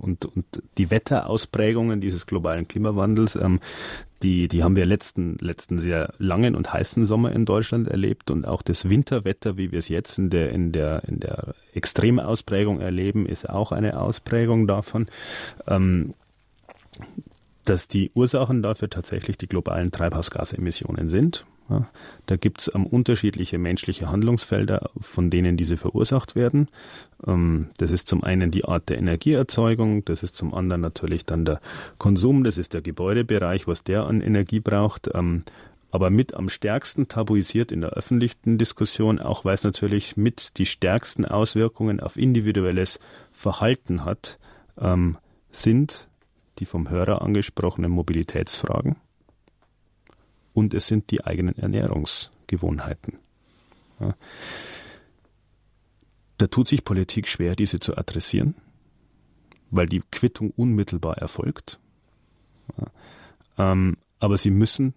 [0.00, 0.44] und, und
[0.78, 3.60] die Wetterausprägungen dieses globalen Klimawandels, ähm,
[4.22, 8.46] die, die haben wir letzten, letzten sehr langen und heißen Sommer in Deutschland erlebt und
[8.46, 13.26] auch das Winterwetter, wie wir es jetzt in der, in der, in der Extremausprägung erleben,
[13.26, 15.08] ist auch eine Ausprägung davon.
[15.68, 16.14] Ähm,
[17.64, 21.46] dass die Ursachen dafür tatsächlich die globalen Treibhausgasemissionen sind.
[21.70, 21.88] Ja,
[22.26, 26.68] da gibt es ähm, unterschiedliche menschliche Handlungsfelder, von denen diese verursacht werden.
[27.26, 31.46] Ähm, das ist zum einen die Art der Energieerzeugung, das ist zum anderen natürlich dann
[31.46, 31.60] der
[31.96, 35.08] Konsum, das ist der Gebäudebereich, was der an Energie braucht.
[35.14, 35.44] Ähm,
[35.90, 40.66] aber mit am stärksten tabuisiert in der öffentlichen Diskussion, auch weil es natürlich mit die
[40.66, 43.00] stärksten Auswirkungen auf individuelles
[43.32, 44.38] Verhalten hat,
[44.78, 45.16] ähm,
[45.50, 46.08] sind
[46.58, 48.96] die vom Hörer angesprochenen Mobilitätsfragen
[50.54, 53.18] und es sind die eigenen Ernährungsgewohnheiten.
[54.00, 54.14] Ja.
[56.38, 58.54] Da tut sich Politik schwer, diese zu adressieren,
[59.70, 61.78] weil die Quittung unmittelbar erfolgt.
[62.78, 63.72] Ja.
[63.72, 64.94] Ähm, aber sie müssen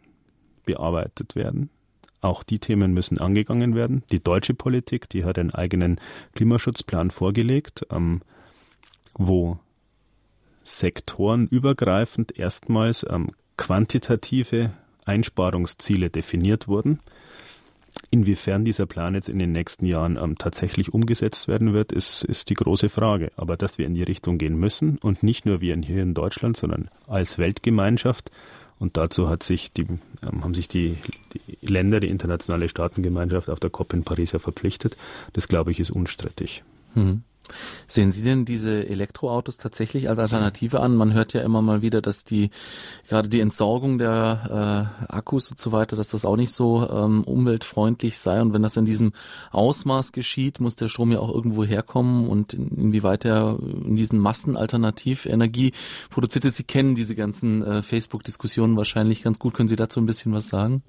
[0.65, 1.69] bearbeitet werden.
[2.21, 4.03] Auch die Themen müssen angegangen werden.
[4.11, 5.99] Die deutsche Politik, die hat einen eigenen
[6.33, 8.21] Klimaschutzplan vorgelegt, ähm,
[9.13, 9.59] wo
[10.63, 14.73] sektorenübergreifend erstmals ähm, quantitative
[15.07, 16.99] Einsparungsziele definiert wurden.
[18.09, 22.49] Inwiefern dieser Plan jetzt in den nächsten Jahren ähm, tatsächlich umgesetzt werden wird, ist, ist
[22.49, 23.31] die große Frage.
[23.35, 26.55] Aber dass wir in die Richtung gehen müssen und nicht nur wir hier in Deutschland,
[26.55, 28.31] sondern als Weltgemeinschaft.
[28.79, 30.95] Und dazu hat sich die, ähm, haben sich die,
[31.33, 34.95] die Länder, die internationale Staatengemeinschaft auf der COP in Paris ja verpflichtet.
[35.33, 36.63] Das, glaube ich, ist unstrittig.
[36.93, 37.23] Mhm.
[37.87, 40.95] Sehen Sie denn diese Elektroautos tatsächlich als Alternative an?
[40.95, 42.49] Man hört ja immer mal wieder, dass die
[43.07, 47.23] gerade die Entsorgung der äh, Akkus und so weiter, dass das auch nicht so ähm,
[47.23, 48.41] umweltfreundlich sei.
[48.41, 49.13] Und wenn das in diesem
[49.51, 54.57] Ausmaß geschieht, muss der Strom ja auch irgendwo herkommen und inwieweit er in diesen Massen
[54.57, 55.73] Alternativenergie
[56.09, 56.57] produziert ist.
[56.57, 59.53] Sie kennen diese ganzen äh, Facebook-Diskussionen wahrscheinlich ganz gut.
[59.53, 60.83] Können Sie dazu ein bisschen was sagen?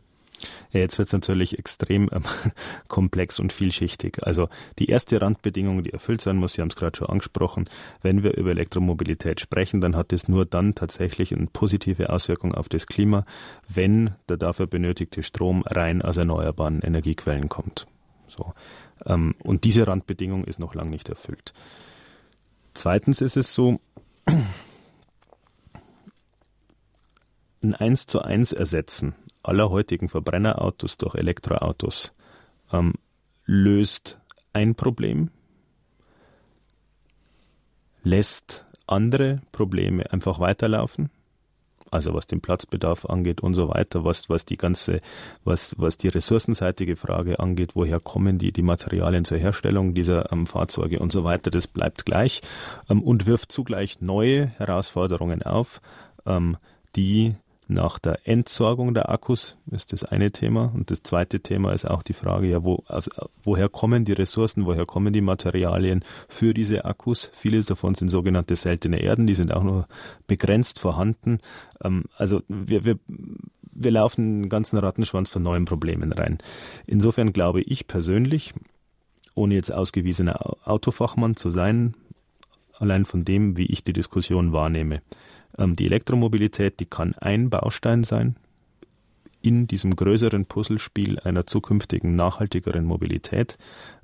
[0.72, 2.22] Jetzt wird es natürlich extrem ähm,
[2.88, 4.18] komplex und vielschichtig.
[4.22, 7.68] Also die erste Randbedingung, die erfüllt sein muss, Sie haben es gerade schon angesprochen,
[8.02, 12.68] wenn wir über Elektromobilität sprechen, dann hat es nur dann tatsächlich eine positive Auswirkung auf
[12.68, 13.24] das Klima,
[13.68, 17.86] wenn der dafür benötigte Strom rein aus erneuerbaren Energiequellen kommt.
[18.28, 18.52] So.
[19.06, 21.54] Ähm, und diese Randbedingung ist noch lange nicht erfüllt.
[22.74, 23.80] Zweitens ist es so,
[27.62, 29.14] ein 1 zu 1 ersetzen
[29.48, 32.12] aller heutigen Verbrennerautos durch Elektroautos
[32.72, 32.94] ähm,
[33.44, 34.20] löst
[34.52, 35.30] ein Problem,
[38.02, 41.10] lässt andere Probleme einfach weiterlaufen,
[41.90, 45.00] also was den Platzbedarf angeht und so weiter, was, was die ganze,
[45.44, 50.46] was, was die ressourcenseitige Frage angeht, woher kommen die, die Materialien zur Herstellung dieser ähm,
[50.46, 52.42] Fahrzeuge und so weiter, das bleibt gleich
[52.90, 55.80] ähm, und wirft zugleich neue Herausforderungen auf,
[56.26, 56.56] ähm,
[56.96, 57.34] die
[57.70, 60.72] nach der Entsorgung der Akkus ist das eine Thema.
[60.74, 63.10] Und das zweite Thema ist auch die Frage, ja, wo, also,
[63.44, 67.30] woher kommen die Ressourcen, woher kommen die Materialien für diese Akkus?
[67.34, 69.86] Viele davon sind sogenannte seltene Erden, die sind auch nur
[70.26, 71.38] begrenzt vorhanden.
[71.84, 76.38] Ähm, also wir, wir, wir laufen einen ganzen Rattenschwanz von neuen Problemen rein.
[76.86, 78.54] Insofern glaube ich persönlich,
[79.34, 81.94] ohne jetzt ausgewiesener Autofachmann zu sein,
[82.78, 85.02] allein von dem, wie ich die Diskussion wahrnehme,
[85.56, 88.36] die Elektromobilität, die kann ein Baustein sein
[89.40, 93.56] in diesem größeren Puzzlespiel einer zukünftigen nachhaltigeren Mobilität.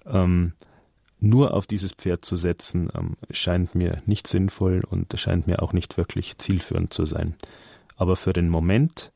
[0.06, 0.52] Ähm,
[1.20, 5.72] nur auf dieses Pferd zu setzen, ähm, scheint mir nicht sinnvoll und scheint mir auch
[5.72, 7.34] nicht wirklich zielführend zu sein.
[7.96, 9.12] Aber für den Moment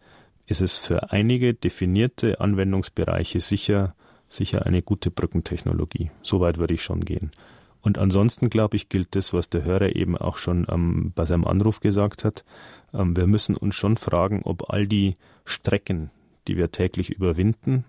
[0.47, 3.95] ist es für einige definierte Anwendungsbereiche sicher,
[4.29, 6.11] sicher eine gute Brückentechnologie.
[6.23, 7.33] Soweit würde ich schon gehen.
[7.81, 11.45] Und ansonsten, glaube ich, gilt das, was der Hörer eben auch schon ähm, bei seinem
[11.45, 12.45] Anruf gesagt hat.
[12.93, 15.15] Ähm, wir müssen uns schon fragen, ob all die
[15.45, 16.11] Strecken,
[16.49, 17.85] die wir täglich überwinden,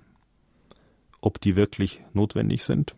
[1.22, 2.96] ob die wirklich notwendig sind.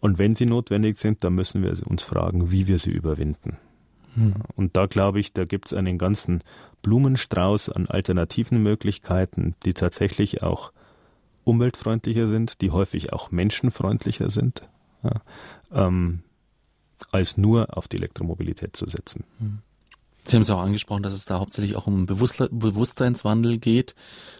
[0.00, 3.56] Und wenn sie notwendig sind, dann müssen wir uns fragen, wie wir sie überwinden.
[4.14, 4.34] Hm.
[4.54, 6.42] Und da glaube ich, da gibt es einen ganzen
[6.82, 10.72] Blumenstrauß an alternativen Möglichkeiten, die tatsächlich auch
[11.44, 14.68] umweltfreundlicher sind, die häufig auch menschenfreundlicher sind,
[15.02, 15.22] ja,
[15.72, 16.20] ähm,
[17.10, 19.24] als nur auf die Elektromobilität zu setzen.
[19.38, 19.58] Hm.
[20.28, 23.94] Sie haben es auch angesprochen, dass es da hauptsächlich auch um Bewusstseinswandel geht,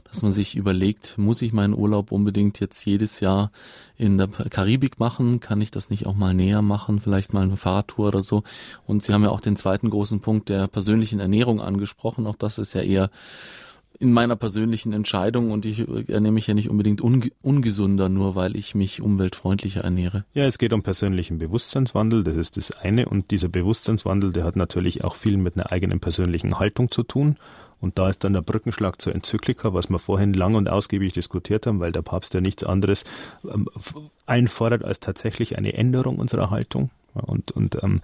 [0.05, 3.52] dass man sich überlegt, muss ich meinen Urlaub unbedingt jetzt jedes Jahr
[3.97, 5.40] in der Karibik machen?
[5.40, 7.01] Kann ich das nicht auch mal näher machen?
[7.01, 8.43] Vielleicht mal eine Fahrradtour oder so?
[8.86, 12.26] Und Sie haben ja auch den zweiten großen Punkt der persönlichen Ernährung angesprochen.
[12.26, 13.10] Auch das ist ja eher
[14.01, 18.57] in meiner persönlichen Entscheidung und ich ernähre mich ja nicht unbedingt unge ungesunder, nur weil
[18.57, 20.25] ich mich umweltfreundlicher ernähre.
[20.35, 23.09] Ja, es geht um persönlichen Bewusstseinswandel, das ist das eine.
[23.09, 27.37] Und dieser Bewusstseinswandel, der hat natürlich auch viel mit einer eigenen persönlichen Haltung zu tun.
[27.81, 31.66] Und da ist dann der Brückenschlag zur Enzyklika, was wir vorhin lang und ausgiebig diskutiert
[31.66, 33.05] haben, weil der Papst ja nichts anderes
[33.49, 33.69] ähm,
[34.27, 36.91] einfordert als tatsächlich eine Änderung unserer Haltung.
[37.15, 38.01] Und, und ähm,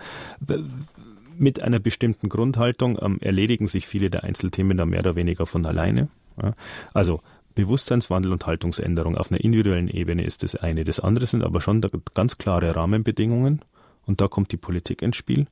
[1.39, 5.65] mit einer bestimmten Grundhaltung ähm, erledigen sich viele der Einzelthemen da mehr oder weniger von
[5.67, 6.09] alleine.
[6.43, 6.55] Ja.
[6.93, 7.21] Also
[7.55, 10.85] Bewusstseinswandel und Haltungsänderung auf einer individuellen Ebene ist das eine.
[10.85, 11.81] Das andere sind aber schon
[12.15, 13.61] ganz klare Rahmenbedingungen
[14.07, 15.47] und da kommt die Politik ins Spiel.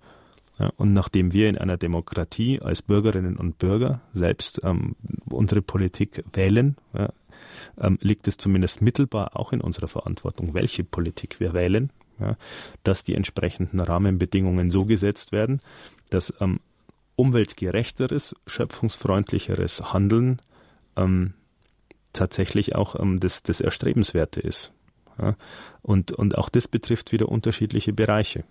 [0.58, 4.96] Ja, und nachdem wir in einer Demokratie als Bürgerinnen und Bürger selbst ähm,
[5.30, 7.08] unsere Politik wählen, ja,
[7.80, 11.90] ähm, liegt es zumindest mittelbar auch in unserer Verantwortung, welche Politik wir wählen
[12.22, 12.36] ja,
[12.84, 15.60] dass die entsprechenden Rahmenbedingungen so gesetzt werden,
[16.10, 16.60] dass ähm,
[17.16, 20.40] umweltgerechteres, schöpfungsfreundlicheres Handeln
[20.96, 21.34] ähm,
[22.12, 24.72] tatsächlich auch ähm, das, das Erstrebenswerte ist.
[25.18, 25.36] Ja.
[25.82, 28.44] Und, und auch das betrifft wieder unterschiedliche Bereiche.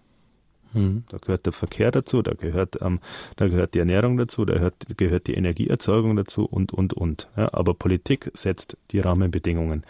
[0.74, 1.04] Mhm.
[1.10, 3.00] Da gehört der Verkehr dazu, da gehört, ähm,
[3.36, 7.30] da gehört die Ernährung dazu, da gehört, gehört die Energieerzeugung dazu und, und, und.
[7.36, 9.86] Ja, aber Politik setzt die Rahmenbedingungen.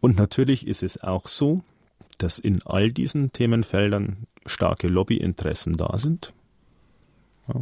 [0.00, 1.62] Und natürlich ist es auch so,
[2.18, 6.32] dass in all diesen Themenfeldern starke Lobbyinteressen da sind,
[7.48, 7.60] ja,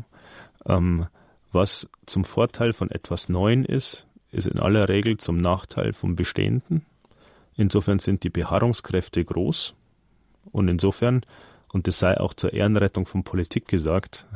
[0.67, 1.07] ähm,
[1.53, 6.85] was zum Vorteil von etwas Neuen ist, ist in aller Regel zum Nachteil vom Bestehenden.
[7.57, 9.75] Insofern sind die Beharrungskräfte groß
[10.51, 11.23] und insofern,
[11.73, 14.27] und das sei auch zur Ehrenrettung von Politik gesagt,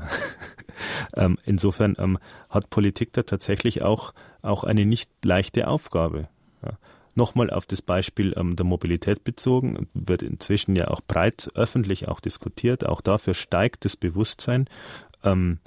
[1.16, 2.18] ähm, insofern ähm,
[2.48, 6.28] hat Politik da tatsächlich auch, auch eine nicht leichte Aufgabe.
[6.62, 6.78] Ja.
[7.18, 12.20] Nochmal auf das Beispiel ähm, der Mobilität bezogen, wird inzwischen ja auch breit öffentlich auch
[12.20, 12.86] diskutiert.
[12.86, 14.68] Auch dafür steigt das Bewusstsein.
[15.24, 15.58] Ähm,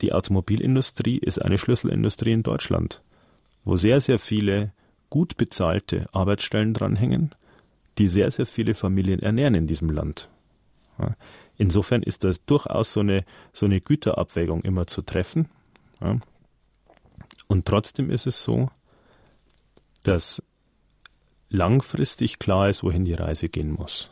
[0.00, 3.02] die Automobilindustrie ist eine Schlüsselindustrie in Deutschland,
[3.66, 4.72] wo sehr, sehr viele
[5.10, 7.34] gut bezahlte Arbeitsstellen dranhängen,
[7.98, 10.30] die sehr, sehr viele Familien ernähren in diesem Land.
[10.98, 11.14] Ja.
[11.58, 15.50] Insofern ist das durchaus so eine, so eine Güterabwägung immer zu treffen.
[16.00, 16.18] Ja.
[17.48, 18.70] Und trotzdem ist es so,
[20.02, 20.42] dass
[21.50, 24.10] langfristig klar ist, wohin die Reise gehen muss.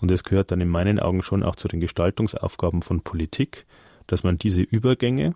[0.00, 3.66] Und es gehört dann in meinen Augen schon auch zu den Gestaltungsaufgaben von Politik,
[4.06, 5.34] dass man diese Übergänge,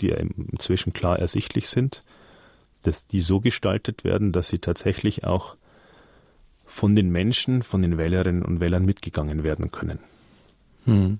[0.00, 2.04] die ja inzwischen klar ersichtlich sind,
[2.82, 5.56] dass die so gestaltet werden, dass sie tatsächlich auch
[6.64, 9.98] von den Menschen, von den Wählerinnen und Wählern mitgegangen werden können.
[10.84, 11.18] Hm.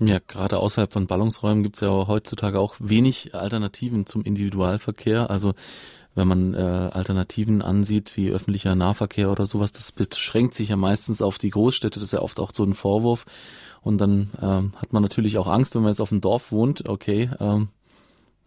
[0.00, 5.28] Ja, gerade außerhalb von Ballungsräumen gibt es ja heutzutage auch wenig Alternativen zum Individualverkehr.
[5.28, 5.54] Also
[6.18, 11.22] wenn man äh, Alternativen ansieht, wie öffentlicher Nahverkehr oder sowas, das beschränkt sich ja meistens
[11.22, 13.24] auf die Großstädte, das ist ja oft auch so ein Vorwurf.
[13.80, 16.88] Und dann ähm, hat man natürlich auch Angst, wenn man jetzt auf dem Dorf wohnt,
[16.88, 17.68] okay, ähm,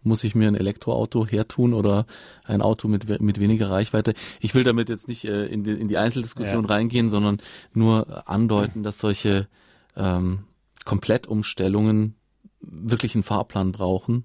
[0.02, 2.06] muss ich mir ein Elektroauto hertun oder
[2.44, 4.14] ein Auto mit, mit weniger Reichweite?
[4.40, 6.74] Ich will damit jetzt nicht äh, in, die, in die Einzeldiskussion ja.
[6.74, 7.38] reingehen, sondern
[7.72, 9.48] nur andeuten, dass solche
[9.96, 10.40] ähm,
[10.84, 12.16] Komplettumstellungen
[12.60, 14.24] wirklich einen Fahrplan brauchen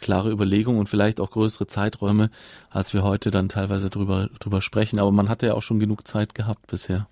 [0.00, 2.30] klare Überlegung und vielleicht auch größere Zeiträume,
[2.70, 4.98] als wir heute dann teilweise drüber, drüber sprechen.
[4.98, 7.08] Aber man hatte ja auch schon genug Zeit gehabt bisher.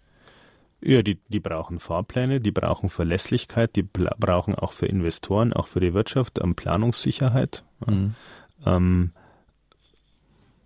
[0.83, 5.81] Ja, die, die brauchen Fahrpläne, die brauchen Verlässlichkeit, die brauchen auch für Investoren, auch für
[5.81, 7.65] die Wirtschaft ähm, Planungssicherheit.
[7.87, 8.15] Mhm.
[8.65, 9.13] Ähm,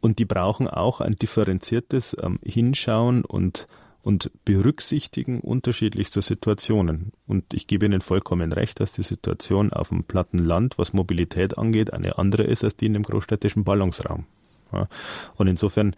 [0.01, 3.67] und die brauchen auch ein differenziertes ähm, Hinschauen und
[4.05, 7.13] und berücksichtigen unterschiedlichste Situationen.
[7.27, 11.57] Und ich gebe Ihnen vollkommen recht, dass die Situation auf dem platten Land, was Mobilität
[11.57, 14.27] angeht, eine andere ist als die in dem großstädtischen Ballungsraum.
[14.73, 14.89] Ja.
[15.37, 15.97] Und insofern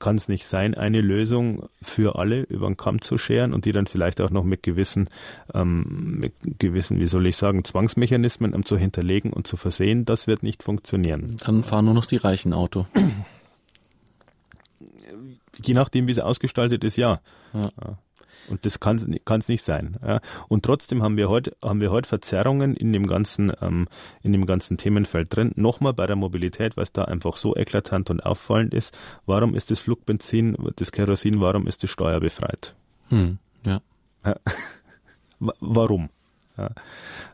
[0.00, 3.72] kann es nicht sein, eine Lösung für alle über den Kamm zu scheren und die
[3.72, 5.08] dann vielleicht auch noch mit gewissen,
[5.54, 10.04] ähm, mit gewissen, wie soll ich sagen, Zwangsmechanismen ähm, zu hinterlegen und zu versehen.
[10.04, 11.36] Das wird nicht funktionieren.
[11.46, 12.86] Dann fahren nur noch die reichen Auto.
[15.62, 17.20] Je nachdem, wie es ausgestaltet ist, ja.
[17.54, 17.70] ja.
[18.48, 19.96] Und das kann es nicht sein.
[20.04, 20.20] Ja.
[20.48, 23.88] Und trotzdem haben wir heute haben wir heute Verzerrungen in dem ganzen ähm,
[24.22, 25.52] in dem ganzen Themenfeld drin.
[25.54, 28.96] Nochmal bei der Mobilität, was da einfach so eklatant und auffallend ist.
[29.26, 32.74] Warum ist das Flugbenzin, das Kerosin, warum ist es steuerbefreit?
[33.08, 33.80] Hm, ja.
[34.24, 34.36] ja.
[35.60, 36.10] warum?
[36.56, 36.70] Ja.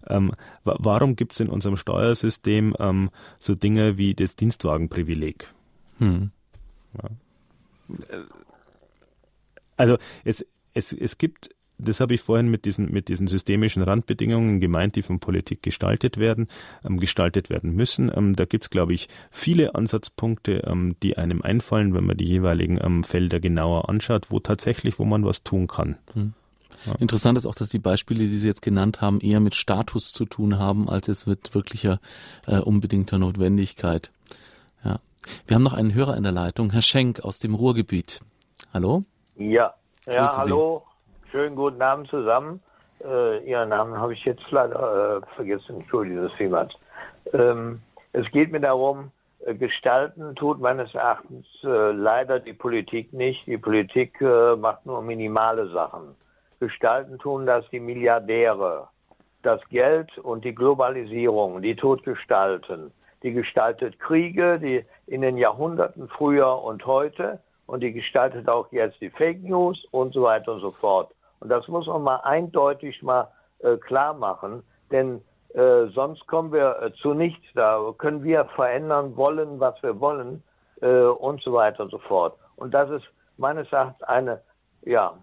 [0.06, 0.32] Ähm,
[0.62, 5.52] warum gibt es in unserem Steuersystem ähm, so Dinge wie das Dienstwagenprivileg?
[5.98, 6.30] Hm.
[7.02, 7.10] Ja.
[9.76, 10.44] Also es,
[10.74, 15.02] es, es gibt, das habe ich vorhin mit diesen, mit diesen systemischen Randbedingungen gemeint, die
[15.02, 16.48] von Politik gestaltet werden,
[16.84, 18.10] ähm, gestaltet werden müssen.
[18.14, 22.26] Ähm, da gibt es, glaube ich, viele Ansatzpunkte, ähm, die einem einfallen, wenn man die
[22.26, 25.96] jeweiligen ähm, Felder genauer anschaut, wo tatsächlich, wo man was tun kann.
[26.14, 26.34] Hm.
[26.86, 26.94] Ja.
[26.96, 30.24] Interessant ist auch, dass die Beispiele, die Sie jetzt genannt haben, eher mit Status zu
[30.24, 32.00] tun haben, als es mit wirklicher
[32.46, 34.10] äh, unbedingter Notwendigkeit.
[35.46, 38.20] Wir haben noch einen Hörer in der Leitung, Herr Schenk aus dem Ruhrgebiet.
[38.72, 39.02] Hallo?
[39.36, 39.74] Ja,
[40.06, 40.82] ja, Grüße hallo.
[41.24, 41.30] Sie.
[41.30, 42.60] Schönen guten Abend zusammen.
[43.04, 45.80] Äh, Ihren Namen habe ich jetzt leider äh, vergessen.
[45.80, 46.72] Entschuldigung, das vielmals.
[47.32, 47.80] Ähm,
[48.12, 49.10] es geht mir darum,
[49.44, 53.46] äh, gestalten tut meines Erachtens äh, leider die Politik nicht.
[53.46, 56.16] Die Politik äh, macht nur minimale Sachen.
[56.60, 58.88] Gestalten tun das die Milliardäre.
[59.42, 62.90] Das Geld und die Globalisierung, die tut gestalten.
[63.22, 69.00] Die gestaltet Kriege, die in den Jahrhunderten früher und heute und die gestaltet auch jetzt
[69.00, 71.12] die Fake News und so weiter und so fort.
[71.40, 73.28] Und das muss man mal eindeutig mal
[73.60, 75.22] äh, klar machen, denn
[75.54, 77.44] äh, sonst kommen wir äh, zu nichts.
[77.54, 80.42] Da können wir verändern wollen, was wir wollen
[80.80, 82.38] äh, und so weiter und so fort.
[82.56, 84.40] Und das ist meines Erachtens eine,
[84.82, 85.14] ja,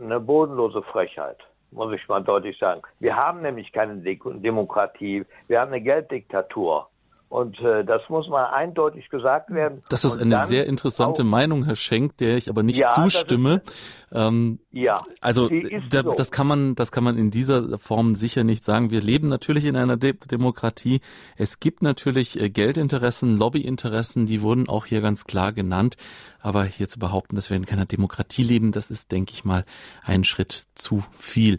[0.00, 1.38] eine bodenlose Frechheit,
[1.70, 2.82] muss ich mal deutlich sagen.
[3.00, 6.88] Wir haben nämlich keine Demokratie, wir haben eine Gelddiktatur.
[7.28, 9.82] Und äh, das muss mal eindeutig gesagt werden.
[9.88, 12.88] Das ist und eine sehr interessante auch, Meinung, Herr Schenk, der ich aber nicht ja,
[12.88, 13.62] zustimme.
[13.64, 13.74] Ist,
[14.12, 15.50] ähm, ja, also
[15.90, 16.10] da, so.
[16.12, 18.92] das kann man, das kann man in dieser Form sicher nicht sagen.
[18.92, 21.00] Wir leben natürlich in einer De Demokratie.
[21.36, 25.96] Es gibt natürlich äh, Geldinteressen, Lobbyinteressen, die wurden auch hier ganz klar genannt.
[26.40, 29.64] Aber hier zu behaupten, dass wir in keiner Demokratie leben, das ist, denke ich mal,
[30.04, 31.58] ein Schritt zu viel.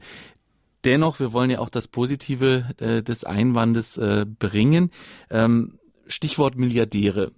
[0.88, 4.92] Dennoch, wir wollen ja auch das Positive äh, des Einwandes äh, bringen.
[5.30, 7.34] Ähm, Stichwort Milliardäre.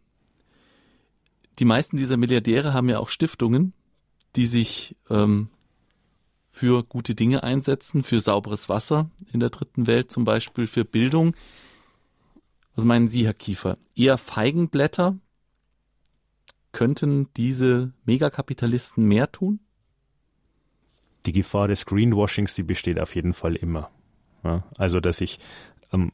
[1.57, 3.73] Die meisten dieser Milliardäre haben ja auch Stiftungen,
[4.35, 5.49] die sich ähm,
[6.47, 11.35] für gute Dinge einsetzen, für sauberes Wasser in der dritten Welt zum Beispiel, für Bildung.
[12.75, 13.79] Was meinen Sie, Herr Kiefer?
[13.95, 15.17] Eher Feigenblätter?
[16.71, 19.59] Könnten diese Megakapitalisten mehr tun?
[21.25, 23.89] Die Gefahr des Greenwashings, die besteht auf jeden Fall immer.
[24.43, 25.39] Ja, also, dass ich,
[25.91, 26.11] ähm,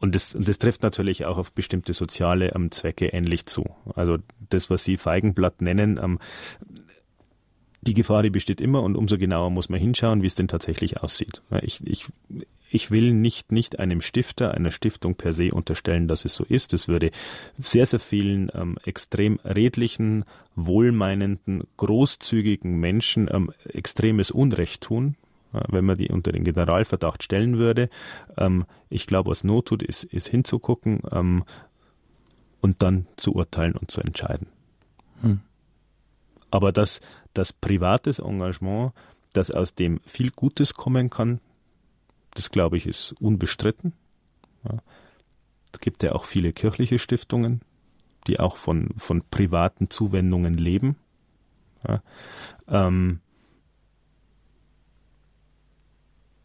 [0.00, 3.64] und das, das trifft natürlich auch auf bestimmte soziale ähm, Zwecke ähnlich zu.
[3.94, 4.18] Also
[4.48, 6.18] das, was Sie Feigenblatt nennen, ähm,
[7.82, 11.02] die Gefahr, die besteht immer und umso genauer muss man hinschauen, wie es denn tatsächlich
[11.02, 11.42] aussieht.
[11.62, 12.06] Ich, ich,
[12.70, 16.72] ich will nicht, nicht einem Stifter, einer Stiftung per se unterstellen, dass es so ist.
[16.72, 17.10] Es würde
[17.58, 20.24] sehr, sehr vielen ähm, extrem redlichen,
[20.54, 25.16] wohlmeinenden, großzügigen Menschen ähm, extremes Unrecht tun,
[25.52, 27.90] wenn man die unter den Generalverdacht stellen würde.
[28.36, 31.44] Ähm, ich glaube, was Not tut, ist, ist hinzugucken ähm,
[32.60, 34.46] und dann zu urteilen und zu entscheiden.
[35.22, 35.40] Hm.
[36.52, 37.00] Aber dass
[37.34, 38.92] das privates Engagement,
[39.32, 41.40] das aus dem viel Gutes kommen kann,
[42.34, 43.92] das glaube ich ist unbestritten.
[44.64, 44.78] Ja.
[45.72, 47.62] Es gibt ja auch viele kirchliche Stiftungen,
[48.26, 50.96] die auch von, von privaten Zuwendungen leben.
[51.86, 52.02] Ja.
[52.68, 53.20] Ähm,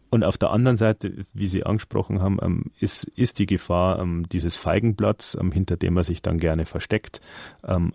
[0.09, 4.29] und auf der anderen Seite, wie Sie angesprochen haben, ähm, ist, ist die Gefahr ähm,
[4.29, 7.19] dieses Feigenblatts, ähm, hinter dem man sich dann gerne versteckt,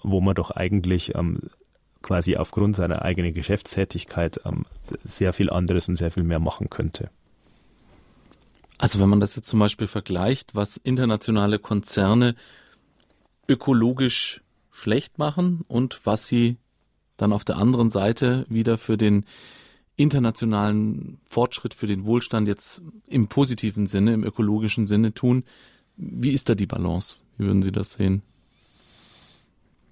[0.02, 1.12] wo man doch eigentlich
[2.02, 4.40] quasi aufgrund seiner eigenen Geschäftstätigkeit
[5.02, 7.10] sehr viel anderes und sehr viel mehr machen könnte.
[8.80, 12.34] Also wenn man das jetzt zum Beispiel vergleicht, was internationale Konzerne
[13.46, 14.40] ökologisch
[14.70, 16.56] schlecht machen und was sie
[17.18, 19.26] dann auf der anderen Seite wieder für den
[19.96, 25.44] internationalen Fortschritt, für den Wohlstand jetzt im positiven Sinne, im ökologischen Sinne tun.
[25.98, 27.16] Wie ist da die Balance?
[27.36, 28.22] Wie würden Sie das sehen?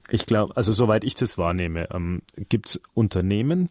[0.09, 3.69] Ich glaube, also soweit ich das wahrnehme, ähm, gibt es Unternehmen,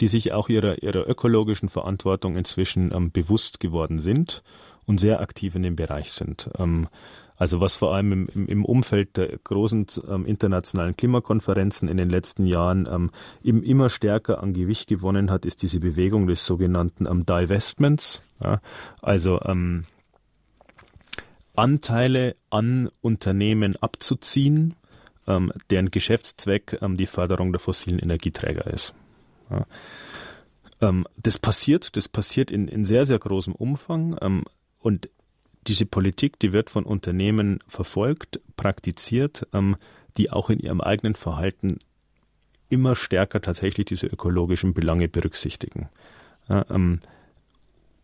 [0.00, 4.42] die sich auch ihrer, ihrer ökologischen Verantwortung inzwischen ähm, bewusst geworden sind
[4.84, 6.50] und sehr aktiv in dem Bereich sind.
[6.58, 6.88] Ähm,
[7.38, 12.46] Also was vor allem im, im Umfeld der großen ähm, internationalen Klimakonferenzen in den letzten
[12.46, 13.10] Jahren ähm,
[13.42, 18.22] im, immer stärker an Gewicht gewonnen hat, ist diese Bewegung des sogenannten ähm, Divestments.
[18.42, 18.60] Ja?
[19.02, 19.84] Also ähm,
[21.54, 24.74] Anteile an Unternehmen abzuziehen,
[25.26, 28.94] ähm, deren Geschäftszweck ähm, die Förderung der fossilen Energieträger ist.
[29.50, 29.66] Ja.
[30.80, 34.16] Ähm, das passiert, das passiert in, in sehr, sehr großem Umfang.
[34.20, 34.44] Ähm,
[34.80, 35.08] und
[35.66, 39.76] diese Politik, die wird von Unternehmen verfolgt, praktiziert, ähm,
[40.16, 41.78] die auch in ihrem eigenen Verhalten
[42.68, 45.88] immer stärker tatsächlich diese ökologischen Belange berücksichtigen.
[46.48, 47.00] Ja, ähm,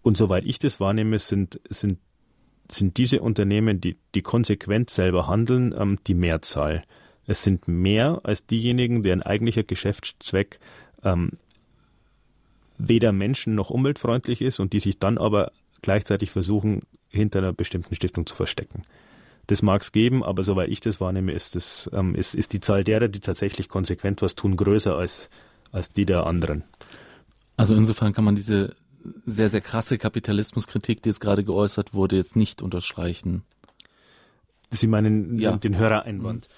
[0.03, 1.99] und soweit ich das wahrnehme, sind, sind,
[2.71, 6.83] sind diese Unternehmen, die, die konsequent selber handeln, ähm, die Mehrzahl.
[7.27, 10.59] Es sind mehr als diejenigen, deren eigentlicher Geschäftszweck
[11.05, 11.31] ähm,
[12.79, 15.53] weder menschen- noch umweltfreundlich ist und die sich dann aber
[15.83, 18.85] gleichzeitig versuchen, hinter einer bestimmten Stiftung zu verstecken.
[19.49, 22.61] Das mag es geben, aber soweit ich das wahrnehme, ist, das, ähm, ist, ist die
[22.61, 25.31] Zahl derer, die tatsächlich konsequent was tun, größer als,
[25.73, 26.63] als die der anderen.
[27.57, 28.75] Also insofern kann man diese
[29.27, 33.43] sehr, sehr krasse Kapitalismuskritik, die jetzt gerade geäußert wurde, jetzt nicht unterstreichen.
[34.71, 35.57] Sie meinen ja.
[35.57, 36.49] den Hörereinwand.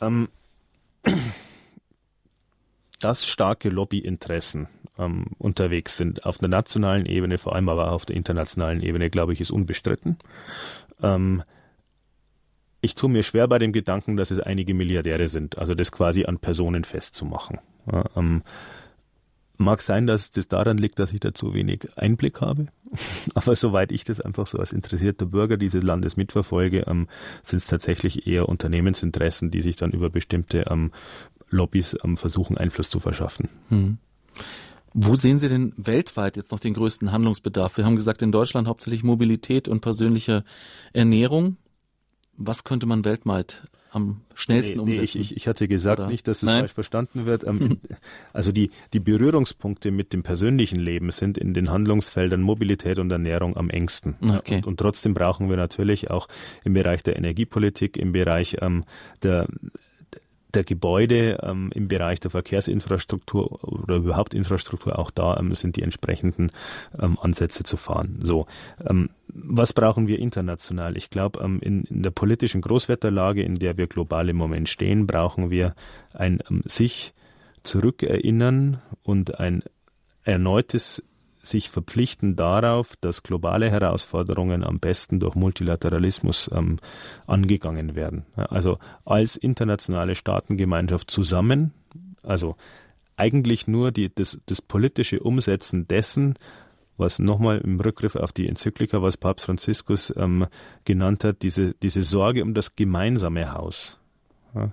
[0.00, 0.28] Mhm.
[1.04, 1.14] Ähm,
[3.04, 4.66] dass starke Lobbyinteressen
[4.98, 6.24] ähm, unterwegs sind.
[6.24, 10.16] Auf der nationalen Ebene, vor allem aber auf der internationalen Ebene, glaube ich, ist unbestritten.
[11.02, 11.42] Ähm,
[12.80, 16.24] ich tue mir schwer bei dem Gedanken, dass es einige Milliardäre sind, also das quasi
[16.24, 17.58] an Personen festzumachen.
[18.16, 18.42] Ähm,
[19.56, 22.68] mag sein, dass das daran liegt, dass ich da zu wenig Einblick habe.
[23.34, 27.08] Aber soweit ich das einfach so als interessierter Bürger dieses Landes mitverfolge, ähm,
[27.42, 30.92] sind es tatsächlich eher Unternehmensinteressen, die sich dann über bestimmte ähm,
[31.50, 33.48] Lobbys ähm, versuchen, Einfluss zu verschaffen.
[33.68, 33.98] Hm.
[34.94, 37.76] Wo sehen Sie denn weltweit jetzt noch den größten Handlungsbedarf?
[37.76, 40.44] Wir haben gesagt, in Deutschland hauptsächlich Mobilität und persönliche
[40.92, 41.56] Ernährung.
[42.36, 45.18] Was könnte man weltweit am schnellsten nee, umsetzen?
[45.18, 46.08] Nee, ich, ich, hatte gesagt, Oder?
[46.08, 47.44] nicht, dass es falsch verstanden wird.
[47.44, 47.80] Ähm,
[48.32, 53.56] also die, die Berührungspunkte mit dem persönlichen Leben sind in den Handlungsfeldern Mobilität und Ernährung
[53.56, 54.14] am engsten.
[54.22, 54.56] Okay.
[54.56, 56.28] Und, und trotzdem brauchen wir natürlich auch
[56.64, 58.84] im Bereich der Energiepolitik, im Bereich ähm,
[59.24, 59.48] der
[60.54, 65.82] der Gebäude ähm, im Bereich der Verkehrsinfrastruktur oder überhaupt Infrastruktur, auch da ähm, sind die
[65.82, 66.50] entsprechenden
[66.98, 68.20] ähm, Ansätze zu fahren.
[68.22, 68.46] So,
[68.88, 70.96] ähm, was brauchen wir international?
[70.96, 75.06] Ich glaube, ähm, in, in, der politischen Großwetterlage, in der wir global im Moment stehen,
[75.06, 75.74] brauchen wir
[76.12, 77.14] ein ähm, sich
[77.62, 79.62] zurückerinnern und ein
[80.22, 81.02] erneutes
[81.44, 86.78] sich verpflichten darauf, dass globale Herausforderungen am besten durch Multilateralismus ähm,
[87.26, 88.24] angegangen werden.
[88.34, 91.72] Also als internationale Staatengemeinschaft zusammen,
[92.22, 92.56] also
[93.16, 96.34] eigentlich nur die, das, das politische Umsetzen dessen,
[96.96, 100.46] was nochmal im Rückgriff auf die Enzyklika, was Papst Franziskus ähm,
[100.84, 103.98] genannt hat, diese, diese Sorge um das gemeinsame Haus
[104.54, 104.72] ja,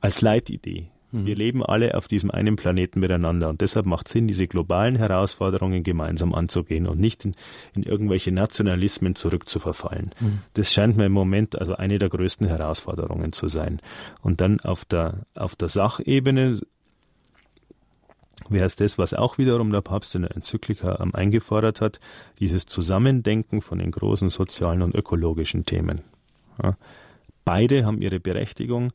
[0.00, 0.91] als Leitidee.
[1.12, 1.26] Mhm.
[1.26, 5.82] Wir leben alle auf diesem einen Planeten miteinander und deshalb macht Sinn, diese globalen Herausforderungen
[5.82, 7.34] gemeinsam anzugehen und nicht in,
[7.74, 10.10] in irgendwelche Nationalismen zurückzuverfallen.
[10.18, 10.38] Mhm.
[10.54, 13.80] Das scheint mir im Moment also eine der größten Herausforderungen zu sein.
[14.22, 16.58] Und dann auf der, auf der Sachebene
[18.48, 22.00] wäre es das, was auch wiederum der Papst in der Enzyklika ähm, eingefordert hat,
[22.40, 26.00] dieses Zusammendenken von den großen sozialen und ökologischen Themen.
[26.62, 26.76] Ja.
[27.44, 28.92] Beide haben ihre Berechtigung,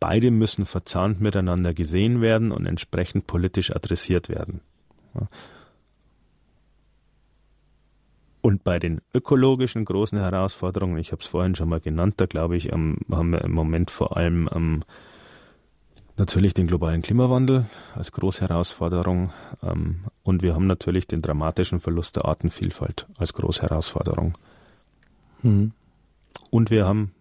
[0.00, 4.60] Beide müssen verzahnt miteinander gesehen werden und entsprechend politisch adressiert werden.
[8.40, 12.56] Und bei den ökologischen großen Herausforderungen, ich habe es vorhin schon mal genannt, da glaube
[12.56, 14.84] ich, haben wir im Moment vor allem
[16.18, 22.16] natürlich den globalen Klimawandel als große Herausforderung ähm, und wir haben natürlich den dramatischen Verlust
[22.16, 24.36] der Artenvielfalt als große Herausforderung.
[25.42, 25.72] Mhm.
[26.50, 27.12] Und wir haben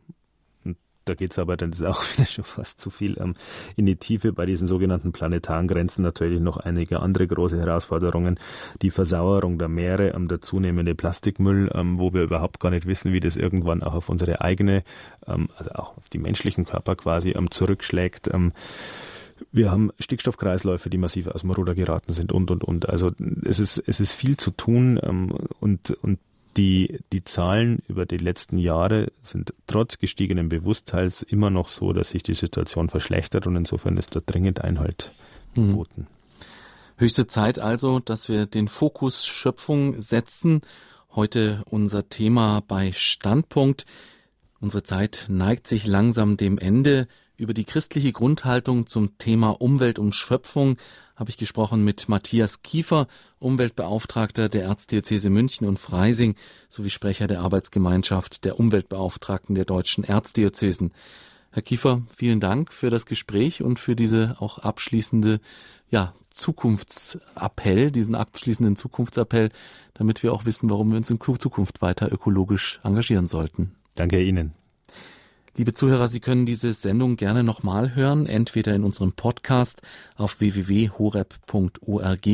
[1.08, 3.36] da geht es aber dann ist auch wieder schon fast zu viel ähm,
[3.76, 8.40] in die Tiefe bei diesen sogenannten planetaren Grenzen natürlich noch einige andere große Herausforderungen.
[8.82, 13.14] Die Versauerung der Meere, ähm, der zunehmende Plastikmüll, ähm, wo wir überhaupt gar nicht wissen,
[13.14, 14.84] wie das irgendwann auch auf unsere eigene,
[15.26, 18.30] ähm, also auch auf die menschlichen Körper quasi ähm, zurückschlägt.
[18.34, 18.54] Ähm,
[19.52, 22.90] wir haben Stickstoffkreisläufe, die massiv aus dem Ruder geraten sind und, und, und.
[22.90, 23.12] Also
[23.44, 26.20] es ist, es ist viel zu tun ähm, und, und
[26.58, 32.10] die, die Zahlen über die letzten Jahre sind trotz gestiegenen Bewusstseins immer noch so, dass
[32.10, 35.12] sich die Situation verschlechtert und insofern ist da dringend Einhalt
[35.56, 35.70] mhm.
[35.70, 36.02] geboten.
[36.02, 36.18] Mhm.
[37.00, 40.62] Höchste Zeit also, dass wir den Fokus Schöpfung setzen.
[41.14, 43.86] Heute unser Thema bei Standpunkt.
[44.60, 47.08] Unsere Zeit neigt sich langsam dem Ende.
[47.36, 50.78] Über die christliche Grundhaltung zum Thema Umwelt und Schöpfung
[51.18, 53.07] habe ich gesprochen mit Matthias Kiefer,
[53.39, 56.35] Umweltbeauftragter der Erzdiözese München und Freising
[56.69, 60.94] sowie Sprecher der Arbeitsgemeinschaft der Umweltbeauftragten der deutschen Erzdiözesen.
[61.52, 65.39] Herr Kiefer, vielen Dank für das Gespräch und für diese auch abschließende
[65.89, 69.49] ja, Zukunftsappell, diesen abschließenden Zukunftsappell,
[69.95, 73.76] damit wir auch wissen, warum wir uns in Zukunft weiter ökologisch engagieren sollten.
[73.95, 74.53] Danke Ihnen.
[75.58, 79.82] Liebe Zuhörer, Sie können diese Sendung gerne nochmal hören, entweder in unserem Podcast
[80.16, 82.28] auf www.horeb.org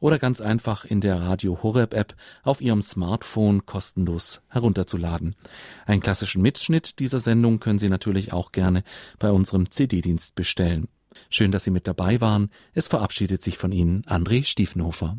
[0.00, 5.36] oder ganz einfach in der Radio Horeb App auf Ihrem Smartphone kostenlos herunterzuladen.
[5.84, 8.84] Einen klassischen Mitschnitt dieser Sendung können Sie natürlich auch gerne
[9.18, 10.88] bei unserem CD-Dienst bestellen.
[11.28, 12.48] Schön, dass Sie mit dabei waren.
[12.72, 15.18] Es verabschiedet sich von Ihnen André Stiefenhofer.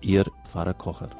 [0.00, 1.10] Ihr Pfarrer Kocher.